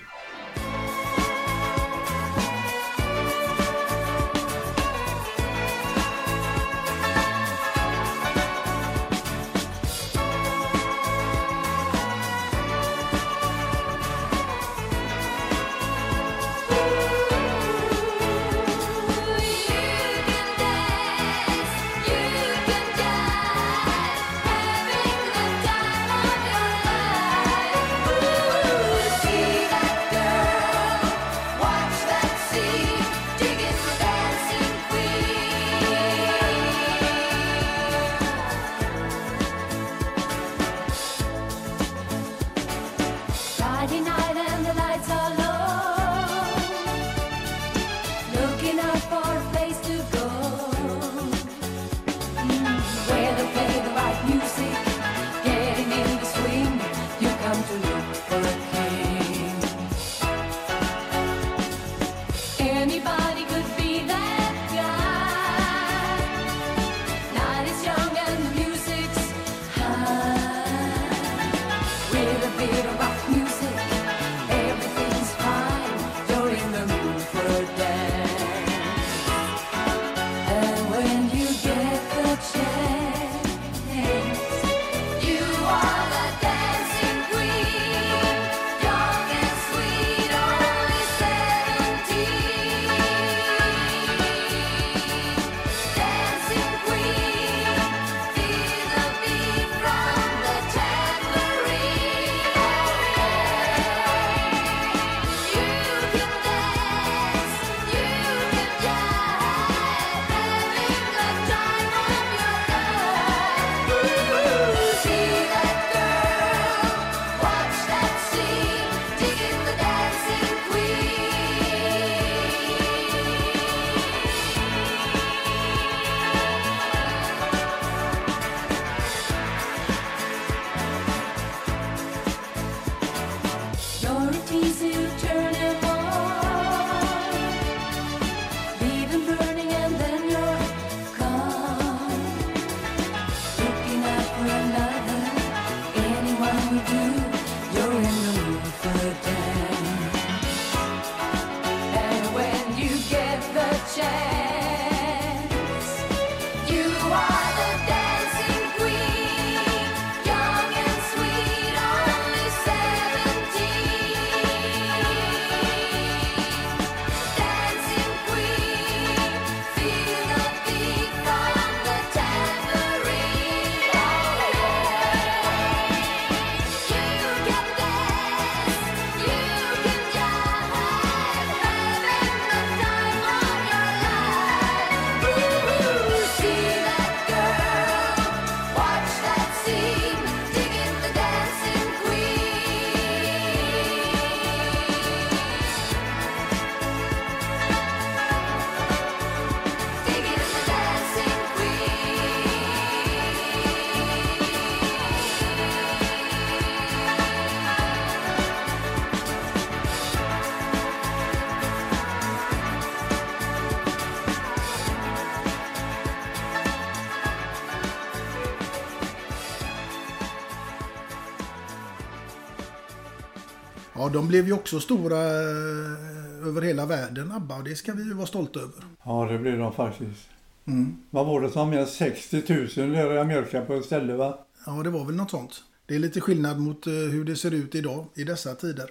De 224.14 224.28
blev 224.28 224.48
ju 224.48 224.54
också 224.54 224.80
stora 224.80 225.18
eh, 225.18 226.48
över 226.48 226.62
hela 226.62 226.86
världen, 226.86 227.32
ABBA, 227.32 227.56
och 227.56 227.64
det 227.64 227.76
ska 227.76 227.94
vi 227.94 228.04
ju 228.04 228.14
vara 228.14 228.28
stolta 228.28 228.60
över. 228.60 228.84
Ja, 229.04 229.28
det 229.32 229.40
blev 229.40 229.58
de 229.58 229.74
faktiskt. 229.74 230.30
Mm. 230.66 230.98
Vad 231.10 231.26
var 231.26 231.42
det 231.42 231.50
som 231.50 231.70
med 231.70 231.88
60 231.88 232.44
000 232.78 232.90
nere 232.90 233.14
i 233.14 233.18
Amerika 233.18 233.62
på 233.62 233.74
ett 233.74 233.86
ställe 233.86 234.14
va? 234.14 234.40
Ja, 234.66 234.72
det 234.84 234.90
var 234.90 235.06
väl 235.06 235.16
något 235.16 235.32
sånt. 235.32 235.64
Det 235.86 235.96
är 235.96 236.00
lite 236.00 236.22
skillnad 236.22 236.60
mot 236.60 236.88
eh, 236.88 236.94
hur 236.94 237.26
det 237.26 237.36
ser 237.36 237.54
ut 237.54 237.76
idag 237.76 238.06
i 238.16 238.24
dessa 238.24 238.56
tider. 238.56 238.90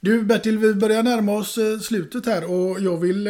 Du 0.00 0.22
Bertil, 0.22 0.58
vi 0.58 0.74
börjar 0.74 1.02
närma 1.02 1.32
oss 1.32 1.58
eh, 1.58 1.78
slutet 1.78 2.26
här 2.26 2.50
och 2.50 2.80
jag 2.80 2.96
vill 2.96 3.28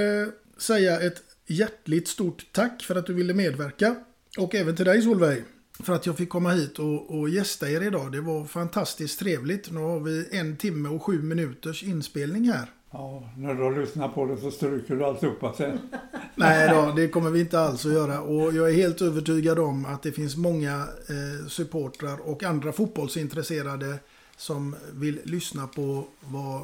säga 0.59 1.01
ett 1.01 1.23
hjärtligt 1.47 2.09
stort 2.09 2.47
tack 2.53 2.83
för 2.83 2.95
att 2.95 3.07
du 3.07 3.15
ville 3.15 3.35
medverka. 3.35 3.97
Och 4.39 4.55
även 4.55 4.77
till 4.77 4.85
dig 4.85 5.03
Solveig 5.03 5.45
för 5.83 5.93
att 5.93 6.07
jag 6.07 6.17
fick 6.17 6.29
komma 6.29 6.51
hit 6.51 6.79
och, 6.79 7.19
och 7.19 7.29
gästa 7.29 7.71
er 7.71 7.81
idag. 7.81 8.13
Det 8.13 8.21
var 8.21 8.45
fantastiskt 8.45 9.19
trevligt. 9.19 9.71
Nu 9.71 9.81
har 9.81 10.01
vi 10.01 10.29
en 10.31 10.57
timme 10.57 10.89
och 10.89 11.03
sju 11.03 11.23
minuters 11.23 11.83
inspelning 11.83 12.49
här. 12.49 12.71
Ja, 12.91 13.23
när 13.37 13.55
du 13.55 13.63
har 13.63 13.81
lyssnat 13.81 14.15
på 14.15 14.27
det 14.27 14.37
så 14.37 14.51
stryker 14.51 14.97
du 14.97 15.05
alltihopa 15.05 15.53
sen. 15.53 15.79
Nej 16.35 16.69
då, 16.69 16.93
det 16.97 17.09
kommer 17.09 17.31
vi 17.31 17.41
inte 17.41 17.61
alls 17.61 17.87
att 17.87 17.93
göra. 17.93 18.21
Och 18.21 18.55
jag 18.55 18.71
är 18.71 18.75
helt 18.75 19.03
övertygad 19.03 19.59
om 19.59 19.87
att 19.87 20.03
det 20.03 20.13
finns 20.13 20.37
många 20.37 20.75
eh, 21.09 21.49
supportrar 21.49 22.19
och 22.29 22.43
andra 22.43 22.73
fotbollsintresserade 22.73 23.99
som 24.37 24.77
vill 24.93 25.21
lyssna 25.25 25.67
på 25.67 26.07
vad 26.21 26.63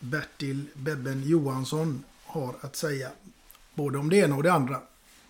Bertil 0.00 0.64
Bebben 0.74 1.22
Johansson 1.22 2.04
har 2.24 2.54
att 2.60 2.76
säga. 2.76 3.08
Både 3.74 3.98
om 3.98 4.10
det 4.10 4.16
ena 4.16 4.36
och 4.36 4.42
det 4.42 4.52
andra. 4.52 4.80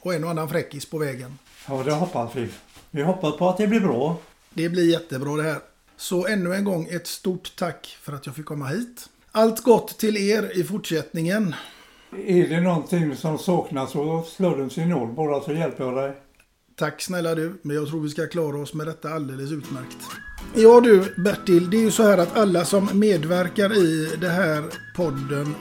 Och 0.01 0.15
en 0.15 0.25
och 0.25 0.31
annan 0.31 0.49
fräckis 0.49 0.87
på 0.87 0.99
vägen. 0.99 1.39
Ja, 1.69 1.83
det 1.83 1.93
hoppas 1.93 2.37
vi. 2.37 2.49
Vi 2.95 3.03
hoppas 3.03 3.37
på 3.37 3.49
att 3.49 3.57
det 3.57 3.67
blir 3.67 3.81
bra. 3.81 4.17
Det 4.51 4.69
blir 4.69 4.91
jättebra 4.91 5.37
det 5.37 5.43
här. 5.43 5.59
Så 5.97 6.27
ännu 6.27 6.55
en 6.55 6.65
gång 6.65 6.89
ett 6.91 7.07
stort 7.07 7.57
tack 7.57 7.99
för 8.03 8.13
att 8.13 8.27
jag 8.27 8.35
fick 8.35 8.45
komma 8.45 8.67
hit. 8.67 9.09
Allt 9.33 9.63
gott 9.63 9.99
till 9.99 10.17
er 10.17 10.59
i 10.59 10.65
fortsättningen. 10.65 11.55
Är 12.27 12.49
det 12.49 12.61
någonting 12.61 13.17
som 13.17 13.39
saknas 13.39 13.91
så 13.91 14.23
slår 14.23 14.57
du 14.57 14.71
sin 14.71 14.89
nål 14.89 15.13
bara 15.13 15.41
så 15.41 15.53
hjälper 15.53 15.85
jag 15.85 15.97
dig. 15.97 16.13
Tack 16.77 17.03
snälla 17.03 17.35
du, 17.35 17.53
men 17.63 17.77
jag 17.77 17.89
tror 17.89 18.01
vi 18.01 18.09
ska 18.09 18.27
klara 18.27 18.57
oss 18.57 18.75
med 18.75 18.87
detta 18.87 19.09
alldeles 19.09 19.53
utmärkt. 19.53 19.97
Ja 20.55 20.81
du 20.81 21.15
Bertil, 21.17 21.71
det 21.71 21.77
är 21.77 21.83
ju 21.83 21.91
så 21.91 22.03
här 22.03 22.19
att 22.19 22.37
alla 22.37 22.65
som 22.65 22.89
medverkar 22.93 23.79
i 23.85 24.17
det 24.21 24.29
här 24.29 24.65
podden 24.97 25.55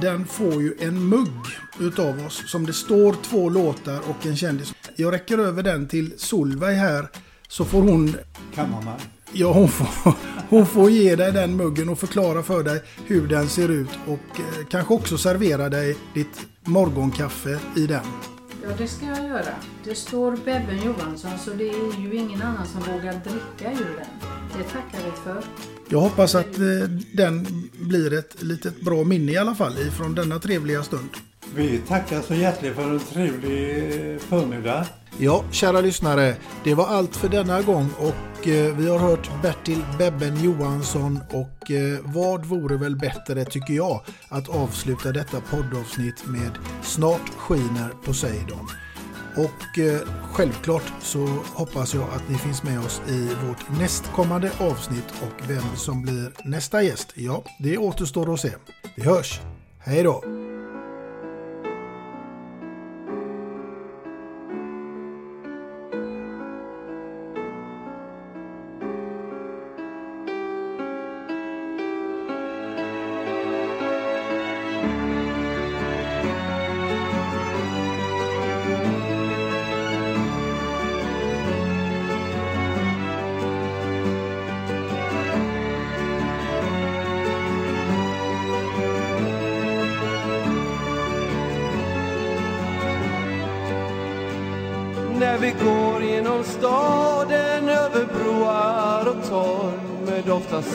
den 0.00 0.26
får 0.26 0.62
ju 0.62 0.74
en 0.80 1.08
mugg 1.08 1.46
utav 1.80 2.26
oss 2.26 2.50
som 2.50 2.66
det 2.66 2.72
står 2.72 3.16
två 3.22 3.48
låtar 3.48 4.00
och 4.08 4.26
en 4.26 4.36
kändis. 4.36 4.74
Jag 4.96 5.12
räcker 5.12 5.38
över 5.38 5.62
den 5.62 5.88
till 5.88 6.12
Solveig 6.16 6.76
här 6.76 7.08
så 7.48 7.64
får 7.64 7.82
hon... 7.82 8.16
Kammarman. 8.54 9.00
Ja, 9.32 9.52
hon 9.52 9.68
får, 9.68 10.14
hon 10.48 10.66
får 10.66 10.90
ge 10.90 11.16
dig 11.16 11.32
den 11.32 11.56
muggen 11.56 11.88
och 11.88 11.98
förklara 11.98 12.42
för 12.42 12.62
dig 12.62 12.82
hur 13.06 13.28
den 13.28 13.48
ser 13.48 13.68
ut 13.68 13.90
och 14.06 14.40
eh, 14.40 14.66
kanske 14.70 14.94
också 14.94 15.18
servera 15.18 15.68
dig 15.68 15.96
ditt 16.14 16.46
morgonkaffe 16.64 17.58
i 17.76 17.86
den. 17.86 18.04
Ja, 18.62 18.68
det 18.78 18.88
ska 18.88 19.06
jag 19.06 19.28
göra. 19.28 19.54
Det 19.84 19.94
står 19.94 20.36
Bebben 20.36 20.82
Johansson 20.84 21.38
så 21.38 21.50
det 21.50 21.68
är 21.68 22.00
ju 22.00 22.14
ingen 22.14 22.42
annan 22.42 22.66
som 22.66 22.80
vågar 22.80 23.12
dricka 23.12 23.72
ur 23.72 23.96
den. 23.96 24.30
Det 24.58 24.64
tackar 24.64 24.98
vi 25.04 25.10
för. 25.24 25.44
Jag 25.92 26.00
hoppas 26.00 26.34
att 26.34 26.58
eh, 26.58 26.88
den 27.12 27.46
blir 27.72 28.12
ett 28.12 28.42
litet 28.42 28.80
bra 28.80 29.04
minne 29.04 29.32
i 29.32 29.36
alla 29.36 29.54
fall 29.54 29.78
ifrån 29.78 30.14
denna 30.14 30.38
trevliga 30.38 30.82
stund. 30.82 31.08
Vi 31.54 31.78
tackar 31.78 32.22
så 32.22 32.34
hjärtligt 32.34 32.74
för 32.74 32.90
en 32.90 33.00
trevlig 33.00 33.70
eh, 33.70 34.18
förmiddag. 34.18 34.86
Ja, 35.18 35.44
kära 35.50 35.80
lyssnare, 35.80 36.36
det 36.64 36.74
var 36.74 36.86
allt 36.86 37.16
för 37.16 37.28
denna 37.28 37.62
gång 37.62 37.88
och 37.98 38.48
eh, 38.48 38.76
vi 38.76 38.88
har 38.88 38.98
hört 38.98 39.30
Bertil 39.42 39.84
Bebben 39.98 40.44
Johansson 40.44 41.20
och 41.30 41.70
eh, 41.70 41.98
vad 42.04 42.46
vore 42.46 42.76
väl 42.76 42.96
bättre 42.96 43.44
tycker 43.44 43.74
jag 43.74 44.04
att 44.28 44.48
avsluta 44.48 45.12
detta 45.12 45.40
poddavsnitt 45.40 46.26
med 46.26 46.50
Snart 46.82 47.28
skiner 47.36 47.88
Poseidon. 48.04 48.68
Och 49.40 49.78
eh, 49.78 50.00
självklart 50.32 50.92
så 51.00 51.26
hoppas 51.54 51.94
jag 51.94 52.02
att 52.02 52.28
ni 52.28 52.38
finns 52.38 52.62
med 52.62 52.78
oss 52.78 53.02
i 53.08 53.28
vårt 53.46 53.78
nästkommande 53.78 54.52
avsnitt 54.58 55.14
och 55.22 55.50
vem 55.50 55.76
som 55.76 56.02
blir 56.02 56.32
nästa 56.44 56.82
gäst, 56.82 57.12
ja, 57.14 57.44
det 57.58 57.78
återstår 57.78 58.34
att 58.34 58.40
se. 58.40 58.50
Vi 58.96 59.02
hörs! 59.02 59.40
Hej 59.78 60.02
då! 60.02 60.49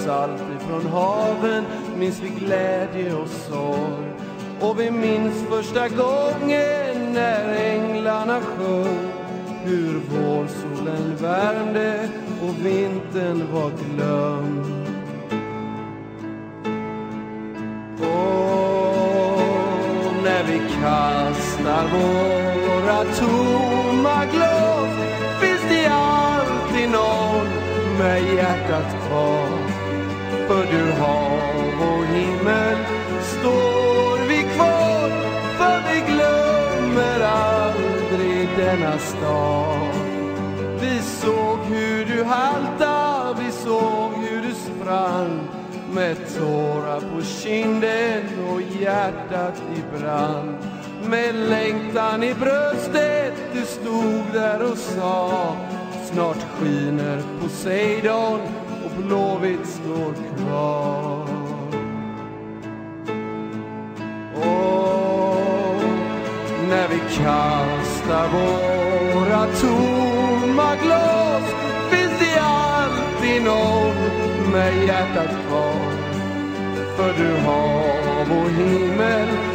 Salt 0.04 0.42
ifrån 0.62 0.86
haven 0.92 1.64
minns 1.98 2.20
vi 2.20 2.30
glädje 2.30 3.16
och 3.16 3.30
sorg. 3.30 4.06
Och 4.62 4.80
vi 4.80 4.92
minns 4.92 5.44
första 5.50 5.88
gången 5.88 7.14
när 7.14 7.56
änglarna 7.56 8.42
sjöng 8.42 9.12
hur 9.64 10.00
vårsolen 10.00 11.16
värmde 11.16 12.10
och 12.42 12.66
vintern 12.66 13.54
var 13.54 13.72
glömd. 13.96 14.66
Och 18.00 19.44
när 20.24 20.44
vi 20.44 20.60
kastar 20.82 21.88
våra 21.94 23.04
tomma 23.04 24.26
glas 24.26 24.94
finns 25.42 25.62
det 25.70 25.88
alltid 25.88 26.90
någon 26.90 27.48
med 28.00 28.36
hjärtat 28.36 29.08
kvar. 29.08 29.55
Du 30.72 30.92
hav 30.92 31.82
och 31.82 32.06
himmel 32.06 32.78
står 33.22 34.28
vi 34.28 34.44
kvar 34.56 35.10
för 35.58 35.94
vi 35.94 36.14
glömmer 36.14 37.20
aldrig 37.20 38.50
denna 38.58 38.98
stad. 38.98 39.96
Vi 40.82 41.02
såg 41.02 41.60
hur 41.70 42.06
du 42.06 42.24
halta, 42.24 43.34
vi 43.40 43.52
såg 43.52 44.12
hur 44.14 44.42
du 44.42 44.54
sprang 44.54 45.40
med 45.94 46.18
tårar 46.38 47.00
på 47.00 47.22
kinden 47.26 48.24
och 48.52 48.62
hjärtat 48.62 49.64
i 49.76 49.98
brand. 50.00 50.56
Med 51.10 51.36
längtan 51.36 52.24
i 52.24 52.34
bröstet 52.34 53.34
du 53.54 53.62
stod 53.62 54.24
där 54.34 54.72
och 54.72 54.78
sa 54.78 55.56
Snart 56.06 56.46
skiner 56.60 57.22
Poseidon 57.42 58.40
Blåvitt 58.98 59.68
står 59.68 60.14
kvar. 60.38 61.28
Och 64.36 65.82
när 66.70 66.88
vi 66.88 67.00
kastar 67.00 68.30
våra 68.30 69.46
tomma 69.46 70.76
glas 70.84 71.44
finns 71.90 72.20
det 72.20 72.42
alltid 72.42 73.44
någon 73.44 74.52
med 74.52 74.88
hjärtat 74.88 75.36
kvar. 75.48 75.92
För 76.98 77.14
du 77.18 77.38
hav 77.38 78.40
och 78.40 78.50
himmel 78.50 79.55